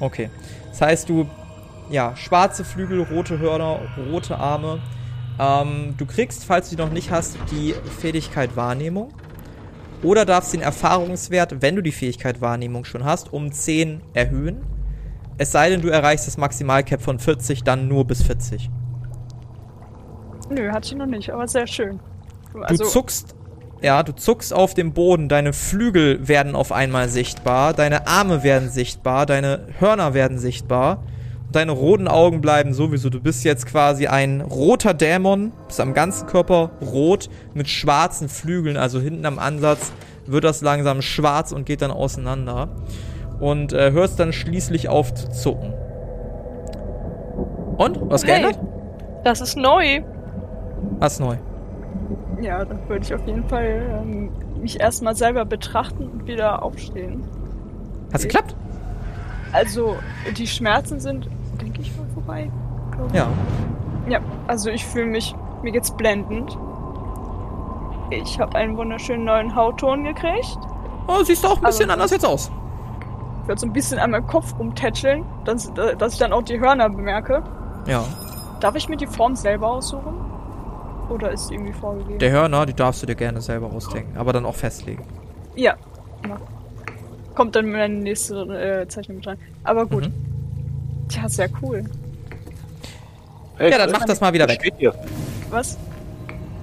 Okay. 0.00 0.30
Das 0.70 0.80
heißt, 0.80 1.08
du, 1.08 1.26
ja, 1.90 2.14
schwarze 2.16 2.64
Flügel, 2.64 3.02
rote 3.02 3.38
Hörner, 3.38 3.78
rote 4.10 4.36
Arme. 4.38 4.80
Ähm, 5.38 5.94
du 5.96 6.04
kriegst, 6.06 6.44
falls 6.44 6.68
du 6.70 6.76
die 6.76 6.82
noch 6.82 6.90
nicht 6.90 7.10
hast, 7.10 7.36
die 7.50 7.74
Fähigkeit 8.00 8.56
Wahrnehmung. 8.56 9.12
Oder 10.02 10.24
darfst 10.24 10.52
den 10.52 10.62
Erfahrungswert, 10.62 11.62
wenn 11.62 11.76
du 11.76 11.82
die 11.82 11.92
Fähigkeit 11.92 12.40
Wahrnehmung 12.40 12.84
schon 12.84 13.04
hast, 13.04 13.32
um 13.32 13.52
10 13.52 14.00
erhöhen. 14.14 14.64
Es 15.38 15.52
sei 15.52 15.70
denn, 15.70 15.80
du 15.80 15.88
erreichst 15.88 16.26
das 16.26 16.36
Maximalcap 16.36 17.00
von 17.00 17.18
40, 17.18 17.62
dann 17.62 17.88
nur 17.88 18.06
bis 18.06 18.22
40. 18.22 18.70
Nö, 20.50 20.70
hatte 20.70 20.88
ich 20.88 20.96
noch 20.96 21.06
nicht, 21.06 21.30
aber 21.30 21.46
sehr 21.48 21.66
schön. 21.66 22.00
Du 22.52 22.60
Also, 22.60 22.84
zuckst, 22.84 23.34
ja, 23.80 24.02
du 24.02 24.12
zuckst 24.12 24.52
auf 24.52 24.74
dem 24.74 24.92
Boden, 24.92 25.28
deine 25.28 25.52
Flügel 25.52 26.28
werden 26.28 26.54
auf 26.54 26.72
einmal 26.72 27.08
sichtbar, 27.08 27.72
deine 27.72 28.06
Arme 28.06 28.42
werden 28.42 28.68
sichtbar, 28.68 29.24
deine 29.24 29.68
Hörner 29.78 30.14
werden 30.14 30.38
sichtbar 30.38 31.02
deine 31.52 31.72
roten 31.72 32.08
Augen 32.08 32.40
bleiben 32.40 32.74
sowieso. 32.74 33.10
Du 33.10 33.20
bist 33.20 33.44
jetzt 33.44 33.66
quasi 33.66 34.06
ein 34.06 34.40
roter 34.40 34.94
Dämon, 34.94 35.52
bist 35.66 35.80
am 35.80 35.94
ganzen 35.94 36.26
Körper 36.26 36.70
rot 36.80 37.28
mit 37.54 37.68
schwarzen 37.68 38.28
Flügeln, 38.28 38.76
also 38.76 39.00
hinten 39.00 39.26
am 39.26 39.38
Ansatz 39.38 39.92
wird 40.26 40.44
das 40.44 40.60
langsam 40.60 41.02
schwarz 41.02 41.52
und 41.52 41.66
geht 41.66 41.82
dann 41.82 41.90
auseinander 41.90 42.68
und 43.40 43.72
äh, 43.72 43.90
hörst 43.92 44.20
dann 44.20 44.32
schließlich 44.32 44.88
auf 44.88 45.12
zu 45.14 45.28
zucken. 45.30 45.72
Und? 47.76 47.98
Was 48.02 48.24
Hey. 48.24 48.40
geändert? 48.40 48.60
Das 49.24 49.40
ist 49.40 49.56
neu. 49.56 50.02
Was 50.98 51.18
neu? 51.20 51.36
ja, 52.40 52.64
dann 52.64 52.88
würde 52.88 53.04
ich 53.04 53.14
auf 53.14 53.24
jeden 53.26 53.48
Fall 53.48 54.00
ähm, 54.02 54.30
mich 54.60 54.80
erstmal 54.80 55.14
selber 55.14 55.44
betrachten 55.44 56.08
und 56.08 56.26
wieder 56.26 56.62
aufstehen. 56.62 57.22
Hat's 58.12 58.24
geklappt? 58.24 58.56
Also, 59.52 59.96
die 60.36 60.46
Schmerzen 60.46 60.98
sind, 60.98 61.28
denke 61.62 61.80
ich 61.82 61.96
mal, 61.96 62.06
vorbei. 62.14 62.50
glaub 62.90 63.08
ich. 63.08 63.14
Ja. 63.14 63.28
Ja, 64.08 64.18
also 64.48 64.70
ich 64.70 64.84
fühle 64.84 65.06
mich, 65.06 65.34
mir 65.62 65.72
geht's 65.72 65.90
blendend. 65.92 66.58
Ich 68.10 68.38
habe 68.40 68.56
einen 68.56 68.76
wunderschönen 68.76 69.24
neuen 69.24 69.54
Hautton 69.54 70.04
gekriegt. 70.04 70.58
Oh, 71.06 71.22
siehst 71.22 71.44
du 71.44 71.48
auch 71.48 71.56
ein 71.56 71.62
bisschen 71.62 71.90
Also- 71.90 71.92
anders 71.92 72.10
jetzt 72.10 72.26
aus. 72.26 72.50
Ich 73.42 73.48
werde 73.48 73.60
so 73.60 73.66
ein 73.66 73.72
bisschen 73.72 73.98
an 73.98 74.10
meinem 74.12 74.26
Kopf 74.26 74.56
rumtätscheln, 74.58 75.24
dass, 75.44 75.72
dass 75.74 76.12
ich 76.12 76.18
dann 76.18 76.32
auch 76.32 76.42
die 76.42 76.60
Hörner 76.60 76.88
bemerke. 76.88 77.42
Ja. 77.86 78.04
Darf 78.60 78.76
ich 78.76 78.88
mir 78.88 78.96
die 78.96 79.06
Form 79.08 79.34
selber 79.34 79.68
aussuchen? 79.68 80.14
Oder 81.08 81.32
ist 81.32 81.48
die 81.50 81.54
irgendwie 81.54 81.72
vorgegeben? 81.72 82.18
Der 82.20 82.30
Hörner, 82.30 82.66
die 82.66 82.74
darfst 82.74 83.02
du 83.02 83.06
dir 83.06 83.16
gerne 83.16 83.40
selber 83.40 83.66
ausdenken, 83.72 84.16
aber 84.16 84.32
dann 84.32 84.44
auch 84.46 84.54
festlegen. 84.54 85.04
ja. 85.56 85.74
ja. 86.28 86.36
Kommt 87.34 87.56
dann 87.56 87.70
meine 87.72 87.94
nächste 87.94 88.34
äh, 88.82 88.86
Zeichnung 88.88 89.16
mit 89.16 89.26
rein. 89.26 89.38
Aber 89.64 89.86
gut. 89.86 90.06
Mhm. 90.08 90.31
Tja, 91.12 91.28
sehr 91.28 91.48
cool. 91.62 91.84
Hey, 93.58 93.70
Ja, 93.70 93.78
dann 93.78 93.90
mach 93.92 94.04
das 94.06 94.20
mal 94.20 94.32
wieder 94.32 94.48
weg. 94.48 94.60
steht 94.60 94.74
hier? 94.78 94.94
Was? 95.50 95.76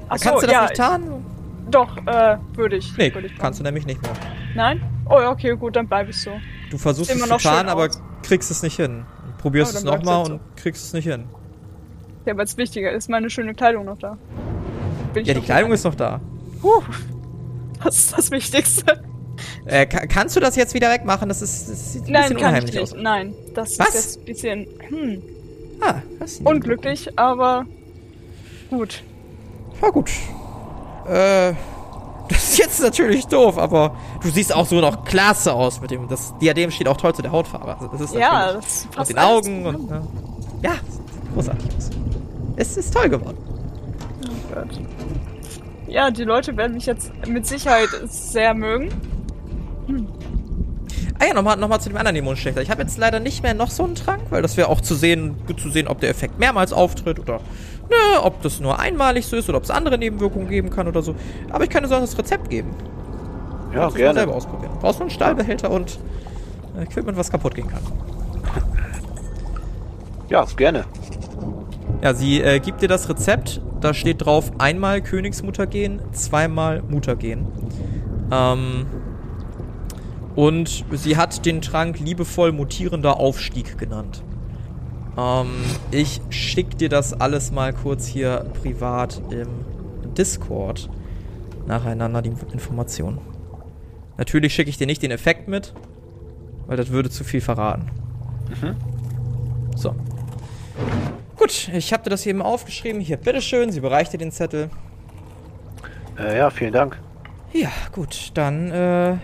Ach 0.09 0.17
Kannst 0.19 0.43
du 0.43 0.47
das 0.47 0.51
ja, 0.51 0.61
nicht 0.63 0.75
tarnen? 0.75 1.25
Doch, 1.69 1.97
äh, 2.07 2.37
würde 2.53 2.77
ich. 2.77 2.97
Nee, 2.97 3.13
würde 3.13 3.27
ich 3.27 3.37
kannst 3.37 3.59
du 3.59 3.63
nämlich 3.63 3.85
nicht 3.85 4.01
mehr. 4.01 4.11
Nein? 4.55 4.81
Oh, 5.07 5.19
ja, 5.19 5.29
okay, 5.29 5.55
gut, 5.55 5.75
dann 5.75 5.87
bleibe 5.87 6.09
ich 6.09 6.19
so. 6.19 6.31
Du 6.71 6.77
versuchst 6.79 7.11
Sieht 7.11 7.19
es 7.21 7.27
immer 7.27 7.37
zu 7.37 7.47
fahren, 7.47 7.69
aber 7.69 7.85
aus. 7.85 8.01
kriegst 8.23 8.49
es 8.49 8.63
nicht 8.63 8.75
hin. 8.77 9.05
Probierst 9.37 9.75
Oh, 9.75 9.77
es 9.77 9.83
nochmal 9.83 10.17
jetzt 10.19 10.27
so. 10.27 10.33
und 10.33 10.41
kriegst 10.57 10.83
es 10.85 10.93
nicht 10.93 11.05
hin. 11.05 11.25
Ja, 12.25 12.33
aber 12.33 12.43
das 12.43 12.57
Wichtige 12.57 12.89
ist 12.89 13.07
meine 13.09 13.29
schöne 13.29 13.53
Kleidung 13.53 13.85
noch 13.85 13.99
da. 13.99 14.17
Bin 15.13 15.21
ich 15.21 15.27
Ja, 15.27 15.33
die 15.35 15.39
noch 15.41 15.45
Kleidung 15.45 15.71
ist 15.71 15.83
noch 15.85 15.95
da. 15.95 16.19
Puh, 16.59 16.81
das 17.83 17.97
ist 17.99 18.17
das 18.17 18.31
Wichtigste. 18.31 19.03
Äh, 19.65 19.85
ka 19.85 20.07
kannst 20.07 20.35
du 20.35 20.39
das 20.39 20.55
jetzt 20.55 20.73
wieder 20.73 20.89
wegmachen? 20.91 21.29
Das, 21.29 21.41
ist, 21.41 21.69
das 21.69 21.93
sieht 21.93 22.07
ein 22.07 22.11
Nein, 22.11 22.21
bisschen 22.23 22.37
kann 22.37 22.55
ich 22.55 22.61
unheimlich 22.63 22.73
nicht. 22.73 22.83
aus. 22.83 22.95
Nein, 22.97 23.33
das 23.55 23.79
Was? 23.79 23.87
ist 23.89 23.95
jetzt 23.95 24.17
ein 24.19 24.25
bisschen 24.25 24.67
hm, 24.89 25.21
Ah, 25.81 26.01
unglücklich, 26.43 27.17
aber 27.17 27.65
gut. 28.69 29.01
Ja, 29.81 29.89
gut. 29.89 30.09
Äh, 31.07 31.53
das 32.29 32.43
ist 32.49 32.57
jetzt 32.59 32.81
natürlich 32.81 33.25
doof, 33.27 33.57
aber 33.57 33.95
du 34.21 34.29
siehst 34.29 34.53
auch 34.53 34.67
so 34.67 34.81
noch 34.81 35.03
klasse 35.05 35.53
aus 35.53 35.81
mit 35.81 35.91
dem. 35.91 36.07
Das 36.07 36.37
Diadem 36.39 36.69
steht 36.69 36.87
auch 36.87 36.97
toll 36.97 37.15
zu 37.15 37.21
der 37.21 37.31
Hautfarbe. 37.31 37.73
Also 37.75 37.87
das 37.87 38.01
ist 38.01 38.13
Ja, 38.15 38.53
das 38.53 38.87
passt 38.93 39.09
den 39.09 39.19
Augen 39.19 39.65
und. 39.65 39.89
Ja, 39.89 40.01
ja 40.63 40.75
großartig 41.33 41.65
aus. 41.77 41.89
Es 42.57 42.77
ist 42.77 42.93
toll 42.93 43.09
geworden. 43.09 43.37
Oh 44.27 44.53
Gott. 44.53 44.79
Ja, 45.87 46.11
die 46.11 46.23
Leute 46.23 46.55
werden 46.57 46.73
mich 46.75 46.85
jetzt 46.85 47.11
mit 47.25 47.47
Sicherheit 47.47 47.89
sehr 48.05 48.53
mögen. 48.53 48.91
Ah 51.19 51.25
ja, 51.27 51.33
nochmal 51.33 51.57
noch 51.57 51.67
mal 51.67 51.79
zu 51.79 51.89
dem 51.89 51.97
anderen 51.97 52.15
Dämonenschlechter. 52.15 52.61
Ich 52.61 52.71
habe 52.71 52.81
jetzt 52.81 52.97
leider 52.97 53.19
nicht 53.19 53.43
mehr 53.43 53.53
noch 53.53 53.69
so 53.69 53.83
einen 53.83 53.95
Trank, 53.95 54.21
weil 54.29 54.41
das 54.41 54.55
wäre 54.55 54.69
auch 54.69 54.79
zu 54.81 54.95
sehen, 54.95 55.35
gut 55.47 55.59
zu 55.59 55.69
sehen, 55.69 55.87
ob 55.87 55.99
der 55.99 56.09
Effekt 56.09 56.39
mehrmals 56.39 56.71
auftritt 56.71 57.19
oder 57.19 57.39
ne, 57.89 58.21
ob 58.23 58.41
das 58.41 58.59
nur 58.61 58.79
einmalig 58.79 59.25
so 59.25 59.35
ist 59.35 59.49
oder 59.49 59.57
ob 59.57 59.65
es 59.65 59.71
andere 59.71 59.97
Nebenwirkungen 59.97 60.47
geben 60.47 60.69
kann 60.69 60.87
oder 60.87 61.01
so. 61.01 61.15
Aber 61.49 61.63
ich 61.65 61.69
kann 61.69 61.83
dir 61.83 61.89
sonst 61.89 62.11
das 62.13 62.19
Rezept 62.19 62.49
geben. 62.49 62.69
Ja, 63.73 63.81
Kannst 63.81 63.95
du 63.97 63.99
mal 63.99 64.05
gerne. 64.05 64.19
selber 64.19 64.35
ausprobieren. 64.35 64.71
Brauchst 64.79 64.99
nur 64.99 65.07
einen 65.07 65.11
Stahlbehälter 65.11 65.69
und 65.71 65.99
äh, 66.77 66.83
Equipment, 66.83 67.17
was 67.17 67.29
kaputt 67.29 67.55
gehen 67.55 67.67
kann. 67.67 67.81
Ja, 70.29 70.45
gerne. 70.55 70.85
Ja, 72.01 72.13
sie 72.13 72.39
äh, 72.41 72.59
gibt 72.59 72.81
dir 72.81 72.87
das 72.87 73.09
Rezept. 73.09 73.61
Da 73.81 73.93
steht 73.93 74.25
drauf 74.25 74.51
einmal 74.57 75.01
Königsmuttergen, 75.01 76.01
zweimal 76.11 76.81
Muttergen. 76.87 77.47
Ähm, 78.31 78.85
und 80.39 80.85
sie 80.93 81.17
hat 81.17 81.45
den 81.45 81.61
Trank 81.61 81.99
liebevoll 81.99 82.53
mutierender 82.53 83.19
Aufstieg 83.19 83.77
genannt. 83.77 84.23
Ähm, 85.17 85.49
ich 85.91 86.21
schick 86.29 86.77
dir 86.77 86.87
das 86.87 87.11
alles 87.11 87.51
mal 87.51 87.73
kurz 87.73 88.07
hier 88.07 88.45
privat 88.61 89.21
im 89.31 89.49
Discord 90.17 90.89
nacheinander, 91.67 92.21
die 92.21 92.31
Informationen. 92.53 93.19
Natürlich 94.15 94.53
schicke 94.53 94.69
ich 94.69 94.77
dir 94.77 94.87
nicht 94.87 95.03
den 95.03 95.11
Effekt 95.11 95.49
mit, 95.49 95.73
weil 96.67 96.77
das 96.77 96.87
würde 96.87 97.09
zu 97.09 97.25
viel 97.25 97.41
verraten. 97.41 97.91
So. 99.75 99.93
Gut, 101.35 101.69
ich 101.73 101.91
habe 101.91 102.03
dir 102.03 102.11
das 102.11 102.25
eben 102.25 102.41
aufgeschrieben. 102.41 103.01
Hier, 103.01 103.17
bitteschön, 103.17 103.73
sie 103.73 103.81
bereicht 103.81 104.13
dir 104.13 104.19
den 104.19 104.31
Zettel. 104.31 104.69
Äh, 106.17 106.37
ja, 106.37 106.49
vielen 106.49 106.71
Dank. 106.71 106.97
Ja, 107.51 107.71
gut, 107.91 108.31
dann, 108.35 108.71
äh. 108.71 109.17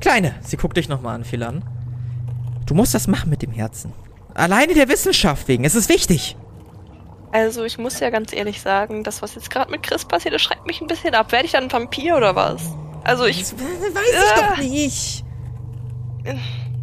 Kleine, 0.00 0.34
sie 0.42 0.56
guckt 0.56 0.76
dich 0.76 0.88
nochmal 0.88 1.14
an, 1.16 1.24
Philan. 1.24 1.64
Du 2.66 2.74
musst 2.74 2.94
das 2.94 3.06
machen 3.08 3.30
mit 3.30 3.42
dem 3.42 3.50
Herzen. 3.52 3.92
Alleine 4.34 4.74
der 4.74 4.88
Wissenschaft 4.88 5.48
wegen, 5.48 5.64
es 5.64 5.74
ist 5.74 5.88
wichtig. 5.88 6.36
Also 7.32 7.64
ich 7.64 7.76
muss 7.78 7.98
ja 8.00 8.10
ganz 8.10 8.32
ehrlich 8.32 8.60
sagen, 8.60 9.04
das, 9.04 9.20
was 9.22 9.34
jetzt 9.34 9.50
gerade 9.50 9.70
mit 9.70 9.82
Chris 9.82 10.04
passiert, 10.04 10.34
das 10.34 10.42
schreckt 10.42 10.66
mich 10.66 10.80
ein 10.80 10.86
bisschen 10.86 11.14
ab. 11.14 11.32
Werde 11.32 11.46
ich 11.46 11.52
dann 11.52 11.64
ein 11.64 11.72
Vampir 11.72 12.16
oder 12.16 12.34
was? 12.36 12.62
Also 13.04 13.24
ich. 13.26 13.40
Das 13.40 13.52
weiß 13.52 13.60
ich 14.14 14.42
doch 14.42 14.56
nicht. 14.58 15.24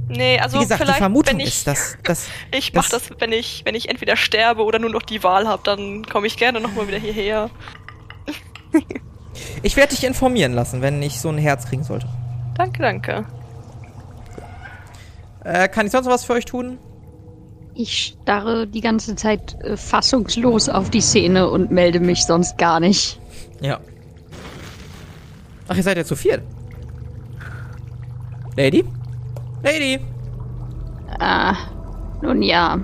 Nee, 0.07 0.39
also 0.39 0.57
Wie 0.57 0.63
gesagt, 0.63 0.81
die 0.81 0.85
vielleicht, 0.85 0.99
Vermutung 0.99 1.33
wenn 1.33 1.39
ich, 1.39 1.47
ist, 1.47 1.67
dass. 1.67 1.97
dass 2.03 2.27
ich 2.51 2.73
mach 2.73 2.89
das- 2.89 3.07
das, 3.07 3.19
wenn 3.19 3.31
ich, 3.31 3.61
wenn 3.65 3.73
ich 3.75 3.89
entweder 3.89 4.15
sterbe 4.15 4.63
oder 4.63 4.77
nur 4.79 4.91
noch 4.91 5.01
die 5.01 5.23
Wahl 5.23 5.47
habe, 5.47 5.61
dann 5.63 6.05
komme 6.05 6.27
ich 6.27 6.37
gerne 6.37 6.59
nochmal 6.59 6.87
wieder 6.87 6.99
hierher. 6.99 7.49
ich 9.63 9.75
werde 9.77 9.95
dich 9.95 10.03
informieren 10.03 10.53
lassen, 10.53 10.81
wenn 10.81 11.01
ich 11.01 11.19
so 11.19 11.29
ein 11.29 11.37
Herz 11.37 11.65
kriegen 11.67 11.83
sollte. 11.83 12.07
Danke, 12.55 12.81
danke. 12.81 13.25
Äh, 15.43 15.67
kann 15.67 15.85
ich 15.85 15.91
sonst 15.91 16.05
noch 16.05 16.13
was 16.13 16.25
für 16.25 16.33
euch 16.33 16.45
tun? 16.45 16.79
Ich 17.75 18.15
starre 18.23 18.65
die 18.65 18.81
ganze 18.81 19.15
Zeit 19.15 19.61
äh, 19.61 19.75
fassungslos 19.77 20.69
auf 20.69 20.89
die 20.89 21.01
Szene 21.01 21.49
und 21.49 21.71
melde 21.71 21.99
mich 21.99 22.25
sonst 22.25 22.57
gar 22.57 22.79
nicht. 22.79 23.19
Ja. 23.61 23.79
Ach, 25.67 25.75
ihr 25.75 25.83
seid 25.83 25.97
ja 25.97 26.05
zu 26.05 26.15
viel. 26.15 26.41
Lady? 28.55 28.85
Lady? 29.61 29.99
Ah, 31.19 31.55
nun 32.21 32.41
ja, 32.41 32.79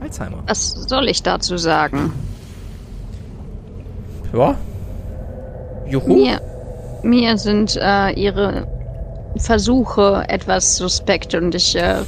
Alzheimer. 0.00 0.42
was 0.46 0.72
soll 0.72 1.08
ich 1.08 1.22
dazu 1.22 1.56
sagen? 1.56 2.12
Ja. 4.32 4.56
Juhu. 5.86 6.14
Mir, 6.14 6.40
mir 7.02 7.38
sind 7.38 7.76
äh, 7.76 8.10
ihre 8.12 8.66
Versuche 9.36 10.24
etwas 10.28 10.76
suspekt 10.76 11.34
und 11.34 11.54
ich 11.54 11.74
äh, 11.74 12.04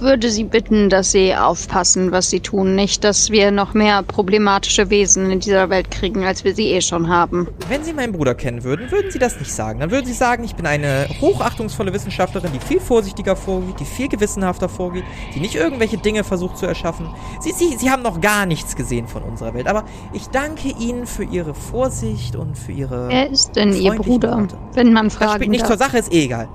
würde 0.00 0.30
sie 0.30 0.44
bitten, 0.44 0.88
dass 0.88 1.12
sie 1.12 1.34
aufpassen, 1.34 2.12
was 2.12 2.30
sie 2.30 2.40
tun. 2.40 2.74
Nicht, 2.74 3.04
dass 3.04 3.30
wir 3.30 3.50
noch 3.50 3.74
mehr 3.74 4.02
problematische 4.02 4.90
Wesen 4.90 5.30
in 5.30 5.40
dieser 5.40 5.70
Welt 5.70 5.90
kriegen, 5.90 6.24
als 6.24 6.44
wir 6.44 6.54
sie 6.54 6.68
eh 6.68 6.80
schon 6.80 7.08
haben. 7.08 7.48
Wenn 7.68 7.84
Sie 7.84 7.92
meinen 7.92 8.12
Bruder 8.12 8.34
kennen 8.34 8.64
würden, 8.64 8.90
würden 8.90 9.10
Sie 9.10 9.18
das 9.18 9.38
nicht 9.38 9.52
sagen. 9.52 9.80
Dann 9.80 9.90
würden 9.90 10.06
Sie 10.06 10.12
sagen, 10.12 10.44
ich 10.44 10.54
bin 10.54 10.66
eine 10.66 11.06
hochachtungsvolle 11.20 11.92
Wissenschaftlerin, 11.92 12.50
die 12.52 12.60
viel 12.60 12.80
vorsichtiger 12.80 13.36
vorgeht, 13.36 13.80
die 13.80 13.84
viel 13.84 14.08
gewissenhafter 14.08 14.68
vorgeht, 14.68 15.04
die 15.34 15.40
nicht 15.40 15.54
irgendwelche 15.54 15.98
Dinge 15.98 16.24
versucht 16.24 16.58
zu 16.58 16.66
erschaffen. 16.66 17.08
Sie, 17.40 17.52
Sie, 17.52 17.76
Sie 17.76 17.90
haben 17.90 18.02
noch 18.02 18.20
gar 18.20 18.46
nichts 18.46 18.76
gesehen 18.76 19.06
von 19.08 19.22
unserer 19.22 19.54
Welt, 19.54 19.66
aber 19.66 19.84
ich 20.12 20.26
danke 20.28 20.68
Ihnen 20.68 21.06
für 21.06 21.24
Ihre 21.24 21.54
Vorsicht 21.54 22.36
und 22.36 22.58
für 22.58 22.72
Ihre... 22.72 23.08
Wer 23.08 23.30
ist 23.30 23.56
denn 23.56 23.72
Ihr 23.72 23.92
Bruder, 23.94 24.38
Worte. 24.38 24.58
wenn 24.74 24.92
man 24.92 25.08
das 25.08 25.32
spielt 25.34 25.50
nicht 25.50 25.66
zur 25.66 25.76
darf? 25.76 25.88
Sache, 25.88 25.98
ist 25.98 26.12
eh 26.12 26.24
egal. 26.24 26.48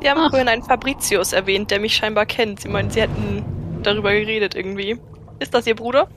Wir 0.00 0.10
haben 0.10 0.20
Ach. 0.20 0.30
vorhin 0.30 0.48
einen 0.48 0.62
Fabricius 0.62 1.32
erwähnt, 1.32 1.70
der 1.70 1.80
mich 1.80 1.94
scheinbar 1.96 2.26
kennt. 2.26 2.60
Sie 2.60 2.68
meinen, 2.68 2.90
sie 2.90 3.00
hätten 3.02 3.44
darüber 3.82 4.12
geredet 4.12 4.54
irgendwie. 4.54 4.98
Ist 5.38 5.54
das 5.54 5.66
Ihr 5.66 5.74
Bruder? 5.76 6.08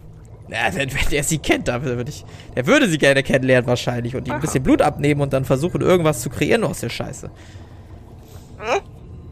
Ja, 0.49 0.73
wenn, 0.73 0.91
wenn 0.93 1.09
der 1.09 1.23
sie 1.23 1.37
kennt, 1.37 1.67
dann 1.69 1.83
würde 1.83 2.09
ich, 2.09 2.25
der 2.55 2.67
würde 2.67 2.87
sie 2.89 2.97
gerne 2.97 3.23
kennenlernen 3.23 3.67
wahrscheinlich 3.67 4.15
und 4.15 4.27
ihm 4.27 4.33
ein 4.33 4.41
bisschen 4.41 4.61
Blut 4.63 4.81
abnehmen 4.81 5.21
und 5.21 5.31
dann 5.31 5.45
versuchen, 5.45 5.79
irgendwas 5.81 6.21
zu 6.21 6.29
kreieren 6.29 6.63
aus 6.65 6.81
der 6.81 6.89
Scheiße. 6.89 7.31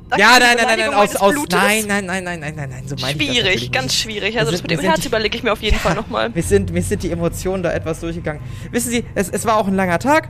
Sagt 0.10 0.20
ja, 0.22 0.36
die 0.38 0.40
nein, 0.44 0.58
nein, 0.58 0.66
nein, 0.66 0.80
nein, 0.80 0.94
aus, 0.94 1.16
aus, 1.18 1.36
nein, 1.52 1.84
nein, 1.88 2.06
nein, 2.06 2.24
nein, 2.24 2.40
nein, 2.40 2.54
nein, 2.56 2.70
nein, 2.70 2.88
so 2.88 2.96
meine 2.96 3.12
ich 3.22 3.28
das 3.28 3.36
Schwierig, 3.38 3.72
ganz 3.72 3.86
nicht. 3.88 4.02
schwierig. 4.02 4.34
Wir 4.34 4.40
Also 4.40 4.52
das 4.52 4.60
sind- 4.62 4.72
mit 4.72 4.80
wir 4.80 4.88
dem 4.88 4.90
Herz 4.92 5.06
überlege 5.06 5.38
ich 5.38 5.44
mir 5.44 5.52
auf 5.52 5.62
jeden 5.62 5.78
Fall 5.78 5.94
nochmal. 5.94 6.30
Mir 6.30 6.42
sind, 6.42 6.72
mir 6.72 6.82
sind 6.82 7.04
die 7.04 7.12
Emotionen 7.12 7.62
da 7.64 7.72
etwas 7.74 8.00
durchgegangen. 8.00 8.42
Wissen 8.72 8.90
Sie, 8.90 9.04
es, 9.14 9.30
es 9.30 9.46
war 9.46 9.58
auch 9.58 9.68
ein 9.68 9.76
langer 9.76 10.00
Tag. 10.00 10.30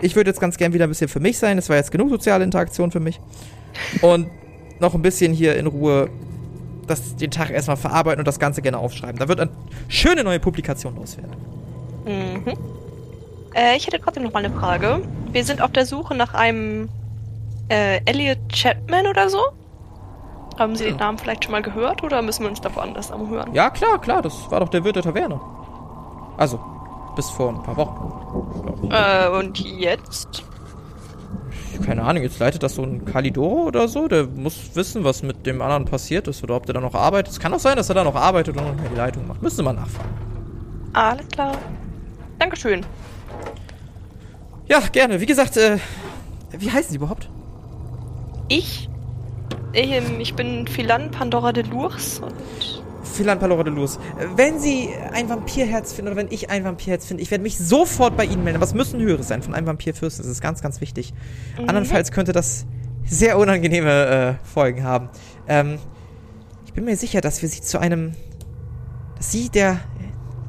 Ich 0.00 0.14
würde 0.16 0.30
jetzt 0.30 0.40
ganz 0.40 0.56
gern 0.56 0.72
wieder 0.72 0.84
ein 0.86 0.88
bisschen 0.90 1.08
für 1.08 1.20
mich 1.20 1.36
sein. 1.36 1.58
Es 1.58 1.68
war 1.68 1.76
jetzt 1.76 1.90
genug 1.90 2.08
soziale 2.10 2.44
Interaktion 2.44 2.90
für 2.92 3.00
mich. 3.00 3.20
Und 4.02 4.28
noch 4.80 4.94
ein 4.94 5.02
bisschen 5.02 5.32
hier 5.32 5.56
in 5.56 5.66
Ruhe 5.66 6.08
das, 6.86 7.16
den 7.16 7.30
Tag 7.30 7.50
erstmal 7.50 7.76
verarbeiten 7.76 8.18
und 8.20 8.26
das 8.28 8.38
Ganze 8.38 8.62
gerne 8.62 8.78
aufschreiben. 8.78 9.18
Da 9.18 9.28
wird 9.28 9.40
eine 9.40 9.50
schöne 9.88 10.24
neue 10.24 10.40
Publikation 10.40 10.96
los 10.96 11.16
werden. 11.18 11.32
Mhm. 12.06 12.52
Äh, 13.54 13.76
ich 13.76 13.86
hätte 13.86 14.00
trotzdem 14.00 14.22
noch 14.22 14.32
mal 14.32 14.44
eine 14.44 14.54
Frage. 14.54 15.02
Wir 15.32 15.44
sind 15.44 15.60
auf 15.60 15.72
der 15.72 15.84
Suche 15.84 16.14
nach 16.14 16.32
einem 16.34 16.88
äh, 17.68 18.00
Elliot 18.06 18.38
Chapman 18.52 19.06
oder 19.06 19.28
so. 19.28 19.38
Haben 20.58 20.74
Sie 20.76 20.84
den 20.84 20.94
Ja. 20.94 21.00
Namen 21.04 21.18
vielleicht 21.18 21.44
schon 21.44 21.52
mal 21.52 21.62
gehört 21.62 22.02
oder 22.02 22.22
müssen 22.22 22.42
wir 22.42 22.50
uns 22.50 22.60
da 22.60 22.74
woanders 22.74 23.12
anhören? 23.12 23.52
Ja, 23.54 23.70
klar, 23.70 24.00
klar, 24.00 24.22
das 24.22 24.50
war 24.50 24.60
doch 24.60 24.68
der 24.70 24.82
Wirt 24.84 24.96
der 24.96 25.02
Taverne. 25.02 25.38
Also, 26.36 26.58
bis 27.16 27.28
vor 27.30 27.50
ein 27.50 27.62
paar 27.62 27.76
Wochen. 27.76 28.90
Äh, 28.90 29.28
und 29.38 29.58
jetzt? 29.60 30.44
Keine 31.84 32.02
Ahnung, 32.02 32.22
jetzt 32.22 32.38
leitet 32.38 32.62
das 32.62 32.74
so 32.74 32.82
ein 32.82 33.04
Kalidoro 33.04 33.66
oder 33.66 33.88
so. 33.88 34.08
Der 34.08 34.26
muss 34.26 34.70
wissen, 34.74 35.04
was 35.04 35.22
mit 35.22 35.46
dem 35.46 35.62
anderen 35.62 35.84
passiert 35.84 36.28
ist 36.28 36.42
oder 36.42 36.56
ob 36.56 36.66
der 36.66 36.74
da 36.74 36.80
noch 36.80 36.94
arbeitet. 36.94 37.32
Es 37.32 37.40
kann 37.40 37.54
auch 37.54 37.60
sein, 37.60 37.76
dass 37.76 37.88
er 37.88 37.94
da 37.94 38.04
noch 38.04 38.14
arbeitet 38.14 38.56
und 38.56 38.64
noch 38.64 38.72
nicht 38.72 38.82
mehr 38.82 38.90
die 38.90 38.96
Leitung 38.96 39.26
macht. 39.26 39.42
Müssen 39.42 39.58
wir 39.58 39.64
mal 39.64 39.74
nachfragen. 39.74 40.10
Alles 40.92 41.28
klar. 41.28 41.56
Dankeschön. 42.38 42.84
Ja, 44.68 44.80
gerne. 44.92 45.20
Wie 45.20 45.26
gesagt, 45.26 45.56
äh, 45.56 45.78
wie 46.56 46.70
heißen 46.70 46.90
Sie 46.90 46.96
überhaupt? 46.96 47.28
Ich? 48.48 48.88
Ich 49.72 50.34
bin 50.34 50.66
Philan 50.66 51.10
Pandora 51.10 51.52
de 51.52 51.64
Lours 51.64 52.20
und 52.20 52.77
Philan 53.08 53.38
Palora 53.38 53.64
de 53.64 53.72
Luz. 53.72 53.98
Wenn 54.36 54.58
Sie 54.58 54.90
ein 55.12 55.28
Vampirherz 55.28 55.92
finden 55.92 56.12
oder 56.12 56.16
wenn 56.16 56.30
ich 56.30 56.50
ein 56.50 56.64
Vampirherz 56.64 57.06
finde, 57.06 57.22
ich 57.22 57.30
werde 57.30 57.42
mich 57.42 57.58
sofort 57.58 58.16
bei 58.16 58.24
Ihnen 58.24 58.44
melden. 58.44 58.56
Aber 58.56 58.66
es 58.66 58.74
müssen 58.74 59.00
höheres 59.00 59.28
sein 59.28 59.42
von 59.42 59.54
einem 59.54 59.66
Vampirfürsten. 59.66 60.24
Das 60.24 60.30
ist 60.30 60.40
ganz, 60.40 60.62
ganz 60.62 60.80
wichtig. 60.80 61.12
Andernfalls 61.66 62.12
könnte 62.12 62.32
das 62.32 62.66
sehr 63.04 63.38
unangenehme 63.38 64.38
äh, 64.42 64.46
Folgen 64.46 64.84
haben. 64.84 65.08
Ähm, 65.46 65.78
ich 66.66 66.72
bin 66.72 66.84
mir 66.84 66.96
sicher, 66.96 67.20
dass 67.20 67.42
wir 67.42 67.48
Sie 67.48 67.60
zu 67.60 67.78
einem. 67.78 68.12
dass 69.16 69.32
Sie 69.32 69.48
der 69.48 69.80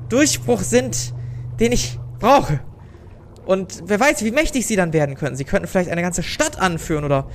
Durchbruch 0.10 0.62
sind, 0.62 1.14
den 1.60 1.72
ich 1.72 2.00
brauche. 2.20 2.60
Und 3.46 3.84
wer 3.86 4.00
weiß, 4.00 4.24
wie 4.24 4.32
mächtig 4.32 4.68
sie 4.68 4.76
dann 4.76 4.94
werden 4.94 5.16
könnten. 5.16 5.36
Sie 5.36 5.44
könnten 5.44 5.68
vielleicht 5.68 5.90
eine 5.90 6.04
ganze 6.04 6.22
Stadt 6.22 6.60
anführen 6.60 7.04
oder 7.04 7.28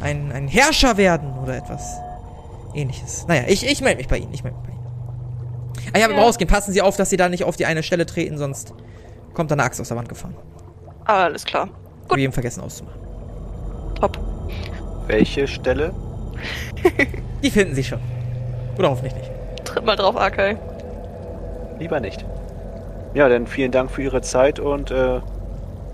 ein, 0.00 0.32
ein 0.32 0.48
Herrscher 0.48 0.96
werden 0.96 1.32
oder 1.38 1.56
etwas 1.56 2.00
ähnliches. 2.74 3.26
Naja, 3.28 3.42
ich, 3.46 3.66
ich 3.66 3.80
melde 3.80 3.98
mich 3.98 4.08
bei 4.08 4.18
Ihnen. 4.18 4.32
Ich 4.32 4.42
melde 4.42 4.58
mich 4.58 4.66
bei 4.68 4.72
Ihnen. 4.72 5.90
Ah 5.94 5.98
ja, 5.98 6.06
beim 6.08 6.16
Ja. 6.16 6.22
Rausgehen, 6.22 6.48
passen 6.48 6.72
Sie 6.72 6.82
auf, 6.82 6.96
dass 6.96 7.10
Sie 7.10 7.16
da 7.16 7.28
nicht 7.28 7.44
auf 7.44 7.56
die 7.56 7.66
eine 7.66 7.82
Stelle 7.82 8.06
treten, 8.06 8.38
sonst 8.38 8.74
kommt 9.34 9.50
da 9.50 9.54
eine 9.54 9.62
Axt 9.64 9.80
aus 9.80 9.88
der 9.88 9.96
Wand 9.96 10.08
gefahren. 10.08 10.36
Alles 11.04 11.44
klar. 11.44 11.68
Gut. 12.08 12.16
Wir 12.16 12.24
eben 12.24 12.32
vergessen 12.32 12.60
auszumachen. 12.62 13.00
Top. 14.00 14.18
Welche 15.06 15.46
Stelle? 15.48 15.92
Die 17.42 17.50
finden 17.50 17.74
Sie 17.74 17.84
schon. 17.84 17.98
Oder 18.78 18.90
hoffentlich 18.90 19.14
nicht. 19.14 19.30
Tritt 19.64 19.84
mal 19.84 19.96
drauf, 19.96 20.16
Akai. 20.16 20.56
Lieber 21.78 22.00
nicht. 22.00 22.24
Ja, 23.14 23.28
dann 23.28 23.46
vielen 23.46 23.72
Dank 23.72 23.90
für 23.90 24.02
Ihre 24.02 24.22
Zeit 24.22 24.60
und 24.60 24.90
äh, 24.90 25.20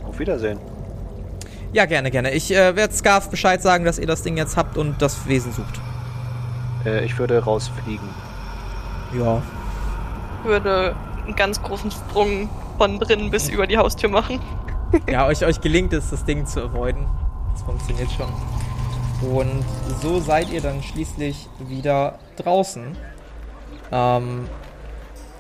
auf 0.07 0.19
Wiedersehen. 0.19 0.59
Ja, 1.73 1.85
gerne, 1.87 2.11
gerne. 2.11 2.33
Ich 2.33 2.51
äh, 2.53 2.77
werde 2.77 2.95
Scarf 2.95 3.31
Bescheid 3.31 3.61
sagen, 3.63 3.85
dass 3.85 3.99
ihr 3.99 4.07
das 4.07 4.23
Ding 4.23 4.37
jetzt 4.37 4.57
habt 4.57 4.77
und 4.77 5.01
das 5.03 5.27
Wesen 5.29 5.53
sucht. 5.53 5.81
Äh, 6.87 7.05
ich 7.05 7.19
würde 7.19 7.43
rausfliegen. 7.43 8.09
Ja. 9.19 9.43
Ich 10.41 10.49
würde 10.49 10.95
einen 11.25 11.37
ganz 11.37 11.61
großen 11.61 11.91
Sprung 11.91 12.49
von 12.79 12.99
drinnen 13.01 13.31
bis 13.31 13.49
über 13.49 13.67
die 13.67 13.77
Haustür 13.77 14.11
machen. 14.11 14.41
Ja, 15.11 15.27
euch, 15.27 15.45
euch 15.45 15.61
gelingt 15.61 15.93
es, 15.93 16.11
das 16.11 16.25
Ding 16.25 16.47
zu 16.47 16.63
avoiden. 16.63 17.09
Das 17.53 17.63
funktioniert 17.63 18.09
schon. 18.13 18.29
Und 19.29 19.65
so 20.01 20.21
seid 20.21 20.49
ihr 20.51 20.61
dann 20.61 20.81
schließlich 20.81 21.49
wieder 21.59 22.21
draußen. 22.37 22.97
Ähm, 23.91 24.49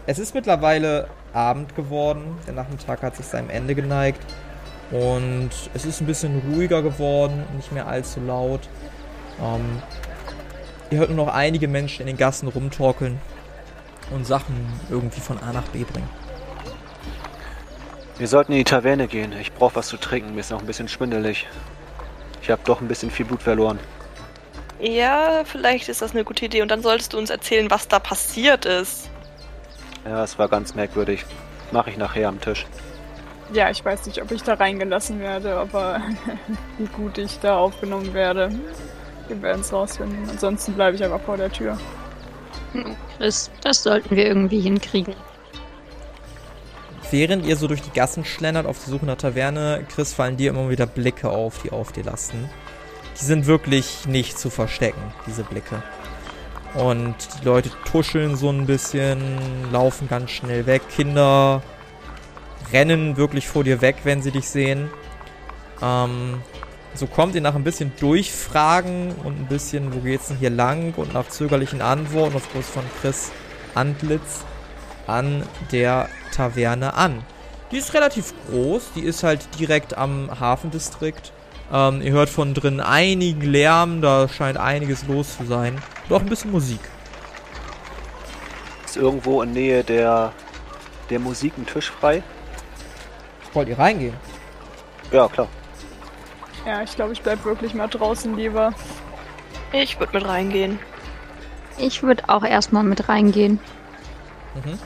es 0.07 0.19
ist 0.19 0.35
mittlerweile 0.35 1.07
Abend 1.33 1.77
geworden. 1.77 2.37
Der 2.49 2.55
Nachmittag 2.55 3.03
hat 3.03 3.15
sich 3.15 3.25
seinem 3.25 3.49
Ende 3.49 3.77
geneigt. 3.77 4.21
Und 4.91 5.51
es 5.75 5.85
ist 5.85 6.01
ein 6.01 6.07
bisschen 6.07 6.43
ruhiger 6.53 6.83
geworden, 6.83 7.45
nicht 7.55 7.71
mehr 7.71 7.87
allzu 7.87 8.21
laut. 8.21 8.69
Ähm, 9.41 9.81
ihr 10.91 10.99
hört 10.99 11.11
nur 11.11 11.27
noch 11.27 11.35
einige 11.35 11.69
Menschen 11.69 12.03
in 12.03 12.07
den 12.07 12.17
Gassen 12.17 12.49
rumtorkeln 12.49 13.19
und 14.11 14.27
Sachen 14.27 14.55
irgendwie 14.91 15.21
von 15.21 15.39
A 15.39 15.53
nach 15.53 15.69
B 15.69 15.85
bringen. 15.85 16.09
Wir 18.19 18.29
sollten 18.29 18.53
in 18.53 18.59
die 18.59 18.65
Taverne 18.65 19.09
gehen. 19.09 19.33
Ich 19.39 19.53
brauche 19.53 19.77
was 19.77 19.89
zu 19.89 19.99
trinken. 19.99 20.35
Mir 20.35 20.41
ist 20.41 20.51
noch 20.51 20.61
ein 20.61 20.67
bisschen 20.67 20.89
schwindelig. 20.89 21.47
Ich 22.41 22.51
habe 22.51 22.63
doch 22.65 22.81
ein 22.81 22.89
bisschen 22.89 23.11
viel 23.11 23.27
Blut 23.27 23.43
verloren. 23.43 23.79
Ja, 24.81 25.43
vielleicht 25.45 25.89
ist 25.89 26.01
das 26.01 26.13
eine 26.13 26.25
gute 26.25 26.47
Idee. 26.47 26.63
Und 26.63 26.71
dann 26.71 26.83
solltest 26.83 27.13
du 27.13 27.19
uns 27.19 27.29
erzählen, 27.29 27.71
was 27.71 27.89
da 27.89 27.99
passiert 27.99 28.65
ist. 28.65 29.11
Ja, 30.07 30.25
es 30.25 30.39
war 30.39 30.49
ganz 30.49 30.75
merkwürdig. 30.75 31.25
Mache 31.73 31.91
ich 31.91 31.99
nachher 31.99 32.29
am 32.29 32.41
Tisch. 32.41 32.65
Ja, 33.53 33.71
ich 33.71 33.85
weiß 33.85 34.07
nicht, 34.07 34.23
ob 34.23 34.31
ich 34.31 34.43
da 34.43 34.55
reingelassen 34.55 35.21
werde, 35.21 35.57
aber 35.57 36.01
wie 36.79 36.87
gut 36.87 37.19
ich 37.19 37.39
da 37.41 37.59
aufgenommen 37.59 38.15
werde. 38.15 38.51
Wir 39.29 39.43
werden 39.43 39.61
es 39.61 39.73
rausfinden. 39.73 40.29
Ansonsten 40.31 40.75
bleibe 40.75 40.97
ich 40.97 41.05
einfach 41.05 41.21
vor 41.21 41.37
der 41.37 41.51
Tür. 41.51 41.79
Chris, 43.17 43.51
das 43.63 43.83
sollten 43.83 44.15
wir 44.15 44.27
irgendwie 44.27 44.61
hinkriegen. 44.61 45.15
Während 47.11 47.47
ihr 47.47 47.57
so 47.57 47.69
durch 47.69 47.83
die 47.83 47.91
Gassen 47.91 48.25
schlendert 48.25 48.67
auf 48.67 48.79
der 48.85 48.91
Suche 48.91 49.07
nach 49.07 49.17
Taverne, 49.17 49.85
Chris, 49.95 50.13
fallen 50.13 50.37
dir 50.37 50.51
immer 50.51 50.69
wieder 50.69 50.87
Blicke 50.87 51.31
auf, 51.31 51.63
die 51.63 51.71
auf 51.71 51.93
dir 51.93 52.05
lasten. 52.05 52.51
Die 53.21 53.25
sind 53.25 53.47
wirklich 53.47 54.07
nicht 54.07 54.39
zu 54.39 54.51
verstecken, 54.51 55.01
diese 55.27 55.45
Blicke. 55.45 55.83
Und 56.75 57.15
die 57.41 57.45
Leute 57.45 57.71
tuscheln 57.91 58.37
so 58.37 58.51
ein 58.51 58.67
bisschen, 58.67 59.19
laufen 59.73 60.09
ganz 60.09 60.31
schnell 60.33 60.67
weg. 60.67 60.83
Kinder 60.95 61.63
rennen 62.73 63.17
wirklich 63.17 63.47
vor 63.47 63.65
dir 63.65 63.81
weg, 63.81 63.97
wenn 64.05 64.21
sie 64.21 64.33
dich 64.33 64.49
sehen. 64.49 64.91
Ähm, 65.81 66.43
so 66.99 67.07
kommt 67.07 67.35
ihr 67.35 67.41
nach 67.41 67.55
ein 67.55 67.65
bisschen 67.65 67.93
Durchfragen 67.99 69.15
und 69.25 69.41
ein 69.41 69.47
bisschen, 69.47 69.95
wo 69.95 70.01
geht's 70.01 70.29
denn 70.29 70.39
hier 70.39 70.51
lang? 70.51 70.95
Und 70.97 71.15
nach 71.15 71.29
zögerlichen 71.29 71.83
Antworten 71.83 72.37
auf 72.37 72.51
Kurs 72.53 72.69
von 72.69 72.85
Chris 73.01 73.31
Antlitz 73.75 74.45
an 75.07 75.43
der 75.73 76.09
Taverne 76.33 76.95
an. 76.95 77.23
Die 77.71 77.79
ist 77.79 77.95
relativ 77.95 78.33
groß, 78.49 78.93
die 78.95 79.03
ist 79.03 79.23
halt 79.23 79.49
direkt 79.59 79.97
am 79.97 80.31
Hafendistrikt. 80.39 81.33
Ähm, 81.73 82.01
ihr 82.03 82.13
hört 82.13 82.29
von 82.29 82.55
drin 82.55 82.81
einigen 82.81 83.41
Lärm, 83.41 84.01
da 84.01 84.29
scheint 84.29 84.57
einiges 84.57 85.07
los 85.07 85.37
zu 85.37 85.45
sein. 85.45 85.81
Und 86.09 86.17
auch 86.17 86.21
ein 86.21 86.29
bisschen 86.29 86.53
Musik. 86.53 86.81
Ist 88.85 88.97
irgendwo 88.97 89.43
in 89.43 89.53
Nähe 89.53 89.83
der, 89.83 90.33
der 91.11 91.19
Musik 91.19 91.55
ein 91.59 91.67
Tisch 91.67 91.91
frei? 91.91 92.23
Wollt 93.53 93.69
ihr 93.69 93.79
reingehen? 93.79 94.15
Ja, 95.11 95.29
klar. 95.29 95.49
Ja, 96.67 96.83
ich 96.83 96.97
glaube, 96.97 97.13
ich 97.13 97.23
bleib 97.23 97.45
wirklich 97.45 97.75
mal 97.75 97.87
draußen 97.87 98.37
lieber. 98.37 98.75
Ich 99.73 100.01
würde 100.01 100.19
mit 100.19 100.27
reingehen. 100.27 100.81
Ich 101.79 102.03
würde 102.03 102.25
auch 102.29 102.43
erstmal 102.43 102.83
mit 102.83 103.09
reingehen. 103.09 103.61
Mhm. 104.57 104.79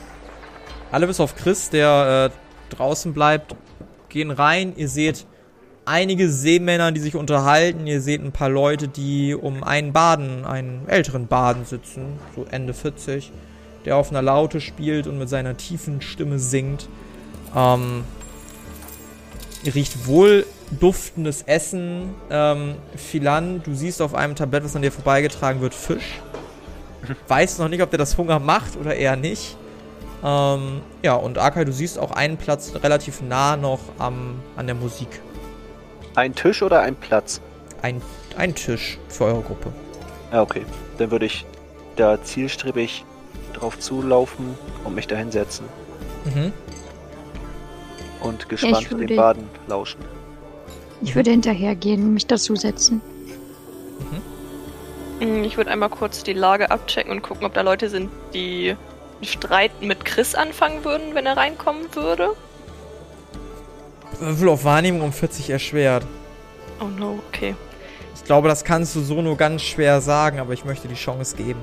Alle 0.91 1.07
bis 1.07 1.19
auf 1.19 1.35
Chris, 1.35 1.71
der 1.71 2.31
äh, 2.31 2.75
draußen 2.75 3.13
bleibt, 3.13 3.55
gehen 4.09 4.29
rein. 4.29 4.73
Ihr 4.75 4.89
seht 4.89 5.25
einige 5.85 6.29
Seemänner, 6.29 6.91
die 6.91 6.99
sich 6.99 7.15
unterhalten. 7.15 7.87
Ihr 7.87 8.01
seht 8.01 8.21
ein 8.21 8.31
paar 8.31 8.49
Leute, 8.49 8.87
die 8.87 9.33
um 9.33 9.63
einen 9.63 9.91
Baden, 9.91 10.45
einen 10.45 10.87
älteren 10.87 11.25
Baden 11.25 11.65
sitzen, 11.65 12.19
so 12.35 12.45
Ende 12.51 12.75
40, 12.75 13.31
der 13.85 13.95
auf 13.95 14.11
einer 14.11 14.21
Laute 14.21 14.61
spielt 14.61 15.07
und 15.07 15.17
mit 15.17 15.29
seiner 15.29 15.57
tiefen 15.57 16.01
Stimme 16.01 16.37
singt. 16.37 16.87
Ähm, 17.55 18.03
ihr 19.63 19.73
riecht 19.73 20.05
wohl 20.05 20.45
duftendes 20.79 21.43
Essen. 21.43 22.13
Ähm, 22.29 22.75
Philan, 22.95 23.61
du 23.63 23.73
siehst 23.73 24.01
auf 24.01 24.15
einem 24.15 24.35
Tablett, 24.35 24.63
was 24.63 24.75
an 24.75 24.81
dir 24.81 24.91
vorbeigetragen 24.91 25.61
wird, 25.61 25.73
Fisch. 25.73 26.21
Weißt 27.27 27.59
noch 27.59 27.67
nicht, 27.67 27.81
ob 27.81 27.89
der 27.89 27.97
das 27.99 28.17
Hunger 28.17 28.39
macht 28.39 28.77
oder 28.77 28.95
eher 28.95 29.15
nicht. 29.15 29.57
Ähm, 30.23 30.81
ja, 31.01 31.15
und 31.15 31.37
Akai, 31.39 31.65
du 31.65 31.73
siehst 31.73 31.97
auch 31.97 32.11
einen 32.11 32.37
Platz 32.37 32.73
relativ 32.83 33.21
nah 33.21 33.57
noch 33.57 33.79
am, 33.97 34.39
an 34.55 34.67
der 34.67 34.75
Musik. 34.75 35.07
Ein 36.15 36.35
Tisch 36.35 36.61
oder 36.61 36.81
ein 36.81 36.95
Platz? 36.95 37.41
Ein, 37.81 38.01
ein 38.37 38.53
Tisch 38.53 38.99
für 39.09 39.25
eure 39.25 39.41
Gruppe. 39.41 39.71
Ja, 40.31 40.41
okay. 40.43 40.63
Dann 40.99 41.09
würde 41.09 41.25
ich 41.25 41.45
da 41.95 42.21
zielstrebig 42.21 43.03
drauf 43.53 43.79
zulaufen 43.79 44.55
und 44.83 44.93
mich 44.95 45.07
da 45.07 45.15
hinsetzen 45.15 45.65
Mhm. 46.25 46.53
und 48.21 48.47
gespannt 48.47 48.91
würde- 48.91 49.07
den 49.07 49.17
Baden 49.17 49.49
lauschen. 49.67 49.99
Ich 51.01 51.15
würde 51.15 51.31
hinterhergehen 51.31 52.03
und 52.03 52.13
mich 52.13 52.27
dazusetzen. 52.27 53.01
Hm, 55.19 55.43
Ich 55.43 55.57
würde 55.57 55.71
einmal 55.71 55.89
kurz 55.89 56.23
die 56.23 56.33
Lage 56.33 56.71
abchecken 56.71 57.11
und 57.11 57.21
gucken, 57.21 57.45
ob 57.45 57.53
da 57.53 57.61
Leute 57.61 57.89
sind, 57.89 58.09
die 58.33 58.75
Streit 59.21 59.81
mit 59.81 60.03
Chris 60.05 60.33
anfangen 60.35 60.83
würden, 60.83 61.13
wenn 61.13 61.25
er 61.25 61.37
reinkommen 61.37 61.93
würde. 61.93 62.31
Würfel 64.19 64.49
auf 64.49 64.63
Wahrnehmung 64.63 65.01
um 65.01 65.13
40 65.13 65.49
erschwert. 65.49 66.05
Oh 66.79 66.85
no, 66.85 67.19
okay. 67.27 67.55
Ich 68.15 68.23
glaube, 68.23 68.47
das 68.47 68.63
kannst 68.63 68.95
du 68.95 69.01
so 69.01 69.21
nur 69.21 69.37
ganz 69.37 69.61
schwer 69.63 70.01
sagen, 70.01 70.39
aber 70.39 70.53
ich 70.53 70.65
möchte 70.65 70.87
die 70.87 70.95
Chance 70.95 71.35
geben. 71.35 71.59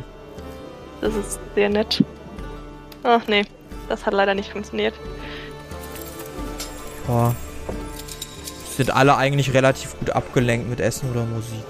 Das 1.00 1.14
ist 1.14 1.38
sehr 1.54 1.68
nett. 1.68 2.02
Ach 3.04 3.26
nee, 3.28 3.44
das 3.88 4.04
hat 4.06 4.14
leider 4.14 4.34
nicht 4.34 4.50
funktioniert. 4.52 4.94
Boah. 7.06 7.34
Sind 8.78 8.94
alle 8.94 9.16
eigentlich 9.16 9.52
relativ 9.54 9.98
gut 9.98 10.10
abgelenkt 10.10 10.70
mit 10.70 10.78
Essen 10.78 11.10
oder 11.10 11.24
Musik. 11.24 11.64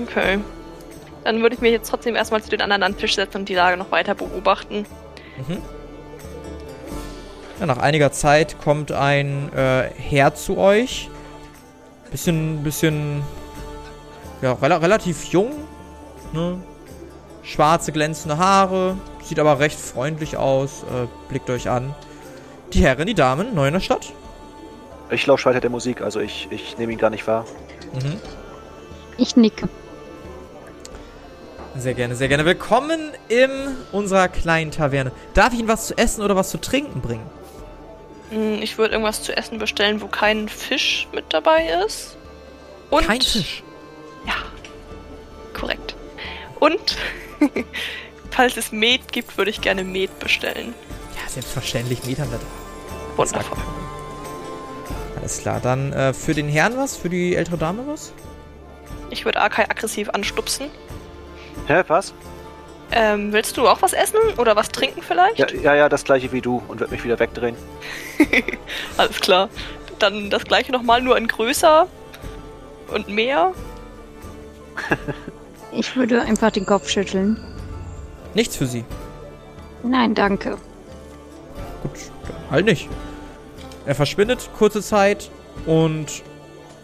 Okay. 0.00 0.38
Dann 1.24 1.42
würde 1.42 1.56
ich 1.56 1.60
mich 1.60 1.72
jetzt 1.72 1.90
trotzdem 1.90 2.14
erstmal 2.14 2.40
zu 2.40 2.50
den 2.50 2.60
anderen 2.60 2.84
an 2.84 2.92
den 2.92 2.98
Tisch 2.98 3.16
setzen 3.16 3.38
und 3.38 3.48
die 3.48 3.56
Lage 3.56 3.76
noch 3.76 3.90
weiter 3.90 4.14
beobachten. 4.14 4.86
Mhm. 5.48 5.58
Ja, 7.58 7.66
nach 7.66 7.78
einiger 7.78 8.12
Zeit 8.12 8.60
kommt 8.62 8.92
ein 8.92 9.52
äh, 9.52 9.90
Herr 9.96 10.36
zu 10.36 10.56
euch. 10.56 11.10
Bisschen, 12.12 12.62
bisschen, 12.62 13.24
ja, 14.40 14.52
rela 14.52 14.76
relativ 14.76 15.24
jung. 15.24 15.50
Ne? 16.32 16.62
Schwarze, 17.42 17.90
glänzende 17.90 18.38
Haare. 18.38 18.96
Sieht 19.24 19.40
aber 19.40 19.58
recht 19.58 19.80
freundlich 19.80 20.36
aus. 20.36 20.84
Äh, 20.84 21.08
blickt 21.28 21.50
euch 21.50 21.68
an. 21.68 21.92
Die 22.72 22.84
Herren, 22.84 23.08
die 23.08 23.14
Damen, 23.14 23.52
neu 23.52 23.66
in 23.66 23.74
der 23.74 23.80
Stadt. 23.80 24.12
Ich 25.10 25.26
lausche 25.26 25.46
weiter 25.46 25.60
der 25.60 25.70
Musik, 25.70 26.02
also 26.02 26.20
ich, 26.20 26.48
ich 26.50 26.76
nehme 26.78 26.92
ihn 26.92 26.98
gar 26.98 27.10
nicht 27.10 27.26
wahr. 27.26 27.46
Mhm. 27.94 28.20
Ich 29.16 29.36
nicke. 29.36 29.68
Sehr 31.76 31.94
gerne, 31.94 32.14
sehr 32.16 32.28
gerne. 32.28 32.44
Willkommen 32.44 33.12
in 33.28 33.50
unserer 33.92 34.28
kleinen 34.28 34.70
Taverne. 34.70 35.12
Darf 35.34 35.52
ich 35.52 35.60
Ihnen 35.60 35.68
was 35.68 35.86
zu 35.86 35.96
essen 35.96 36.22
oder 36.22 36.36
was 36.36 36.50
zu 36.50 36.58
trinken 36.58 37.00
bringen? 37.00 37.26
Hm, 38.30 38.60
Ich 38.60 38.76
würde 38.78 38.92
irgendwas 38.94 39.22
zu 39.22 39.34
essen 39.36 39.58
bestellen, 39.58 40.02
wo 40.02 40.08
kein 40.08 40.48
Fisch 40.48 41.08
mit 41.14 41.24
dabei 41.30 41.68
ist. 41.86 42.16
Und 42.90 43.06
Kein 43.06 43.20
Fisch. 43.22 43.62
Ja, 44.26 44.34
korrekt. 45.58 45.94
Und 46.60 46.96
falls 48.30 48.56
es 48.56 48.72
Met 48.72 49.12
gibt, 49.12 49.38
würde 49.38 49.50
ich 49.50 49.60
gerne 49.60 49.84
Met 49.84 50.18
bestellen. 50.18 50.74
Ja, 51.22 51.28
selbstverständlich. 51.30 52.04
Met 52.04 52.18
haben 52.18 52.30
wir 52.30 52.38
da. 52.38 53.16
Wundervoll. 53.16 53.58
Alles 55.28 55.42
klar, 55.42 55.60
dann 55.60 55.92
äh, 55.92 56.14
für 56.14 56.32
den 56.32 56.48
Herrn 56.48 56.78
was, 56.78 56.96
für 56.96 57.10
die 57.10 57.36
ältere 57.36 57.58
Dame 57.58 57.86
was? 57.86 58.14
Ich 59.10 59.26
würde 59.26 59.38
Arkai 59.42 59.68
aggressiv 59.68 60.08
anstupsen. 60.08 60.70
Hä, 61.66 61.82
was? 61.86 62.14
Ähm, 62.92 63.30
willst 63.34 63.58
du 63.58 63.68
auch 63.68 63.82
was 63.82 63.92
essen 63.92 64.16
oder 64.38 64.56
was 64.56 64.70
trinken 64.70 65.02
vielleicht? 65.02 65.38
Ja, 65.38 65.60
ja, 65.60 65.74
ja, 65.74 65.88
das 65.90 66.04
gleiche 66.04 66.32
wie 66.32 66.40
du 66.40 66.62
und 66.66 66.80
wird 66.80 66.92
mich 66.92 67.04
wieder 67.04 67.18
wegdrehen. 67.18 67.56
Alles 68.96 69.20
klar. 69.20 69.50
Dann 69.98 70.30
das 70.30 70.44
gleiche 70.44 70.72
nochmal, 70.72 71.02
nur 71.02 71.18
in 71.18 71.28
größer 71.28 71.86
und 72.94 73.08
mehr. 73.08 73.52
Ich 75.72 75.94
würde 75.94 76.22
einfach 76.22 76.50
den 76.50 76.64
Kopf 76.64 76.88
schütteln. 76.88 77.38
Nichts 78.32 78.56
für 78.56 78.64
sie. 78.64 78.86
Nein, 79.82 80.14
danke. 80.14 80.56
Gut, 81.82 81.92
dann 82.26 82.50
halt 82.50 82.64
nicht. 82.64 82.88
Er 83.88 83.94
verschwindet 83.94 84.50
kurze 84.58 84.82
Zeit 84.82 85.30
und 85.64 86.22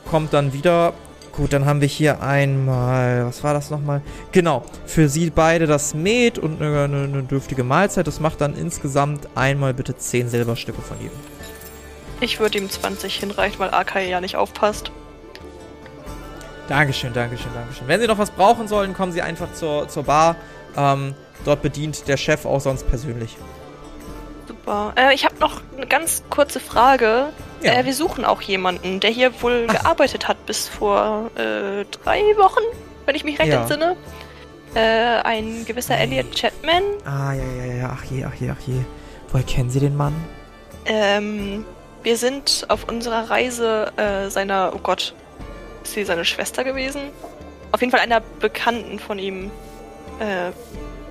kommt 0.08 0.32
dann 0.32 0.54
wieder. 0.54 0.94
Gut, 1.32 1.52
dann 1.52 1.66
haben 1.66 1.82
wir 1.82 1.88
hier 1.88 2.22
einmal, 2.22 3.26
was 3.26 3.44
war 3.44 3.52
das 3.52 3.68
nochmal? 3.68 4.00
Genau, 4.32 4.62
für 4.86 5.10
sie 5.10 5.28
beide 5.28 5.66
das 5.66 5.92
Met 5.92 6.38
und 6.38 6.62
eine, 6.62 6.84
eine, 6.84 7.22
dürftige 7.24 7.62
Mahlzeit. 7.62 8.06
Das 8.06 8.20
macht 8.20 8.40
dann 8.40 8.56
insgesamt 8.56 9.28
einmal 9.34 9.74
bitte 9.74 9.94
10 9.94 10.30
Silberstücke 10.30 10.80
von 10.80 10.96
jedem. 10.98 11.18
Ich 12.20 12.40
würde 12.40 12.56
ihm 12.56 12.70
20 12.70 13.16
hinreichen, 13.16 13.58
weil 13.58 13.70
Arkai 13.70 14.08
ja 14.08 14.22
nicht 14.22 14.36
aufpasst. 14.36 14.90
Dankeschön, 16.68 17.12
Dankeschön, 17.12 17.52
Dankeschön. 17.52 17.86
Wenn 17.86 18.00
Sie 18.00 18.06
noch 18.06 18.16
was 18.16 18.30
brauchen 18.30 18.66
sollen, 18.66 18.94
kommen 18.94 19.12
Sie 19.12 19.20
einfach 19.20 19.52
zur, 19.52 19.88
zur 19.88 20.04
Bar. 20.04 20.36
Ähm, 20.74 21.14
dort 21.44 21.60
bedient 21.60 22.08
der 22.08 22.16
Chef 22.16 22.46
auch 22.46 22.62
sonst 22.62 22.88
persönlich. 22.88 23.36
Super. 24.64 24.92
Äh, 24.96 25.14
ich 25.14 25.24
habe 25.24 25.34
noch 25.40 25.60
eine 25.76 25.86
ganz 25.86 26.22
kurze 26.30 26.58
Frage. 26.60 27.26
Ja. 27.62 27.72
Äh, 27.74 27.84
wir 27.84 27.94
suchen 27.94 28.24
auch 28.24 28.40
jemanden, 28.42 29.00
der 29.00 29.10
hier 29.10 29.42
wohl 29.42 29.66
Ach. 29.68 29.74
gearbeitet 29.74 30.26
hat 30.28 30.46
bis 30.46 30.68
vor 30.68 31.30
äh, 31.36 31.84
drei 32.02 32.20
Wochen, 32.36 32.62
wenn 33.06 33.14
ich 33.14 33.24
mich 33.24 33.38
recht 33.38 33.50
Ja. 33.52 33.60
entsinne. 33.60 33.96
Äh, 34.74 34.80
ein 34.80 35.64
gewisser 35.66 35.96
Elliot 35.98 36.34
Chapman. 36.34 36.82
Ah, 37.04 37.32
ja, 37.32 37.42
ja, 37.44 37.64
ja, 37.64 37.74
ja, 37.74 37.90
ach 37.96 38.04
je, 38.04 38.24
ach 38.24 38.34
je, 38.34 38.50
ach 38.50 38.60
je. 38.66 38.80
Woher 39.30 39.44
kennen 39.44 39.70
Sie 39.70 39.80
den 39.80 39.96
Mann? 39.96 40.14
Ähm, 40.86 41.64
wir 42.02 42.16
sind 42.16 42.64
auf 42.68 42.88
unserer 42.88 43.30
Reise 43.30 43.92
äh, 43.96 44.28
seiner, 44.30 44.72
oh 44.74 44.80
Gott, 44.82 45.14
ist 45.84 45.92
sie 45.94 46.04
seine 46.04 46.24
Schwester 46.24 46.64
gewesen? 46.64 47.02
Auf 47.72 47.80
jeden 47.80 47.90
Fall 47.90 48.00
einer 48.00 48.20
Bekannten 48.40 48.98
von 48.98 49.18
ihm 49.18 49.50
äh, 50.18 50.50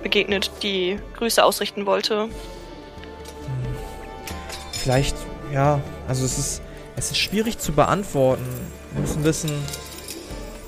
begegnet, 0.02 0.50
die 0.62 0.98
Grüße 1.16 1.42
ausrichten 1.42 1.86
wollte. 1.86 2.28
Vielleicht, 4.84 5.16
ja, 5.50 5.80
also 6.06 6.26
es 6.26 6.36
ist, 6.36 6.62
es 6.94 7.10
ist 7.10 7.16
schwierig 7.16 7.58
zu 7.58 7.72
beantworten. 7.72 8.44
Wir 8.92 9.00
müssen 9.00 9.24
wissen, 9.24 9.50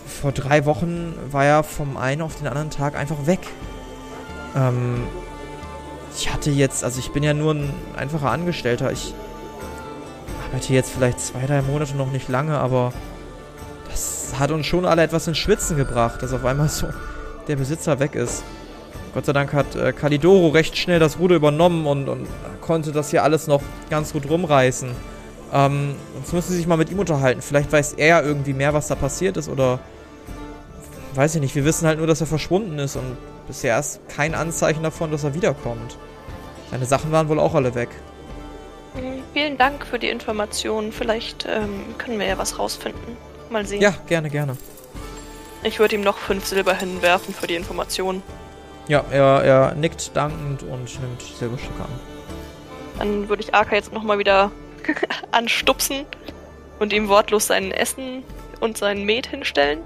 vor 0.07 0.33
drei 0.33 0.65
Wochen 0.65 1.13
war 1.31 1.45
er 1.45 1.63
vom 1.63 1.99
einen 1.99 2.23
auf 2.23 2.37
den 2.37 2.47
anderen 2.47 2.71
Tag 2.71 2.97
einfach 2.97 3.27
weg. 3.27 3.41
Ähm, 4.57 5.03
ich 6.17 6.33
hatte 6.33 6.51
jetzt, 6.51 6.83
also 6.83 6.99
ich 6.99 7.11
bin 7.11 7.25
ja 7.25 7.35
nur 7.35 7.53
ein 7.53 7.75
einfacher 7.95 8.31
Angestellter. 8.31 8.91
Ich 8.91 9.13
arbeite 10.47 10.73
jetzt 10.73 10.93
vielleicht 10.93 11.21
zwei, 11.21 11.45
drei 11.45 11.61
Monate 11.61 11.95
noch 11.95 12.11
nicht 12.11 12.31
lange, 12.31 12.57
aber 12.57 12.95
das 13.91 14.33
hat 14.39 14.51
uns 14.51 14.65
schon 14.65 14.87
alle 14.87 15.03
etwas 15.03 15.29
ins 15.29 15.37
Schwitzen 15.37 15.77
gebracht, 15.77 16.23
dass 16.23 16.33
auf 16.33 16.47
einmal 16.47 16.71
so 16.71 16.87
der 17.49 17.57
Besitzer 17.57 18.01
weg 18.01 18.15
ist. 18.15 18.45
Gott 19.13 19.27
sei 19.27 19.35
Dank 19.35 19.53
hat 19.53 19.77
äh, 19.77 19.93
Kalidoro 19.93 20.49
recht 20.49 20.79
schnell 20.79 21.01
das 21.01 21.19
Ruder 21.19 21.37
übernommen 21.37 21.87
und, 21.87 22.09
und 22.09 22.27
konnte 22.67 22.93
das 22.93 23.11
hier 23.11 23.23
alles 23.23 23.47
noch 23.47 23.63
ganz 23.91 24.13
gut 24.13 24.29
rumreißen. 24.29 24.91
Ähm, 25.53 25.95
jetzt 26.19 26.33
müssen 26.33 26.51
Sie 26.51 26.57
sich 26.57 26.67
mal 26.67 26.77
mit 26.77 26.91
ihm 26.91 26.99
unterhalten. 26.99 27.41
Vielleicht 27.41 27.73
weiß 27.73 27.95
er 27.95 28.07
ja 28.07 28.23
irgendwie 28.23 28.53
mehr, 28.53 28.75
was 28.75 28.89
da 28.89 28.95
passiert 28.95 29.37
ist 29.37 29.49
oder 29.49 29.79
weiß 31.15 31.37
ich 31.37 31.41
nicht. 31.41 31.55
Wir 31.55 31.65
wissen 31.65 31.87
halt 31.87 31.99
nur, 31.99 32.07
dass 32.07 32.21
er 32.21 32.27
verschwunden 32.27 32.79
ist 32.79 32.97
und 32.97 33.17
bisher 33.47 33.79
ist 33.79 34.01
kein 34.09 34.35
Anzeichen 34.35 34.83
davon, 34.83 35.11
dass 35.11 35.25
er 35.25 35.35
wiederkommt. 35.35 35.97
Seine 36.71 36.85
Sachen 36.85 37.13
waren 37.13 37.29
wohl 37.29 37.39
auch 37.39 37.55
alle 37.55 37.75
weg. 37.75 37.89
Hm, 38.95 39.23
Vielen 39.33 39.57
Dank 39.57 39.87
für 39.87 39.99
die 39.99 40.09
Information. 40.09 40.91
Vielleicht 40.93 41.47
ähm, 41.49 41.95
können 41.99 42.19
wir 42.19 42.27
ja 42.27 42.39
was 42.39 42.59
rausfinden. 42.59 43.17
Mal 43.51 43.65
sehen. 43.65 43.81
Ja, 43.81 43.95
gerne, 44.09 44.29
gerne. 44.31 44.57
Ich 45.63 45.79
würde 45.79 45.95
ihm 45.95 46.01
noch 46.03 46.19
fünf 46.19 46.45
Silber 46.45 46.75
hinwerfen 46.75 47.33
für 47.35 47.47
die 47.47 47.55
Information. 47.55 48.23
Ja, 48.89 49.05
er, 49.11 49.43
er 49.45 49.75
nickt 49.75 50.17
dankend 50.17 50.63
und 50.63 51.01
nimmt 51.01 51.23
Silberstücke 51.39 51.83
an. 51.83 52.16
Dann 52.99 53.29
würde 53.29 53.43
ich 53.43 53.55
Arka 53.55 53.75
jetzt 53.75 53.93
nochmal 53.93 54.19
wieder 54.19 54.51
anstupsen 55.33 56.07
und 56.79 56.93
ihm 56.93 57.09
wortlos 57.09 57.47
sein 57.47 57.71
Essen 57.73 58.23
und 58.61 58.77
sein 58.79 59.05
Met 59.05 59.27
hinstellen. 59.27 59.81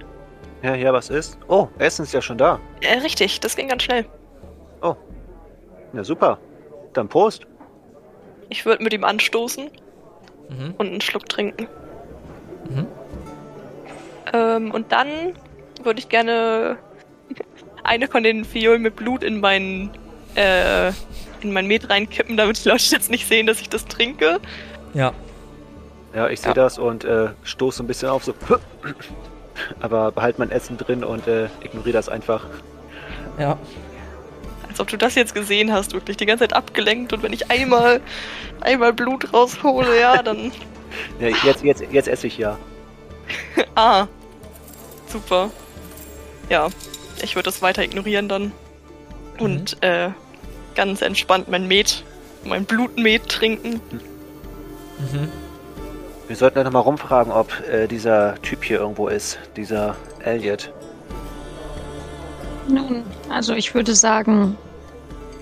Ja, 0.62 0.74
ja, 0.74 0.92
was 0.92 1.08
ist? 1.10 1.38
Oh, 1.48 1.68
Essen 1.78 2.02
ist 2.04 2.12
ja 2.12 2.20
schon 2.20 2.38
da. 2.38 2.60
Äh, 2.82 2.98
richtig, 2.98 3.40
das 3.40 3.56
ging 3.56 3.68
ganz 3.68 3.82
schnell. 3.82 4.04
Ja, 5.92 6.04
super. 6.04 6.38
Dann 6.92 7.08
Prost. 7.08 7.46
Ich 8.48 8.64
würde 8.64 8.82
mit 8.82 8.92
ihm 8.92 9.04
anstoßen 9.04 9.70
Mhm. 10.48 10.74
und 10.78 10.88
einen 10.88 11.00
Schluck 11.00 11.28
trinken. 11.28 11.68
Mhm. 12.68 12.86
Ähm, 14.32 14.70
und 14.72 14.90
dann 14.90 15.08
würde 15.84 16.00
ich 16.00 16.08
gerne 16.08 16.76
eine 17.84 18.08
von 18.08 18.22
den 18.24 18.44
Fiolen 18.44 18.82
mit 18.82 18.96
Blut 18.96 19.22
in 19.22 19.40
mein, 19.40 19.90
äh, 20.34 20.90
in 21.44 21.52
mein 21.52 21.66
Met 21.66 21.88
reinkippen, 21.90 22.36
damit 22.36 22.64
die 22.64 22.68
Leute 22.68 22.84
jetzt 22.90 23.10
nicht 23.10 23.26
sehen, 23.28 23.46
dass 23.46 23.60
ich 23.60 23.68
das 23.68 23.86
trinke. 23.86 24.40
Ja. 24.94 25.12
Ja, 26.14 26.28
ich 26.28 26.40
sehe 26.40 26.48
Ja. 26.48 26.54
das 26.54 26.78
und 26.78 27.04
äh, 27.04 27.28
stoße 27.44 27.82
ein 27.82 27.86
bisschen 27.86 28.08
auf, 28.08 28.24
so. 28.24 28.34
Aber 29.80 30.10
behalt 30.10 30.38
mein 30.38 30.50
Essen 30.50 30.76
drin 30.78 31.04
und 31.04 31.26
äh, 31.28 31.46
ignoriere 31.62 31.92
das 31.92 32.08
einfach. 32.08 32.44
Ja. 33.38 33.58
Als 34.68 34.80
ob 34.80 34.88
du 34.88 34.96
das 34.96 35.14
jetzt 35.14 35.34
gesehen 35.34 35.72
hast, 35.72 35.92
wirklich 35.92 36.16
die 36.16 36.26
ganze 36.26 36.44
Zeit 36.44 36.52
abgelenkt 36.54 37.12
und 37.12 37.22
wenn 37.22 37.32
ich 37.32 37.50
einmal, 37.50 38.00
einmal 38.60 38.92
Blut 38.92 39.32
raushole, 39.32 39.98
ja, 40.00 40.22
dann. 40.22 40.52
Ja, 41.20 41.28
jetzt, 41.44 41.62
jetzt, 41.62 41.82
jetzt 41.92 42.08
esse 42.08 42.26
ich 42.26 42.36
ja. 42.38 42.58
Ah. 43.76 44.06
Super. 45.06 45.50
Ja, 46.48 46.68
ich 47.22 47.36
würde 47.36 47.44
das 47.44 47.62
weiter 47.62 47.82
ignorieren 47.84 48.28
dann. 48.28 48.52
Und 49.38 49.80
äh, 49.82 50.10
ganz 50.80 51.02
entspannt 51.02 51.46
mein 51.48 51.68
Met, 51.68 52.02
mein 52.42 52.64
Blutmet 52.64 53.28
trinken. 53.28 53.82
Mhm. 54.98 55.28
Wir 56.26 56.36
sollten 56.36 56.56
ja 56.56 56.64
nochmal 56.64 56.80
rumfragen, 56.80 57.30
ob 57.30 57.52
äh, 57.68 57.86
dieser 57.86 58.40
Typ 58.40 58.64
hier 58.64 58.78
irgendwo 58.78 59.08
ist. 59.08 59.38
Dieser 59.56 59.94
Elliot. 60.24 60.72
Nun, 62.66 63.02
also 63.28 63.52
ich 63.52 63.74
würde 63.74 63.94
sagen, 63.94 64.56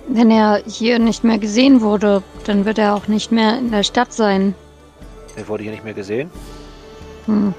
wenn 0.08 0.32
er 0.32 0.60
hier 0.66 0.98
nicht 0.98 1.22
mehr 1.22 1.38
gesehen 1.38 1.82
wurde, 1.82 2.24
dann 2.44 2.64
wird 2.64 2.78
er 2.78 2.96
auch 2.96 3.06
nicht 3.06 3.30
mehr 3.30 3.58
in 3.58 3.70
der 3.70 3.84
Stadt 3.84 4.12
sein. 4.12 4.56
Der 5.36 5.46
wurde 5.46 5.62
hier 5.62 5.70
nicht 5.70 5.84
mehr 5.84 5.94
gesehen. 5.94 6.32
Hm. 7.26 7.54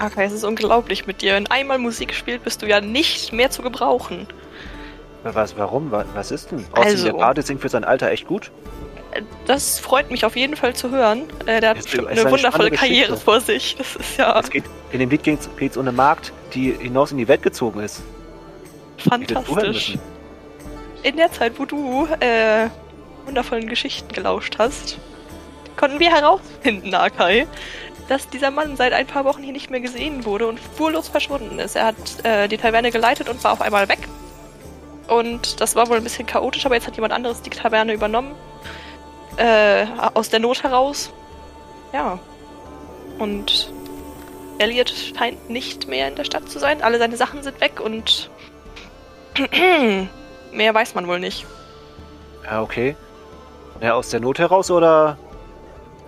Okay, 0.00 0.24
es 0.24 0.32
ist 0.32 0.44
unglaublich 0.44 1.08
mit 1.08 1.20
dir. 1.20 1.34
Wenn 1.34 1.48
einmal 1.48 1.78
Musik 1.78 2.14
spielt, 2.14 2.44
bist 2.44 2.62
du 2.62 2.68
ja 2.68 2.80
nicht 2.80 3.32
mehr 3.32 3.50
zu 3.50 3.62
gebrauchen. 3.62 4.28
Was, 5.24 5.56
warum? 5.56 5.90
Wa- 5.90 6.04
Was 6.14 6.30
ist 6.30 6.50
denn? 6.50 6.58
Außerdem, 6.72 6.82
Also- 6.92 7.04
der 7.06 7.12
Bade 7.12 7.42
singt 7.42 7.60
für 7.60 7.68
sein 7.68 7.84
Alter 7.84 8.10
echt 8.10 8.26
gut. 8.26 8.50
Das 9.46 9.78
freut 9.78 10.10
mich 10.10 10.24
auf 10.24 10.36
jeden 10.36 10.56
Fall 10.56 10.74
zu 10.74 10.90
hören. 10.90 11.24
Äh, 11.46 11.60
der 11.60 11.70
hat 11.70 11.78
Ist- 11.78 11.92
eine 11.98 12.08
eine 12.08 12.30
wundervolle 12.30 12.70
Karriere 12.70 13.16
vor 13.16 13.40
sich. 13.40 13.76
Das 13.76 13.94
ist 13.96 14.16
ja 14.16 14.38
Es 14.40 14.48
geht, 14.50 14.64
in 14.90 15.00
dem 15.00 15.10
Lied 15.10 15.22
geht 15.22 15.40
es 15.60 15.76
um 15.76 15.82
eine 15.82 15.92
Magd, 15.92 16.32
die 16.54 16.72
hinaus 16.72 17.12
in 17.12 17.18
die 17.18 17.28
Welt 17.28 17.42
gezogen 17.42 17.80
ist. 17.80 18.02
Fantastisch. 18.98 19.98
In 21.02 21.16
der 21.16 21.30
Zeit, 21.32 21.58
wo 21.58 21.64
du 21.64 22.06
äh, 22.20 22.68
wundervollen 23.26 23.68
Geschichten 23.68 24.12
gelauscht 24.12 24.56
hast, 24.58 24.98
konnten 25.76 25.98
wir 26.00 26.10
herausfinden, 26.10 26.94
Akai, 26.94 27.46
dass 28.08 28.28
dieser 28.28 28.50
Mann 28.50 28.76
seit 28.76 28.92
ein 28.92 29.06
paar 29.06 29.24
Wochen 29.24 29.42
hier 29.42 29.52
nicht 29.52 29.70
mehr 29.70 29.80
gesehen 29.80 30.24
wurde 30.24 30.46
und 30.46 30.58
spurlos 30.58 31.08
verschwunden 31.08 31.58
ist. 31.58 31.76
Er 31.76 31.86
hat 31.86 32.24
äh, 32.24 32.48
die 32.48 32.56
Taverne 32.56 32.90
geleitet 32.90 33.28
und 33.28 33.42
war 33.44 33.52
auf 33.52 33.60
einmal 33.60 33.88
weg. 33.88 33.98
Und 35.08 35.60
das 35.60 35.74
war 35.74 35.88
wohl 35.88 35.96
ein 35.96 36.04
bisschen 36.04 36.26
chaotisch, 36.26 36.64
aber 36.66 36.74
jetzt 36.74 36.86
hat 36.86 36.94
jemand 36.94 37.12
anderes 37.12 37.42
die 37.42 37.50
Taverne 37.50 37.92
übernommen. 37.92 38.34
Äh, 39.36 39.86
aus 40.14 40.28
der 40.28 40.40
Not 40.40 40.62
heraus. 40.62 41.12
Ja. 41.92 42.18
Und 43.18 43.72
Elliot 44.58 44.90
scheint 44.90 45.50
nicht 45.50 45.88
mehr 45.88 46.08
in 46.08 46.14
der 46.14 46.24
Stadt 46.24 46.48
zu 46.48 46.58
sein. 46.58 46.82
Alle 46.82 46.98
seine 46.98 47.16
Sachen 47.16 47.42
sind 47.42 47.60
weg 47.60 47.80
und 47.80 48.30
mehr 50.52 50.74
weiß 50.74 50.94
man 50.94 51.06
wohl 51.06 51.18
nicht. 51.18 51.46
Ja, 52.44 52.62
okay. 52.62 52.96
Ja, 53.80 53.94
aus 53.94 54.10
der 54.10 54.20
Not 54.20 54.38
heraus 54.38 54.70
oder 54.70 55.18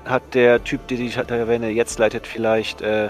hat 0.05 0.35
der 0.35 0.63
Typ, 0.63 0.87
der 0.89 0.99
die 0.99 1.11
Taverne 1.11 1.71
jetzt 1.71 1.99
leitet, 1.99 2.27
vielleicht 2.27 2.83
äh, 2.83 3.09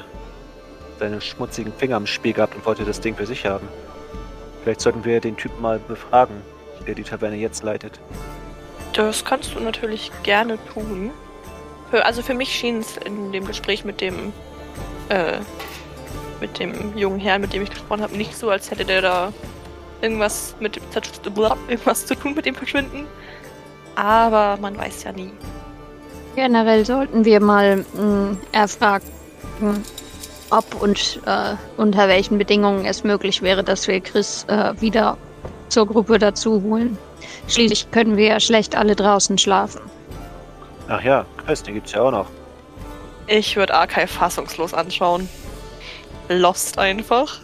seine 0.99 1.21
schmutzigen 1.21 1.73
Finger 1.73 1.97
im 1.97 2.07
Spiel 2.07 2.33
gehabt 2.33 2.55
und 2.55 2.65
wollte 2.65 2.85
das 2.85 3.01
Ding 3.01 3.17
für 3.17 3.27
sich 3.27 3.47
haben? 3.47 3.69
Vielleicht 4.65 4.81
sollten 4.81 5.05
wir 5.05 5.21
den 5.21 5.37
Typen 5.37 5.61
mal 5.61 5.79
befragen, 5.79 6.37
der 6.87 6.95
die 6.95 7.03
Taverne 7.03 7.37
jetzt 7.37 7.63
leitet. 7.63 8.01
Das 8.95 9.25
kannst 9.25 9.55
du 9.55 9.61
natürlich 9.61 10.11
gerne 10.23 10.59
tun. 10.73 11.11
Für, 11.91 12.07
also 12.07 12.23
für 12.23 12.33
mich 12.33 12.49
schien 12.49 12.79
es 12.79 12.97
in 12.97 13.31
dem 13.31 13.47
Gespräch 13.47 13.85
mit 13.85 14.01
dem 14.01 14.33
äh, 15.11 15.39
mit 16.41 16.59
dem 16.59 16.97
jungen 16.97 17.21
Herrn, 17.21 17.43
mit 17.43 17.53
dem 17.53 17.63
ich 17.63 17.71
gesprochen 17.71 18.03
habe, 18.03 18.17
nicht 18.17 18.37
so, 18.37 18.49
als 18.49 18.71
hätte 18.71 18.87
der 18.87 19.03
da 19.03 19.33
irgendwas 20.01 20.55
mit 20.61 20.77
dem 20.77 20.83
irgendwas 21.69 22.07
zu 22.07 22.15
tun 22.15 22.35
mit 22.35 22.47
dem 22.47 22.55
Verschwinden. 22.55 23.07
Aber 23.97 24.57
man 24.61 24.77
weiß 24.77 25.05
ja 25.05 25.13
nie. 25.13 25.31
Generell 26.37 26.85
sollten 26.87 27.25
wir 27.25 27.41
mal 27.41 27.85
mh, 27.93 28.37
erfragen, 28.51 29.07
ob 30.57 30.81
und 30.81 31.21
äh, 31.27 31.55
unter 31.77 32.09
welchen 32.09 32.39
Bedingungen 32.39 32.85
es 32.87 33.05
möglich 33.05 33.43
wäre, 33.43 33.65
dass 33.65 33.89
wir 33.89 34.01
Chris 34.01 34.45
äh, 34.49 34.81
wieder 34.81 35.17
zur 35.69 35.87
Gruppe 35.87 36.19
dazu 36.19 36.63
holen. 36.63 36.97
Schließlich 37.49 37.91
können 37.91 38.17
wir 38.17 38.27
ja 38.27 38.41
schlecht 38.41 38.77
alle 38.77 38.95
draußen 38.95 39.37
schlafen. 39.39 39.81
Ach 40.89 41.03
ja, 41.03 41.27
Chris, 41.45 41.63
den 41.63 41.75
gibt's 41.75 41.93
ja 41.93 42.03
auch 42.03 42.11
noch. 42.11 42.27
Ich 43.27 43.57
würde 43.57 43.75
Arkai 43.75 44.07
fassungslos 44.07 44.75
anschauen. 44.75 45.29
Lost 46.29 46.79
einfach. 46.79 47.41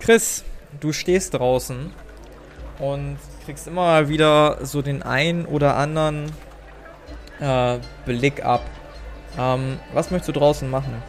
Chris, 0.00 0.44
du 0.80 0.92
stehst 0.92 1.34
draußen 1.34 1.92
und 2.78 3.18
kriegst 3.44 3.66
immer 3.66 3.82
mal 3.82 4.08
wieder 4.08 4.58
so 4.62 4.82
den 4.82 5.02
ein 5.02 5.46
oder 5.46 5.76
anderen 5.76 6.32
äh, 7.40 7.78
Blick 8.04 8.44
ab. 8.44 8.62
Ähm, 9.38 9.78
was 9.92 10.10
möchtest 10.10 10.28
du 10.28 10.40
draußen 10.40 10.68
machen? 10.70 11.02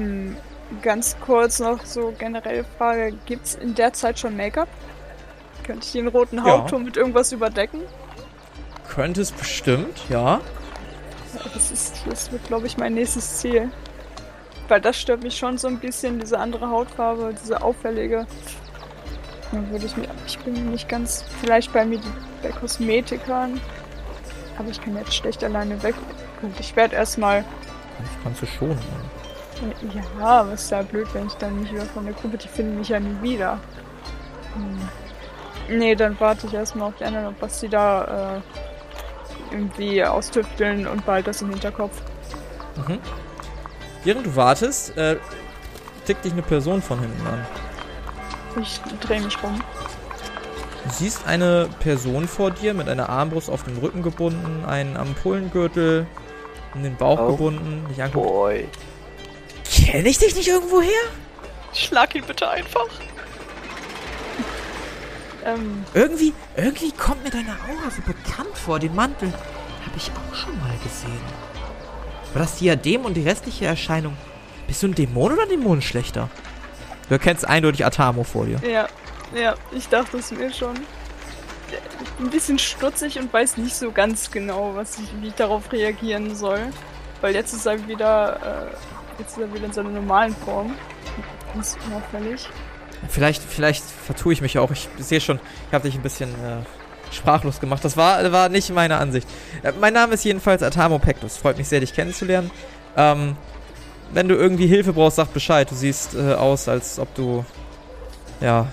Hm, 0.00 0.36
ganz 0.80 1.16
kurz 1.20 1.60
noch 1.60 1.84
so 1.84 2.12
generelle 2.18 2.64
Frage: 2.78 3.12
Gibt's 3.26 3.54
in 3.54 3.74
der 3.74 3.92
Zeit 3.92 4.18
schon 4.18 4.36
Make-up? 4.36 4.68
Könnte 5.62 5.84
ich 5.84 5.92
den 5.92 6.08
roten 6.08 6.38
Ja. 6.38 6.44
Hauptton 6.44 6.84
mit 6.84 6.96
irgendwas 6.96 7.32
überdecken? 7.32 7.82
Könnte 8.88 9.20
es 9.20 9.30
bestimmt, 9.30 10.00
ja. 10.08 10.40
Ja, 11.34 11.40
das, 11.54 11.70
ist, 11.70 12.02
das 12.08 12.32
wird, 12.32 12.44
glaube 12.48 12.66
ich, 12.66 12.76
mein 12.78 12.94
nächstes 12.94 13.38
Ziel. 13.38 13.70
Weil 14.68 14.80
das 14.80 14.98
stört 14.98 15.22
mich 15.22 15.36
schon 15.36 15.58
so 15.58 15.68
ein 15.68 15.78
bisschen, 15.78 16.18
diese 16.18 16.38
andere 16.38 16.70
Hautfarbe, 16.70 17.34
diese 17.40 17.62
auffällige. 17.62 18.26
Dann 19.52 19.70
würde 19.70 19.84
ich 19.86 19.96
mir, 19.96 20.08
ich 20.26 20.38
bin 20.40 20.70
nicht 20.70 20.88
ganz, 20.88 21.24
vielleicht 21.40 21.72
bei 21.72 21.84
mir 21.84 22.00
bei 22.42 22.50
Kosmetikern. 22.50 23.60
Aber 24.58 24.68
ich 24.70 24.80
kann 24.80 24.96
jetzt 24.96 25.14
schlecht 25.14 25.44
alleine 25.44 25.82
weg. 25.82 25.94
Gut, 26.40 26.52
ich 26.58 26.74
werde 26.74 26.96
erstmal. 26.96 27.44
Das 27.98 28.08
kannst 28.22 28.42
du 28.42 28.46
schon. 28.46 28.70
Ja. 28.70 28.76
Ja, 30.18 30.26
aber 30.40 30.52
ist 30.52 30.70
ja 30.70 30.82
blöd, 30.82 31.06
wenn 31.12 31.26
ich 31.26 31.34
dann 31.34 31.60
nicht 31.60 31.72
wieder 31.72 31.84
von 31.84 32.04
der 32.04 32.14
Gruppe, 32.14 32.38
die 32.38 32.48
finden 32.48 32.78
mich 32.78 32.88
ja 32.88 33.00
nie 33.00 33.16
wieder. 33.22 33.58
Hm. 34.54 35.78
Nee, 35.78 35.94
dann 35.94 36.18
warte 36.18 36.46
ich 36.46 36.54
erstmal 36.54 36.88
auf 36.88 36.94
die 36.98 37.04
anderen, 37.04 37.26
ob 37.26 37.40
was 37.40 37.60
die 37.60 37.68
da 37.68 38.36
äh, 38.36 39.54
irgendwie 39.54 40.04
austüfteln 40.04 40.86
und 40.86 41.04
bald 41.06 41.26
das 41.26 41.42
im 41.42 41.50
Hinterkopf. 41.50 42.00
Mhm. 42.88 42.98
Während 44.04 44.26
du 44.26 44.34
wartest, 44.36 44.96
äh, 44.96 45.16
tickt 46.06 46.24
dich 46.24 46.32
eine 46.32 46.42
Person 46.42 46.80
von 46.82 46.98
hinten 47.00 47.26
an. 47.26 47.46
Ich 48.60 48.80
drehe 49.00 49.20
mich 49.20 49.40
rum. 49.42 49.60
Du 50.84 50.90
siehst 50.90 51.26
eine 51.26 51.68
Person 51.80 52.26
vor 52.26 52.50
dir 52.50 52.74
mit 52.74 52.88
einer 52.88 53.08
Armbrust 53.08 53.50
auf 53.50 53.62
den 53.62 53.76
Rücken 53.76 54.02
gebunden, 54.02 54.64
einen 54.66 54.96
Ampulengürtel 54.96 56.06
in 56.74 56.82
den 56.82 56.96
Bauch 56.96 57.20
Oh. 57.20 57.32
gebunden. 57.32 57.84
Dich 57.90 58.02
anguckt. 58.02 58.26
Boy. 59.90 59.92
Kenn 59.92 60.06
ich 60.06 60.18
dich 60.18 60.34
nicht 60.34 60.48
irgendwo 60.48 60.80
her? 60.80 60.90
Schlag 61.72 62.14
ihn 62.14 62.24
bitte 62.24 62.48
einfach. 62.48 62.86
Ähm, 65.44 65.84
Irgendwie, 65.94 66.34
irgendwie 66.56 66.92
kommt 66.92 67.24
mir 67.24 67.30
deine 67.30 67.52
Aura 67.52 67.90
so 67.90 68.02
bekannt 68.02 68.56
vor. 68.56 68.78
Den 68.78 68.94
Mantel 68.94 69.32
habe 69.32 69.96
ich 69.96 70.10
auch 70.10 70.34
schon 70.34 70.58
mal 70.60 70.74
gesehen. 70.82 71.20
War 72.34 72.42
das 72.42 72.56
Diadem 72.56 73.04
und 73.04 73.14
die 73.14 73.22
restliche 73.26 73.66
Erscheinung? 73.66 74.16
Bist 74.66 74.82
du 74.82 74.88
ein 74.88 74.94
Dämon 74.94 75.32
oder 75.32 75.46
Dämonenschlechter? 75.46 76.28
Du 77.08 77.14
erkennst 77.14 77.46
eindeutig 77.46 77.84
Atamo 77.84 78.22
vor 78.22 78.46
dir. 78.46 78.60
ja, 78.68 78.86
ja, 79.34 79.54
ich 79.72 79.88
dachte 79.88 80.18
es 80.18 80.30
mir 80.30 80.52
schon. 80.52 80.74
Ich 82.02 82.10
bin 82.12 82.26
ein 82.26 82.30
bisschen 82.30 82.58
stutzig 82.58 83.18
und 83.18 83.32
weiß 83.32 83.56
nicht 83.56 83.74
so 83.76 83.92
ganz 83.92 84.30
genau, 84.30 84.72
was 84.74 84.98
ich, 84.98 85.08
wie 85.20 85.28
ich 85.28 85.34
darauf 85.34 85.72
reagieren 85.72 86.34
soll. 86.34 86.60
Weil 87.20 87.34
jetzt 87.34 87.52
ist 87.52 87.66
er 87.66 87.86
wieder, 87.88 88.70
äh, 88.72 88.76
jetzt 89.20 89.36
ist 89.36 89.38
er 89.38 89.54
wieder 89.54 89.66
in 89.66 89.72
seiner 89.72 89.90
normalen 89.90 90.34
Form. 90.34 90.74
Ganz 91.54 91.76
unauffällig. 91.86 92.48
Vielleicht, 93.08 93.42
vielleicht 93.42 93.84
vertue 93.84 94.32
ich 94.32 94.40
mich 94.40 94.58
auch. 94.58 94.70
Ich 94.70 94.88
sehe 94.98 95.20
schon, 95.20 95.40
ich 95.68 95.74
habe 95.74 95.88
dich 95.88 95.94
ein 95.94 96.02
bisschen 96.02 96.30
äh, 96.30 97.14
sprachlos 97.14 97.60
gemacht. 97.60 97.84
Das 97.84 97.96
war, 97.96 98.30
war 98.32 98.48
nicht 98.48 98.70
meine 98.70 98.96
Ansicht. 98.96 99.28
Äh, 99.62 99.72
mein 99.80 99.94
Name 99.94 100.14
ist 100.14 100.24
jedenfalls 100.24 100.62
Atamo 100.62 100.98
Pectus. 100.98 101.36
Freut 101.36 101.56
mich 101.56 101.68
sehr, 101.68 101.80
dich 101.80 101.94
kennenzulernen. 101.94 102.50
Ähm, 102.96 103.36
wenn 104.12 104.28
du 104.28 104.34
irgendwie 104.34 104.66
Hilfe 104.66 104.92
brauchst, 104.92 105.16
sag 105.16 105.32
Bescheid. 105.32 105.70
Du 105.70 105.74
siehst 105.74 106.14
äh, 106.14 106.34
aus, 106.34 106.68
als 106.68 106.98
ob 106.98 107.14
du, 107.14 107.44
ja, 108.40 108.66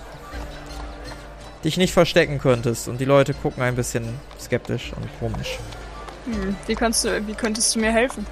dich 1.64 1.78
nicht 1.78 1.94
verstecken 1.94 2.40
könntest. 2.40 2.88
Und 2.88 3.00
die 3.00 3.06
Leute 3.06 3.34
gucken 3.34 3.64
ein 3.64 3.76
bisschen 3.76 4.20
skeptisch 4.40 4.92
und 4.94 5.08
komisch. 5.20 5.58
Hm, 6.26 6.56
wie 6.66 6.76
kannst 6.76 7.06
du, 7.06 7.28
wie 7.28 7.34
könntest 7.34 7.76
du 7.76 7.80
mir 7.80 7.92
helfen? 7.92 8.26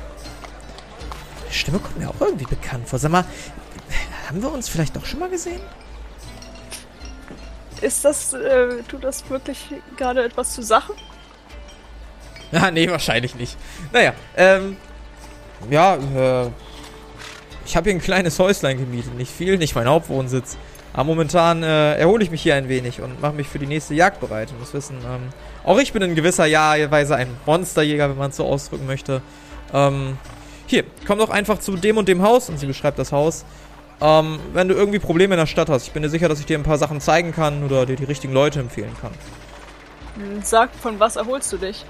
Stimme 1.56 1.80
kommt 1.80 1.98
mir 1.98 2.10
auch 2.10 2.20
irgendwie 2.20 2.46
bekannt 2.46 2.88
vor. 2.88 3.00
Sag 3.00 3.12
mal, 3.12 3.26
haben 4.28 4.42
wir 4.42 4.52
uns 4.52 4.70
vielleicht 4.70 4.96
doch 4.96 5.06
schon 5.06 5.20
mal 5.20 5.30
gesehen? 5.30 5.62
Ist 7.82 8.06
das, 8.06 8.34
äh, 8.34 8.82
tut 8.88 9.04
das 9.04 9.30
wirklich 9.30 9.58
gerade 9.98 10.24
etwas 10.24 10.54
zur 10.54 10.64
Sache? 10.64 10.94
Ja, 12.52 12.72
nee, 12.72 12.90
wahrscheinlich 12.90 13.36
nicht. 13.36 13.58
Naja, 13.92 14.14
ähm, 14.38 14.78
ja, 15.70 15.96
äh, 15.96 16.50
ich 17.66 17.76
habe 17.76 17.90
hier 17.90 17.98
ein 17.98 18.02
kleines 18.02 18.40
Häuslein 18.40 18.78
gemietet. 18.78 19.16
Nicht 19.16 19.32
viel, 19.32 19.58
nicht 19.58 19.76
mein 19.76 19.88
Hauptwohnsitz. 19.88 20.58
Aber 20.94 21.04
momentan 21.04 21.62
äh, 21.64 21.96
erhole 21.96 22.24
ich 22.24 22.32
mich 22.32 22.42
hier 22.42 22.56
ein 22.56 22.70
wenig 22.70 23.02
und 23.02 23.20
mache 23.22 23.34
mich 23.34 23.48
für 23.48 23.60
die 23.60 23.66
nächste 23.66 23.94
Jagd 23.94 24.22
bereit. 24.22 24.52
Und 24.52 24.62
das 24.62 24.74
wissen, 24.74 24.98
ähm, 25.00 25.30
auch 25.66 25.78
ich 25.78 25.92
bin 25.92 26.02
in 26.02 26.16
gewisser 26.16 26.46
Weise 26.46 27.16
ein 27.18 27.28
Monsterjäger, 27.46 28.10
wenn 28.10 28.18
man 28.18 28.30
es 28.30 28.38
so 28.38 28.46
ausdrücken 28.46 28.86
möchte. 28.86 29.22
Ähm, 29.74 30.18
hier, 30.68 30.84
komm 31.06 31.20
doch 31.20 31.30
einfach 31.30 31.60
zu 31.60 31.78
dem 31.78 31.98
und 31.98 32.08
dem 32.08 32.22
Haus. 32.22 32.50
Und 32.50 32.60
sie 32.60 32.66
beschreibt 32.66 33.00
das 33.00 33.12
Haus. 33.12 33.46
Ähm, 34.02 34.40
wenn 34.54 34.68
du 34.68 34.76
irgendwie 34.76 35.00
Probleme 35.00 35.36
in 35.36 35.40
der 35.40 35.46
Stadt 35.46 35.70
hast. 35.70 35.88
Ich 35.88 35.94
bin 35.94 36.04
dir 36.04 36.10
sicher, 36.10 36.28
dass 36.28 36.40
ich 36.40 36.46
dir 36.46 36.58
ein 36.58 36.64
paar 36.64 36.78
Sachen 36.78 37.00
zeigen 37.00 37.32
kann 37.32 37.64
oder 37.64 37.86
dir 37.86 37.96
die 37.96 38.04
richtigen 38.04 38.34
Leute 38.34 38.60
empfehlen 38.60 38.92
kann. 39.00 39.12
Hm, 40.16 40.42
Sag, 40.44 40.70
von 40.76 41.00
was 41.00 41.16
erholst 41.16 41.52
du 41.54 41.58
dich? 41.58 41.86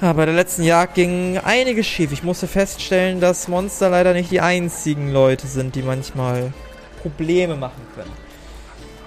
Ja, 0.00 0.14
bei 0.14 0.24
der 0.24 0.34
letzten 0.34 0.62
Jagd 0.62 0.94
ging 0.94 1.36
einiges 1.36 1.86
schief. 1.86 2.12
Ich 2.12 2.22
musste 2.22 2.46
feststellen, 2.46 3.20
dass 3.20 3.48
Monster 3.48 3.90
leider 3.90 4.14
nicht 4.14 4.30
die 4.30 4.40
einzigen 4.40 5.12
Leute 5.12 5.46
sind, 5.46 5.74
die 5.74 5.82
manchmal 5.82 6.54
Probleme 7.02 7.54
machen 7.56 7.86
können. 7.94 8.10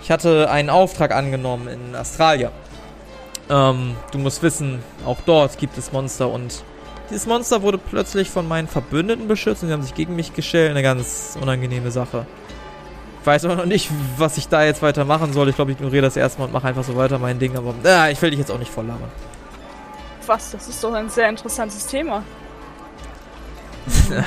Ich 0.03 0.11
hatte 0.11 0.51
einen 0.51 0.69
Auftrag 0.69 1.11
angenommen 1.11 1.67
in 1.67 1.95
Australia. 1.95 2.51
Ähm, 3.49 3.95
du 4.11 4.19
musst 4.19 4.43
wissen, 4.43 4.83
auch 5.05 5.17
dort 5.25 5.57
gibt 5.57 5.77
es 5.79 5.91
Monster 5.91 6.29
und 6.29 6.63
dieses 7.09 7.25
Monster 7.25 7.61
wurde 7.61 7.77
plötzlich 7.77 8.29
von 8.29 8.47
meinen 8.47 8.67
Verbündeten 8.67 9.27
beschützt 9.27 9.63
und 9.63 9.69
sie 9.69 9.73
haben 9.73 9.83
sich 9.83 9.93
gegen 9.93 10.15
mich 10.15 10.33
gestellt. 10.33 10.71
Eine 10.71 10.81
ganz 10.81 11.37
unangenehme 11.39 11.91
Sache. 11.91 12.25
Ich 13.21 13.27
weiß 13.27 13.45
aber 13.45 13.55
noch 13.55 13.65
nicht, 13.65 13.89
was 14.17 14.37
ich 14.37 14.47
da 14.49 14.63
jetzt 14.63 14.81
weiter 14.81 15.05
machen 15.05 15.31
soll. 15.33 15.49
Ich 15.49 15.55
glaube, 15.55 15.71
ich 15.71 15.77
ignoriere 15.77 16.03
das 16.03 16.17
erstmal 16.17 16.47
und 16.47 16.53
mache 16.53 16.67
einfach 16.67 16.83
so 16.83 16.95
weiter 16.95 17.19
mein 17.19 17.39
Ding. 17.39 17.55
Aber 17.55 17.73
äh, 17.85 18.11
ich 18.11 18.21
will 18.21 18.31
dich 18.31 18.39
jetzt 18.39 18.51
auch 18.51 18.59
nicht 18.59 18.71
voll 18.71 18.85
labern. 18.85 19.11
Was? 20.25 20.51
Das 20.51 20.67
ist 20.67 20.83
doch 20.83 20.93
ein 20.93 21.09
sehr 21.09 21.29
interessantes 21.29 21.87
Thema. 21.87 22.23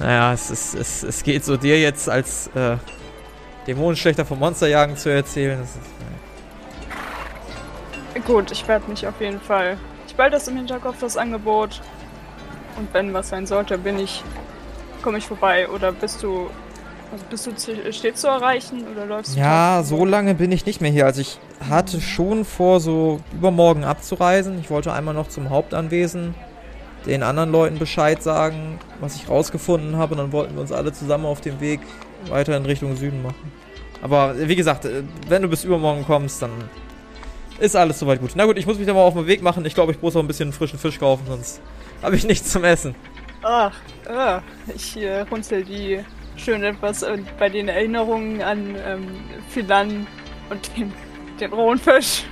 Naja, 0.00 0.32
es, 0.32 0.50
ist, 0.50 0.74
es, 0.74 1.02
es 1.02 1.22
geht 1.22 1.44
so 1.44 1.58
dir 1.58 1.78
jetzt 1.78 2.08
als 2.08 2.46
äh, 2.54 2.78
Dämonenschlechter 3.66 4.24
vom 4.24 4.38
Monsterjagen 4.38 4.96
zu 4.96 5.10
erzählen. 5.10 5.62
Ist, 5.62 5.76
äh, 8.14 8.20
Gut, 8.20 8.50
ich 8.50 8.66
werde 8.66 8.88
mich 8.88 9.06
auf 9.06 9.20
jeden 9.20 9.42
Fall. 9.42 9.76
Behalte 10.20 10.36
das 10.36 10.48
im 10.48 10.56
Hinterkopf, 10.58 10.96
das 11.00 11.16
Angebot. 11.16 11.80
Und 12.76 12.92
wenn 12.92 13.14
was 13.14 13.30
sein 13.30 13.46
sollte, 13.46 13.78
bin 13.78 13.98
ich. 13.98 14.22
komme 15.00 15.16
ich 15.16 15.24
vorbei. 15.26 15.66
Oder 15.70 15.92
bist 15.92 16.22
du. 16.22 16.50
Also 17.10 17.24
bist 17.30 17.46
du 17.46 17.52
zu- 17.56 17.90
stets 17.90 18.20
zu 18.20 18.26
erreichen 18.28 18.84
oder 18.92 19.06
läufst 19.06 19.34
du 19.34 19.40
ja, 19.40 19.76
tagsüber? 19.78 19.98
so 19.98 20.04
lange 20.04 20.34
bin 20.34 20.52
ich 20.52 20.66
nicht 20.66 20.82
mehr 20.82 20.90
hier. 20.90 21.06
Also 21.06 21.22
ich 21.22 21.38
hatte 21.70 22.02
schon 22.02 22.44
vor, 22.44 22.80
so 22.80 23.20
übermorgen 23.32 23.82
abzureisen. 23.82 24.60
Ich 24.60 24.68
wollte 24.68 24.92
einmal 24.92 25.14
noch 25.14 25.28
zum 25.28 25.48
Hauptanwesen 25.48 26.34
den 27.06 27.22
anderen 27.22 27.50
Leuten 27.50 27.78
Bescheid 27.78 28.22
sagen, 28.22 28.78
was 29.00 29.16
ich 29.16 29.26
rausgefunden 29.26 29.96
habe. 29.96 30.12
Und 30.12 30.18
dann 30.18 30.32
wollten 30.32 30.54
wir 30.54 30.60
uns 30.60 30.70
alle 30.70 30.92
zusammen 30.92 31.24
auf 31.24 31.40
dem 31.40 31.60
Weg 31.60 31.80
weiter 32.28 32.54
in 32.58 32.66
Richtung 32.66 32.94
Süden 32.94 33.22
machen. 33.22 33.50
Aber 34.02 34.34
wie 34.38 34.54
gesagt, 34.54 34.84
äh, 34.84 35.02
wenn 35.30 35.40
du 35.40 35.48
bis 35.48 35.64
übermorgen 35.64 36.04
kommst, 36.04 36.42
dann 36.42 36.50
ist 37.60 37.76
alles 37.76 37.98
soweit 37.98 38.20
gut. 38.20 38.32
Na 38.34 38.46
gut, 38.46 38.58
ich 38.58 38.66
muss 38.66 38.78
mich 38.78 38.86
dann 38.86 38.96
mal 38.96 39.02
auf 39.02 39.14
den 39.14 39.26
Weg 39.26 39.42
machen. 39.42 39.64
Ich 39.64 39.74
glaube, 39.74 39.92
ich 39.92 40.02
muss 40.02 40.16
auch 40.16 40.20
ein 40.20 40.26
bisschen 40.26 40.52
frischen 40.52 40.78
Fisch 40.78 40.98
kaufen, 40.98 41.24
sonst 41.26 41.60
habe 42.02 42.16
ich 42.16 42.26
nichts 42.26 42.50
zum 42.50 42.64
Essen. 42.64 42.94
Ach, 43.42 43.72
ah, 44.08 44.42
ich 44.74 44.96
äh, 44.96 45.20
runzel 45.20 45.64
die 45.64 46.00
schön 46.36 46.62
etwas 46.62 47.02
äh, 47.02 47.18
bei 47.38 47.48
den 47.48 47.68
Erinnerungen 47.68 48.42
an 48.42 48.76
ähm, 48.86 49.06
Philan 49.48 50.06
und 50.50 50.76
den, 50.76 50.92
den 51.38 51.52
rohen 51.52 51.78
Fisch. 51.78 52.24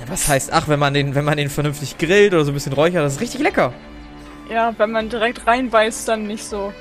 Ja, 0.00 0.08
was 0.08 0.28
heißt, 0.28 0.52
ach, 0.52 0.68
wenn 0.68 0.78
man 0.78 0.94
den, 0.94 1.14
wenn 1.14 1.24
man 1.24 1.36
den 1.36 1.50
vernünftig 1.50 1.98
grillt 1.98 2.32
oder 2.34 2.44
so 2.44 2.50
ein 2.50 2.54
bisschen 2.54 2.72
räuchert, 2.72 3.04
das 3.04 3.14
ist 3.14 3.20
richtig 3.20 3.40
lecker. 3.40 3.72
Ja, 4.50 4.74
wenn 4.76 4.90
man 4.90 5.08
direkt 5.08 5.46
reinbeißt, 5.46 6.08
dann 6.08 6.26
nicht 6.26 6.44
so. 6.44 6.72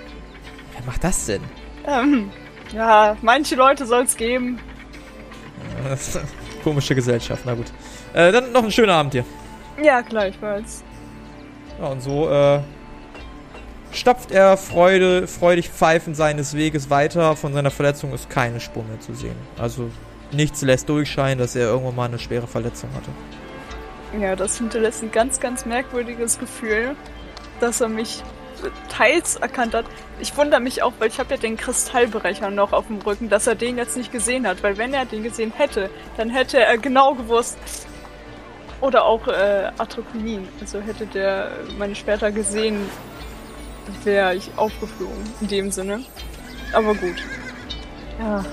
Wer 0.73 0.85
macht 0.85 1.03
das 1.03 1.25
denn? 1.25 1.41
Ähm, 1.87 2.29
ja, 2.73 3.17
manche 3.21 3.55
Leute 3.55 3.85
soll 3.85 4.03
es 4.03 4.17
geben. 4.17 4.59
Das 5.83 6.09
ist 6.09 6.17
eine 6.17 6.27
Komische 6.63 6.95
Gesellschaft, 6.95 7.43
na 7.45 7.53
gut. 7.53 7.71
Äh, 8.13 8.31
dann 8.31 8.51
noch 8.51 8.61
einen 8.61 8.71
schönen 8.71 8.91
Abend 8.91 9.13
dir. 9.13 9.25
Ja, 9.81 10.01
gleichfalls. 10.01 10.83
Ja, 11.79 11.87
und 11.87 12.01
so 12.01 12.29
äh, 12.29 12.59
stapft 13.91 14.31
er 14.31 14.57
Freude, 14.57 15.27
freudig 15.27 15.69
pfeifend 15.69 16.15
seines 16.15 16.55
Weges 16.55 16.89
weiter. 16.89 17.35
Von 17.35 17.53
seiner 17.53 17.71
Verletzung 17.71 18.13
ist 18.13 18.29
keine 18.29 18.59
Spur 18.59 18.83
mehr 18.83 18.99
zu 18.99 19.13
sehen. 19.13 19.35
Also 19.57 19.89
nichts 20.31 20.61
lässt 20.61 20.89
durchscheinen, 20.89 21.39
dass 21.39 21.55
er 21.55 21.67
irgendwann 21.67 21.95
mal 21.95 22.05
eine 22.05 22.19
schwere 22.19 22.47
Verletzung 22.47 22.89
hatte. 22.95 23.09
Ja, 24.21 24.35
das 24.35 24.57
hinterlässt 24.57 25.01
ein 25.01 25.11
ganz, 25.11 25.39
ganz 25.39 25.65
merkwürdiges 25.65 26.37
Gefühl, 26.37 26.95
dass 27.59 27.81
er 27.81 27.89
mich 27.89 28.23
teils 28.87 29.35
erkannt 29.35 29.73
hat. 29.73 29.85
Ich 30.19 30.37
wundere 30.37 30.61
mich 30.61 30.83
auch, 30.83 30.93
weil 30.99 31.09
ich 31.09 31.19
habe 31.19 31.31
ja 31.31 31.37
den 31.37 31.57
Kristallbrecher 31.57 32.51
noch 32.51 32.73
auf 32.73 32.87
dem 32.87 32.99
Rücken, 32.99 33.29
dass 33.29 33.47
er 33.47 33.55
den 33.55 33.77
jetzt 33.77 33.97
nicht 33.97 34.11
gesehen 34.11 34.47
hat. 34.47 34.61
Weil 34.63 34.77
wenn 34.77 34.93
er 34.93 35.05
den 35.05 35.23
gesehen 35.23 35.51
hätte, 35.55 35.89
dann 36.15 36.29
hätte 36.29 36.59
er 36.59 36.77
genau 36.77 37.15
gewusst. 37.15 37.57
Oder 38.83 39.05
auch 39.05 39.25
äh, 39.29 39.71
Atropinin. 39.77 40.45
Also 40.59 40.81
hätte 40.81 41.05
der 41.05 41.51
meine 41.77 41.95
Schwerter 41.95 42.31
gesehen, 42.33 42.77
wäre 44.03 44.35
ich 44.35 44.51
aufgeflogen. 44.57 45.23
In 45.39 45.47
dem 45.47 45.71
Sinne. 45.71 46.01
Aber 46.73 46.93
gut. 46.93 47.15
Ja. 48.19 48.43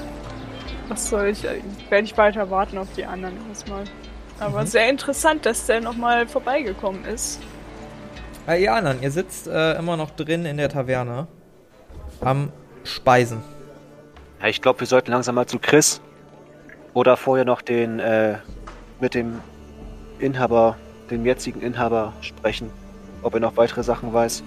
Was 0.89 1.11
soll 1.11 1.26
ich? 1.28 1.45
äh, 1.45 1.61
Werde 1.89 2.05
ich 2.05 2.16
weiter 2.16 2.49
warten 2.49 2.78
auf 2.78 2.87
die 2.97 3.05
anderen 3.05 3.35
erstmal. 3.49 3.83
Aber 4.39 4.62
Mhm. 4.62 4.66
sehr 4.66 4.89
interessant, 4.89 5.47
dass 5.47 5.66
der 5.66 5.81
nochmal 5.81 6.28
vorbeigekommen 6.28 7.05
ist. 7.07 7.41
Äh, 8.47 8.62
ihr 8.62 8.72
anderen, 8.72 9.03
ihr 9.03 9.11
sitzt 9.11 9.49
äh, 9.49 9.74
immer 9.78 9.97
noch 9.97 10.11
drin 10.11 10.47
in 10.47 10.57
der 10.59 10.68
Taverne. 10.68 11.26
Am 12.20 12.53
Speisen. 12.85 13.43
Ja, 14.41 14.47
ich 14.49 14.62
glaube, 14.62 14.78
wir 14.81 14.87
sollten 14.87 15.11
langsam 15.11 15.35
mal 15.35 15.47
zu 15.47 15.59
Chris. 15.59 16.01
Oder 16.95 17.16
vorher 17.16 17.45
noch 17.45 17.62
den, 17.62 17.99
äh, 17.99 18.37
mit 19.01 19.14
dem 19.14 19.41
Inhaber, 20.20 20.76
dem 21.10 21.24
jetzigen 21.26 21.60
Inhaber 21.60 22.12
sprechen. 22.20 22.70
Ob 23.22 23.34
er 23.34 23.40
noch 23.40 23.56
weitere 23.56 23.82
Sachen 23.82 24.12
weiß. 24.12 24.42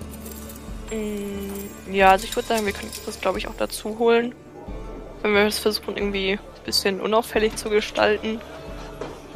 Mm, 0.91 1.93
Ja, 1.93 2.11
also 2.11 2.26
ich 2.26 2.36
würde 2.36 2.47
sagen, 2.47 2.65
wir 2.65 2.74
können 2.74 2.91
das, 3.05 3.19
glaube 3.21 3.38
ich, 3.38 3.47
auch 3.47 3.55
dazu 3.57 3.99
holen. 3.99 4.34
Wenn 5.21 5.34
wir 5.34 5.41
es 5.45 5.59
versuchen, 5.59 5.95
irgendwie 5.95 6.32
ein 6.34 6.39
bisschen 6.65 6.99
unauffällig 7.01 7.55
zu 7.55 7.69
gestalten. 7.69 8.39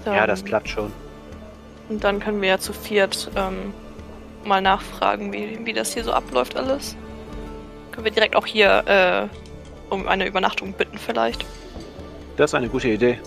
Ja, 0.06 0.26
das 0.26 0.44
klappt 0.44 0.70
schon. 0.70 0.92
Und 1.90 2.04
dann 2.04 2.20
können 2.20 2.42
wir 2.42 2.50
ja 2.50 2.60
zu 2.60 2.74
viert 2.74 3.30
ähm, 3.36 3.74
mal 4.44 4.62
nachfragen, 4.62 5.32
wie, 5.34 5.60
wie 5.66 5.74
das 5.74 5.94
hier 5.94 6.04
so 6.04 6.12
abläuft 6.14 6.56
alles. 6.56 6.96
Können 7.92 8.06
wir 8.06 8.12
direkt 8.12 8.36
auch 8.36 8.46
hier 8.46 8.84
äh, 8.88 9.94
um 9.94 10.08
eine 10.08 10.28
Übernachtung 10.28 10.74
bitten 10.74 10.98
vielleicht. 10.98 11.46
Das 12.38 12.52
ist 12.52 12.56
eine 12.56 12.70
gute 12.70 12.90
Idee. 12.90 13.20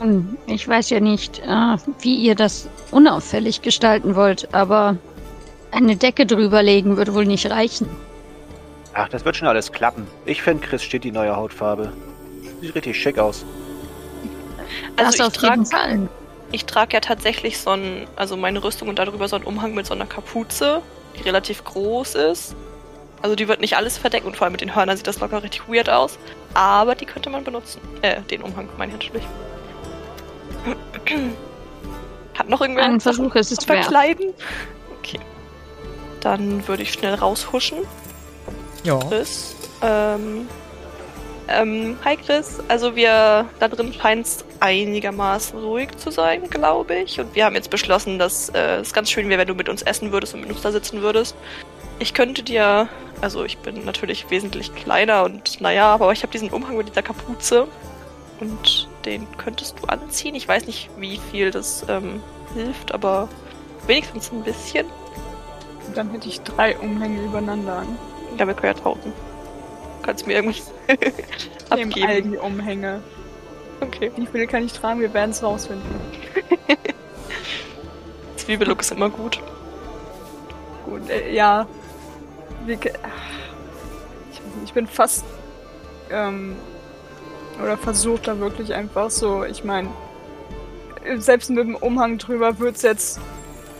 Hm, 0.00 0.36
Ich 0.46 0.66
weiß 0.66 0.90
ja 0.90 1.00
nicht, 1.00 1.38
äh, 1.40 1.76
wie 2.00 2.16
ihr 2.16 2.34
das 2.34 2.68
unauffällig 2.90 3.62
gestalten 3.62 4.14
wollt, 4.16 4.52
aber 4.54 4.96
eine 5.70 5.96
Decke 5.96 6.26
drüberlegen 6.26 6.96
würde 6.96 7.14
wohl 7.14 7.26
nicht 7.26 7.50
reichen. 7.50 7.88
Ach, 8.94 9.08
das 9.08 9.24
wird 9.24 9.36
schon 9.36 9.48
alles 9.48 9.72
klappen. 9.72 10.06
Ich 10.26 10.42
finde, 10.42 10.66
Chris 10.66 10.82
steht 10.82 11.04
die 11.04 11.12
neue 11.12 11.34
Hautfarbe. 11.34 11.92
Sieht 12.60 12.74
richtig 12.74 13.00
schick 13.00 13.18
aus. 13.18 13.44
Das 14.96 15.20
Also 15.20 15.24
auf 15.24 15.34
ich 15.36 15.42
jeden 15.42 15.64
trage 15.64 15.66
Fall. 15.66 16.08
ich 16.50 16.66
trag 16.66 16.92
ja 16.92 17.00
tatsächlich 17.00 17.58
so 17.58 17.70
ein, 17.70 18.06
also 18.16 18.36
meine 18.36 18.62
Rüstung 18.62 18.88
und 18.88 18.98
darüber 18.98 19.28
so 19.28 19.36
einen 19.36 19.44
Umhang 19.46 19.74
mit 19.74 19.86
so 19.86 19.94
einer 19.94 20.06
Kapuze, 20.06 20.82
die 21.18 21.22
relativ 21.22 21.64
groß 21.64 22.14
ist. 22.16 22.54
Also 23.22 23.36
die 23.36 23.48
wird 23.48 23.60
nicht 23.60 23.76
alles 23.76 23.98
verdecken 23.98 24.26
und 24.26 24.36
vor 24.36 24.44
allem 24.46 24.52
mit 24.52 24.60
den 24.60 24.74
Hörnern 24.74 24.96
sieht 24.96 25.06
das 25.06 25.20
locker 25.20 25.42
richtig 25.42 25.68
weird 25.68 25.88
aus. 25.88 26.18
Aber 26.54 26.94
die 26.94 27.06
könnte 27.06 27.30
man 27.30 27.44
benutzen. 27.44 27.80
Äh, 28.02 28.20
den 28.22 28.42
Umhang 28.42 28.68
meine 28.76 28.92
ich 28.92 28.98
natürlich. 28.98 29.24
Hat 32.34 32.48
noch 32.48 32.60
irgendwer 32.60 32.84
Ein 32.84 33.00
Sachen 33.00 33.30
Versuch 33.30 33.34
ist 33.34 33.52
es 33.52 33.68
wert. 33.68 33.84
verkleiden? 33.84 34.32
Okay. 34.98 35.20
Dann 36.20 36.66
würde 36.66 36.82
ich 36.82 36.92
schnell 36.92 37.14
raushuschen. 37.14 37.78
Ja. 38.84 38.98
Chris. 38.98 39.54
Ähm, 39.82 40.48
ähm, 41.48 41.96
hi 42.04 42.16
Chris. 42.16 42.60
Also 42.68 42.96
wir, 42.96 43.46
da 43.58 43.68
drin 43.68 43.92
scheint 43.92 44.26
es 44.26 44.44
einigermaßen 44.60 45.58
ruhig 45.58 45.96
zu 45.98 46.10
sein, 46.10 46.48
glaube 46.48 46.94
ich. 46.94 47.20
Und 47.20 47.34
wir 47.34 47.44
haben 47.44 47.54
jetzt 47.54 47.70
beschlossen, 47.70 48.18
dass 48.18 48.48
äh, 48.50 48.76
es 48.76 48.92
ganz 48.92 49.10
schön 49.10 49.28
wäre, 49.28 49.40
wenn 49.40 49.48
du 49.48 49.54
mit 49.54 49.68
uns 49.68 49.82
essen 49.82 50.12
würdest 50.12 50.34
und 50.34 50.42
mit 50.42 50.50
uns 50.50 50.62
da 50.62 50.72
sitzen 50.72 51.02
würdest. 51.02 51.36
Ich 51.98 52.14
könnte 52.14 52.42
dir, 52.42 52.88
also 53.20 53.44
ich 53.44 53.58
bin 53.58 53.84
natürlich 53.84 54.30
wesentlich 54.30 54.74
kleiner 54.74 55.24
und 55.24 55.60
naja, 55.60 55.92
aber 55.92 56.12
ich 56.12 56.22
habe 56.22 56.32
diesen 56.32 56.50
Umhang 56.50 56.76
mit 56.76 56.88
dieser 56.88 57.02
Kapuze. 57.02 57.68
Und 58.40 58.88
den 59.04 59.26
könntest 59.36 59.78
du 59.80 59.86
anziehen. 59.86 60.34
Ich 60.34 60.48
weiß 60.48 60.66
nicht, 60.66 60.90
wie 60.96 61.18
viel 61.30 61.50
das 61.50 61.84
ähm, 61.88 62.22
hilft, 62.54 62.92
aber 62.92 63.28
wenigstens 63.86 64.32
ein 64.32 64.42
bisschen. 64.42 64.86
Dann 65.94 66.10
hätte 66.10 66.28
ich 66.28 66.40
drei 66.42 66.78
Umhänge 66.78 67.22
übereinander 67.22 67.78
an. 67.78 67.98
Ja, 68.38 68.46
wir 68.46 68.54
können 68.54 68.74
ja 68.76 68.82
tauschen. 68.82 69.12
Kannst 70.02 70.26
mir 70.26 70.34
irgendwas 70.34 70.72
Nehmen 71.74 71.92
all 71.94 72.02
abgeben. 72.02 72.32
die 72.32 72.38
Umhänge. 72.38 73.02
Okay. 73.80 74.12
Wie 74.16 74.26
viele 74.26 74.46
kann 74.46 74.64
ich 74.64 74.72
tragen? 74.72 75.00
Wir 75.00 75.12
werden 75.12 75.30
es 75.30 75.42
rausfinden. 75.42 75.88
Zwiebellook 78.36 78.80
ist 78.80 78.92
immer 78.92 79.10
gut. 79.10 79.40
Gut, 80.84 81.08
äh, 81.10 81.32
ja. 81.32 81.66
Wir, 82.64 82.78
ich, 82.80 84.40
ich 84.64 84.72
bin 84.72 84.86
fast 84.86 85.24
ähm, 86.10 86.56
oder 87.62 87.76
versucht 87.76 88.28
da 88.28 88.38
wirklich 88.38 88.72
einfach 88.74 89.10
so, 89.10 89.44
ich 89.44 89.64
meine, 89.64 89.88
selbst 91.16 91.50
mit 91.50 91.58
dem 91.58 91.74
Umhang 91.76 92.18
drüber 92.18 92.58
wird's 92.58 92.82
jetzt, 92.82 93.20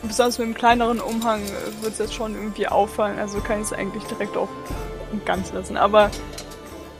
besonders 0.01 0.37
mit 0.37 0.47
dem 0.47 0.53
kleineren 0.53 0.99
Umhang, 0.99 1.41
äh, 1.41 1.83
wird's 1.83 1.99
jetzt 1.99 2.13
schon 2.13 2.35
irgendwie 2.35 2.67
auffallen. 2.67 3.17
Also 3.19 3.39
kann 3.39 3.61
ich 3.61 3.67
es 3.67 3.73
eigentlich 3.73 4.03
direkt 4.03 4.35
auch 4.37 4.49
ganz 5.25 5.53
lassen. 5.53 5.77
Aber 5.77 6.09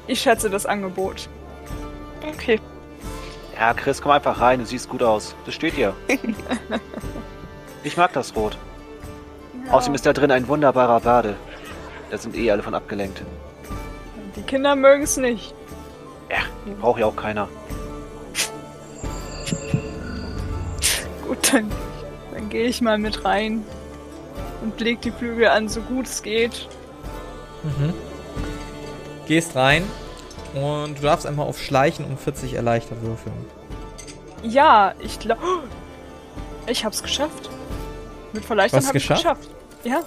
ich 0.07 0.21
schätze 0.21 0.49
das 0.49 0.65
Angebot. 0.65 1.27
Okay. 2.33 2.59
Ja, 3.55 3.73
Chris, 3.73 4.01
komm 4.01 4.11
einfach 4.11 4.39
rein. 4.39 4.59
Du 4.59 4.65
siehst 4.65 4.89
gut 4.89 5.03
aus. 5.03 5.35
Das 5.45 5.53
steht 5.53 5.77
dir. 5.77 5.93
ich 7.83 7.97
mag 7.97 8.13
das 8.13 8.35
Rot. 8.35 8.57
Ja, 9.65 9.73
Außerdem 9.73 9.95
ist 9.95 10.05
da 10.05 10.13
drin 10.13 10.31
ein 10.31 10.47
wunderbarer 10.47 10.99
Bade. 11.01 11.35
Da 12.09 12.17
sind 12.17 12.35
eh 12.35 12.49
alle 12.51 12.63
von 12.63 12.73
abgelenkt. 12.73 13.21
die 14.35 14.41
Kinder 14.41 14.75
mögen 14.75 15.03
es 15.03 15.17
nicht. 15.17 15.53
Braucht 16.79 16.99
ja 16.99 17.05
auch 17.05 17.15
keiner. 17.15 17.47
Gut, 21.27 21.53
dann, 21.53 21.71
dann 22.33 22.49
gehe 22.49 22.65
ich 22.67 22.81
mal 22.81 22.97
mit 22.97 23.25
rein 23.25 23.63
und 24.61 24.79
leg 24.79 25.01
die 25.01 25.11
Flügel 25.11 25.47
an, 25.47 25.69
so 25.69 25.81
gut 25.81 26.05
es 26.07 26.21
geht. 26.21 26.67
Mhm. 27.63 27.93
Gehst 29.27 29.55
rein 29.55 29.83
und 30.53 30.97
du 30.97 31.01
darfst 31.03 31.25
einmal 31.25 31.47
auf 31.47 31.61
Schleichen 31.61 32.05
um 32.05 32.17
40 32.17 32.53
erleichtert 32.53 33.01
würfeln. 33.01 33.35
Ja, 34.43 34.93
ich 34.99 35.19
glaube. 35.19 35.41
Ich 36.65 36.85
hab's 36.85 37.03
geschafft. 37.03 37.49
Mit 38.31 38.45
Verleichtern 38.45 38.79
Was 38.79 38.87
hab 38.87 38.95
ich 38.95 39.05
geschafft? 39.05 39.23
geschafft. 39.23 39.49
Ja, 39.83 40.01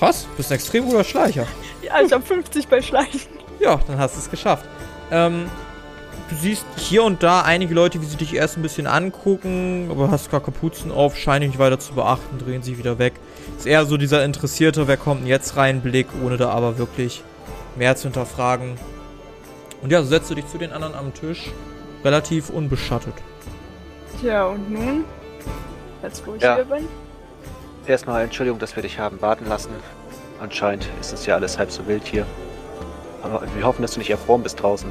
Krass, 0.00 0.26
bist 0.36 0.50
ein 0.50 0.56
extrem 0.56 0.84
guter 0.86 1.04
Schleicher. 1.04 1.46
ja, 1.80 2.00
ich 2.00 2.12
hab 2.12 2.26
50 2.26 2.66
bei 2.66 2.82
Schleichen. 2.82 3.35
Ja, 3.60 3.78
dann 3.86 3.98
hast 3.98 4.14
du 4.16 4.20
es 4.20 4.30
geschafft. 4.30 4.64
Ähm, 5.10 5.46
du 6.28 6.36
siehst 6.36 6.66
hier 6.76 7.04
und 7.04 7.22
da 7.22 7.42
einige 7.42 7.74
Leute, 7.74 8.00
wie 8.00 8.04
sie 8.06 8.16
dich 8.16 8.34
erst 8.34 8.56
ein 8.56 8.62
bisschen 8.62 8.86
angucken, 8.86 9.88
aber 9.90 10.10
hast 10.10 10.30
gar 10.30 10.40
Kapuzen 10.40 10.90
auf, 10.92 11.16
scheinen 11.16 11.48
nicht 11.48 11.58
weiter 11.58 11.78
zu 11.78 11.94
beachten, 11.94 12.38
drehen 12.38 12.62
sich 12.62 12.78
wieder 12.78 12.98
weg. 12.98 13.14
Ist 13.56 13.66
eher 13.66 13.86
so 13.86 13.96
dieser 13.96 14.24
interessierte, 14.24 14.88
wer 14.88 14.96
kommt 14.96 15.20
denn 15.22 15.28
jetzt 15.28 15.56
rein, 15.56 15.80
Blick, 15.80 16.08
ohne 16.24 16.36
da 16.36 16.50
aber 16.50 16.78
wirklich 16.78 17.22
mehr 17.76 17.96
zu 17.96 18.04
hinterfragen. 18.04 18.74
Und 19.82 19.92
ja, 19.92 20.02
so 20.02 20.08
setzt 20.08 20.30
du 20.30 20.34
dich 20.34 20.46
zu 20.48 20.58
den 20.58 20.72
anderen 20.72 20.94
am 20.94 21.12
Tisch, 21.14 21.50
relativ 22.04 22.50
unbeschattet. 22.50 23.14
Tja, 24.20 24.46
und 24.46 24.70
nun? 24.70 25.04
Jetzt, 26.02 26.26
wo 26.26 26.34
ich 26.34 26.42
Ja. 26.42 26.56
hier 26.56 26.64
bin? 26.64 26.86
Erstmal 27.86 28.24
Entschuldigung, 28.24 28.58
dass 28.58 28.74
wir 28.74 28.82
dich 28.82 28.98
haben 28.98 29.20
warten 29.22 29.46
lassen. 29.46 29.70
Anscheinend 30.40 30.88
ist 31.00 31.12
es 31.12 31.24
ja 31.26 31.36
alles 31.36 31.58
halb 31.58 31.70
so 31.70 31.86
wild 31.86 32.04
hier. 32.04 32.26
Aber 33.26 33.42
wir 33.54 33.64
hoffen, 33.64 33.82
dass 33.82 33.92
du 33.92 33.98
nicht 33.98 34.10
erfroren 34.10 34.42
bist 34.42 34.60
draußen. 34.62 34.90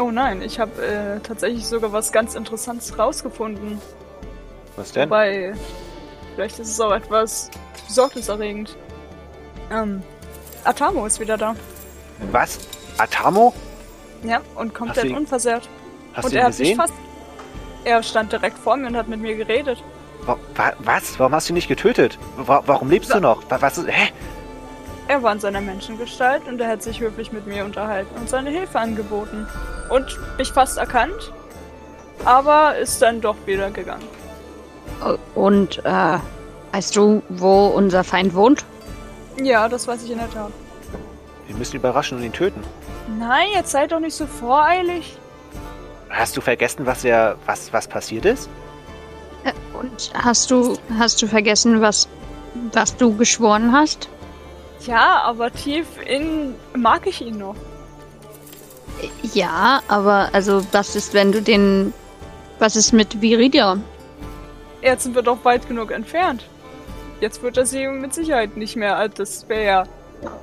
Oh 0.00 0.10
nein, 0.10 0.42
ich 0.42 0.58
habe 0.58 0.84
äh, 0.84 1.20
tatsächlich 1.20 1.66
sogar 1.66 1.92
was 1.92 2.10
ganz 2.12 2.34
Interessantes 2.34 2.98
rausgefunden. 2.98 3.80
Was 4.76 4.92
denn? 4.92 5.08
Wobei, 5.08 5.52
vielleicht 6.34 6.58
ist 6.58 6.68
es 6.70 6.80
auch 6.80 6.92
etwas 6.92 7.50
besorgniserregend. 7.86 8.76
Ähm, 9.70 10.02
Atamo 10.64 11.06
ist 11.06 11.20
wieder 11.20 11.36
da. 11.36 11.54
Was? 12.32 12.58
Atamo? 12.98 13.52
Ja, 14.24 14.40
und 14.56 14.74
komplett 14.74 14.96
Hast 14.96 15.04
du 15.04 15.08
ihn- 15.10 15.16
unversehrt. 15.16 15.68
Hast 16.14 16.24
und 16.24 16.32
du 16.32 16.38
er 16.38 16.42
ihn 16.42 16.46
hat 16.46 16.50
mich 16.50 16.58
gesehen? 16.58 16.76
fast. 16.76 16.92
Er 17.84 18.02
stand 18.02 18.32
direkt 18.32 18.58
vor 18.58 18.76
mir 18.76 18.86
und 18.88 18.96
hat 18.96 19.08
mit 19.08 19.20
mir 19.20 19.36
geredet. 19.36 19.82
Wa 20.26 20.38
wa 20.56 20.72
was? 20.78 21.18
Warum 21.20 21.34
hast 21.34 21.48
du 21.48 21.52
ihn 21.52 21.56
nicht 21.56 21.68
getötet? 21.68 22.18
Wa 22.36 22.62
warum 22.66 22.88
lebst 22.90 23.12
du 23.14 23.20
noch? 23.20 23.42
Wa 23.50 23.60
was 23.60 23.76
ist. 23.78 23.88
Hä? 23.88 24.10
Er 25.08 25.22
war 25.22 25.32
in 25.32 25.40
seiner 25.40 25.60
Menschengestalt 25.60 26.46
und 26.48 26.60
er 26.60 26.68
hat 26.68 26.82
sich 26.82 27.00
höflich 27.00 27.30
mit 27.32 27.46
mir 27.46 27.64
unterhalten 27.64 28.14
und 28.18 28.28
seine 28.28 28.50
Hilfe 28.50 28.78
angeboten. 28.78 29.46
Und 29.90 30.18
mich 30.38 30.50
fast 30.50 30.78
erkannt, 30.78 31.32
aber 32.24 32.76
ist 32.78 33.02
dann 33.02 33.20
doch 33.20 33.36
wieder 33.44 33.70
gegangen. 33.70 34.04
Und, 35.34 35.84
äh, 35.84 36.18
weißt 36.72 36.96
du, 36.96 37.22
wo 37.28 37.66
unser 37.66 38.02
Feind 38.02 38.34
wohnt? 38.34 38.64
Ja, 39.42 39.68
das 39.68 39.86
weiß 39.86 40.02
ich 40.04 40.10
in 40.10 40.18
der 40.18 40.30
Tat. 40.30 40.52
Wir 41.46 41.56
müssen 41.56 41.74
ihn 41.74 41.80
überraschen 41.80 42.16
und 42.18 42.24
ihn 42.24 42.32
töten. 42.32 42.62
Nein, 43.18 43.48
jetzt 43.54 43.72
seid 43.72 43.92
doch 43.92 44.00
nicht 44.00 44.14
so 44.14 44.26
voreilig. 44.26 45.18
Hast 46.08 46.36
du 46.36 46.40
vergessen, 46.40 46.86
was 46.86 47.04
er. 47.04 47.36
was, 47.44 47.72
was 47.72 47.86
passiert 47.88 48.24
ist? 48.24 48.48
Äh, 49.44 49.52
Und 49.76 50.12
hast 50.14 50.50
du, 50.50 50.78
hast 50.98 51.20
du 51.20 51.26
vergessen, 51.26 51.82
was, 51.82 52.08
was 52.72 52.96
du 52.96 53.14
geschworen 53.16 53.72
hast? 53.72 54.08
Ja, 54.86 55.22
aber 55.24 55.50
tief 55.52 55.86
in 56.06 56.54
mag 56.74 57.06
ich 57.06 57.20
ihn 57.22 57.38
noch. 57.38 57.56
Ja, 59.32 59.80
aber 59.88 60.30
also 60.32 60.64
was 60.72 60.94
ist, 60.96 61.14
wenn 61.14 61.32
du 61.32 61.42
den. 61.42 61.92
Was 62.58 62.76
ist 62.76 62.92
mit 62.92 63.20
Viridia? 63.20 63.78
Jetzt 64.82 65.04
sind 65.04 65.14
wir 65.14 65.22
doch 65.22 65.44
weit 65.44 65.66
genug 65.68 65.90
entfernt. 65.90 66.44
Jetzt 67.20 67.42
wird 67.42 67.56
er 67.56 67.66
sie 67.66 67.86
mit 67.88 68.14
Sicherheit 68.14 68.56
nicht 68.56 68.76
mehr. 68.76 68.96
Also 68.96 69.14
Das 69.16 69.48
wäre 69.48 69.64
ja. 69.64 69.84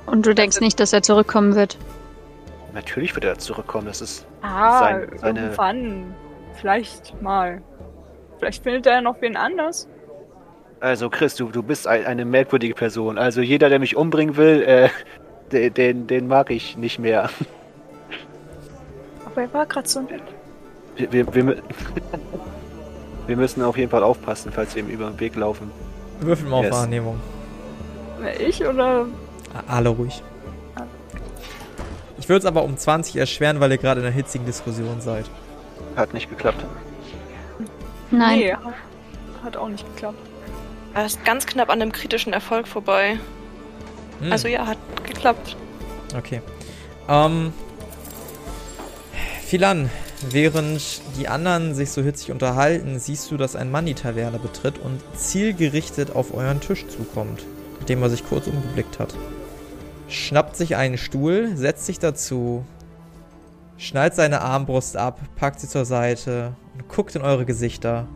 Und 0.06 0.26
du 0.26 0.34
denkst 0.34 0.60
nicht, 0.60 0.78
dass 0.80 0.92
er 0.92 1.02
zurückkommen 1.02 1.54
wird? 1.54 1.76
Natürlich 2.74 3.14
wird 3.14 3.24
er 3.24 3.38
zurückkommen. 3.38 3.86
Das 3.86 4.00
ist. 4.00 4.26
Ah, 4.42 4.78
Sein- 4.80 5.10
seine- 5.16 5.40
irgendwann. 5.40 6.14
Vielleicht 6.60 7.20
mal. 7.22 7.62
Vielleicht 8.38 8.62
findet 8.62 8.86
er 8.86 8.94
ja 8.94 9.00
noch 9.00 9.20
wen 9.20 9.36
anders. 9.36 9.88
Also, 10.82 11.08
Chris, 11.10 11.36
du, 11.36 11.48
du 11.50 11.62
bist 11.62 11.86
ein, 11.86 12.04
eine 12.06 12.24
merkwürdige 12.24 12.74
Person. 12.74 13.16
Also, 13.16 13.40
jeder, 13.40 13.68
der 13.68 13.78
mich 13.78 13.94
umbringen 13.96 14.36
will, 14.36 14.62
äh, 14.62 14.88
den, 15.52 15.72
den, 15.74 16.06
den 16.08 16.26
mag 16.26 16.50
ich 16.50 16.76
nicht 16.76 16.98
mehr. 16.98 17.30
Aber 19.24 19.42
er 19.42 19.54
war 19.54 19.64
gerade 19.66 19.88
so 19.88 20.00
nett. 20.00 20.22
Wir, 20.96 21.12
wir, 21.12 21.34
wir, 21.34 21.44
mü- 21.44 21.62
wir 23.28 23.36
müssen 23.36 23.62
auf 23.62 23.76
jeden 23.76 23.90
Fall 23.90 24.02
aufpassen, 24.02 24.50
falls 24.52 24.74
wir 24.74 24.82
ihm 24.82 24.88
über 24.88 25.06
den 25.08 25.20
Weg 25.20 25.36
laufen. 25.36 25.70
Würfel 26.20 26.48
mal 26.48 26.56
auf 26.58 26.64
Yes. 26.64 26.74
Wahrnehmung. 26.74 27.20
Na, 28.20 28.34
Ich 28.40 28.64
oder. 28.66 29.06
Alle 29.68 29.88
ruhig. 29.90 30.20
Ich 32.18 32.28
würde 32.28 32.38
es 32.40 32.44
aber 32.44 32.64
um 32.64 32.76
20 32.76 33.16
erschweren, 33.16 33.60
weil 33.60 33.70
ihr 33.70 33.78
gerade 33.78 34.00
in 34.00 34.06
einer 34.06 34.14
hitzigen 34.14 34.46
Diskussion 34.46 35.00
seid. 35.00 35.26
Hat 35.96 36.12
nicht 36.12 36.28
geklappt. 36.28 36.64
Nein. 38.10 38.38
Nee, 38.38 38.54
hat 39.44 39.56
auch 39.56 39.68
nicht 39.68 39.84
geklappt. 39.94 40.18
Er 40.94 41.06
ist 41.06 41.24
ganz 41.24 41.46
knapp 41.46 41.70
an 41.70 41.80
einem 41.80 41.92
kritischen 41.92 42.32
Erfolg 42.32 42.68
vorbei. 42.68 43.18
Hm, 44.20 44.32
Also 44.32 44.48
ja, 44.48 44.66
hat 44.66 44.78
geklappt. 45.04 45.56
Okay. 46.16 46.42
Ähm. 47.08 47.52
Philan, 49.46 49.90
während 50.30 51.02
die 51.18 51.28
anderen 51.28 51.74
sich 51.74 51.90
so 51.90 52.02
hitzig 52.02 52.30
unterhalten, 52.30 52.98
siehst 52.98 53.30
du, 53.30 53.36
dass 53.36 53.56
ein 53.56 53.70
Mann 53.70 53.86
die 53.86 53.94
Taverne 53.94 54.38
betritt 54.38 54.78
und 54.78 55.00
zielgerichtet 55.14 56.14
auf 56.14 56.32
euren 56.34 56.60
Tisch 56.60 56.86
zukommt, 56.88 57.44
nachdem 57.78 58.02
er 58.02 58.08
sich 58.10 58.26
kurz 58.26 58.46
umgeblickt 58.46 58.98
hat. 58.98 59.14
Schnappt 60.08 60.56
sich 60.56 60.76
einen 60.76 60.96
Stuhl, 60.98 61.54
setzt 61.56 61.86
sich 61.86 61.98
dazu, 61.98 62.64
schnallt 63.76 64.14
seine 64.14 64.40
Armbrust 64.40 64.96
ab, 64.96 65.20
packt 65.36 65.60
sie 65.60 65.68
zur 65.68 65.84
Seite 65.84 66.54
und 66.74 66.88
guckt 66.88 67.14
in 67.14 67.22
eure 67.22 67.44
Gesichter. 67.44 68.06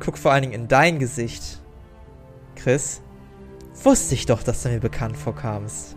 Guckt 0.00 0.18
vor 0.18 0.32
allen 0.32 0.42
Dingen 0.42 0.54
in 0.54 0.68
dein 0.68 0.98
Gesicht. 0.98 1.60
Chris, 2.56 3.00
wusste 3.82 4.14
ich 4.14 4.26
doch, 4.26 4.42
dass 4.42 4.62
du 4.62 4.68
mir 4.70 4.80
bekannt 4.80 5.16
vorkamst. 5.16 5.96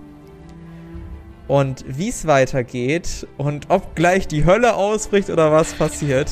Und 1.47 1.85
wie 1.87 2.09
es 2.09 2.27
weitergeht 2.27 3.25
und 3.37 3.69
ob 3.69 3.95
gleich 3.95 4.27
die 4.27 4.45
Hölle 4.45 4.75
ausbricht 4.75 5.29
oder 5.29 5.51
was 5.51 5.73
passiert, 5.73 6.29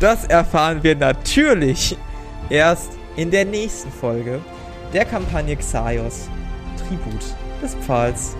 das 0.00 0.24
erfahren 0.24 0.82
wir 0.82 0.96
natürlich 0.96 1.96
erst 2.48 2.92
in 3.16 3.30
der 3.30 3.44
nächsten 3.44 3.90
Folge 3.90 4.40
der 4.92 5.04
Kampagne 5.04 5.56
Xaios 5.56 6.28
Tribut 6.78 7.22
des 7.62 7.74
Pfahls. 7.74 8.36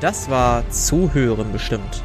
Das 0.00 0.30
war 0.30 0.68
zu 0.70 1.12
hören 1.12 1.52
bestimmt. 1.52 2.02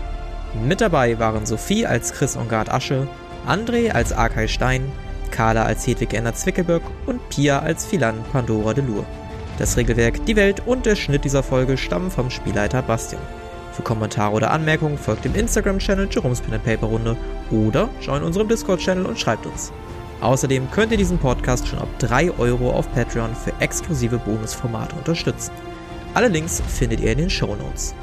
Mit 0.62 0.82
dabei 0.82 1.18
waren 1.18 1.46
Sophie 1.46 1.86
als 1.86 2.12
Chris 2.12 2.36
Ongard 2.36 2.70
Asche, 2.70 3.08
André 3.48 3.92
als 3.92 4.12
Arkay 4.12 4.48
Stein, 4.48 4.92
Carla 5.36 5.64
als 5.66 5.86
Hedwig 5.86 6.14
Enner 6.14 6.34
Zwickelböck 6.34 6.82
und 7.06 7.28
Pia 7.30 7.60
als 7.60 7.86
Philan 7.86 8.24
Pandora 8.32 8.74
de 8.74 8.86
Lure. 8.86 9.06
Das 9.58 9.76
Regelwerk, 9.76 10.26
die 10.26 10.38
Welt 10.38 10.62
und 10.66 10.86
der 10.86 10.96
Schnitt 10.96 11.26
dieser 11.26 11.44
Folge 11.44 11.78
stammen 11.78 12.10
vom 12.10 12.30
Spielleiter 12.30 12.82
Bastian. 12.82 13.22
Für 13.74 13.82
Kommentare 13.82 14.34
oder 14.34 14.52
Anmerkungen 14.52 14.98
folgt 14.98 15.26
dem 15.26 15.36
Instagram-Channel 15.36 16.08
Jerome's 16.10 16.40
Pen 16.40 16.62
Paper 16.62 16.88
Runde 16.88 17.18
oder 17.52 17.90
join 18.02 18.24
unserem 18.24 18.48
Discord-Channel 18.48 19.06
und 19.06 19.20
schreibt 19.20 19.46
uns. 19.46 19.74
Außerdem 20.22 20.72
könnt 20.72 20.94
ihr 20.94 20.98
diesen 20.98 21.18
Podcast 21.18 21.68
schon 21.68 21.80
ab 21.80 21.90
3 22.00 22.32
Euro 22.38 22.72
auf 22.72 22.90
Patreon 22.94 23.36
für 23.36 23.52
exklusive 23.60 24.18
Bonusformate 24.20 24.96
unterstützen. 24.96 25.52
Alle 26.14 26.30
Links 26.30 26.64
findet 26.70 27.02
ihr 27.02 27.12
in 27.12 27.18
den 27.18 27.30
Show 27.30 27.54
Notes. 27.56 27.94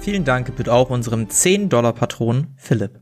Vielen 0.00 0.24
Dank 0.24 0.46
gebührt 0.46 0.68
auch 0.68 0.90
unserem 0.90 1.28
10-Dollar-Patron 1.28 2.48
Philipp. 2.56 3.01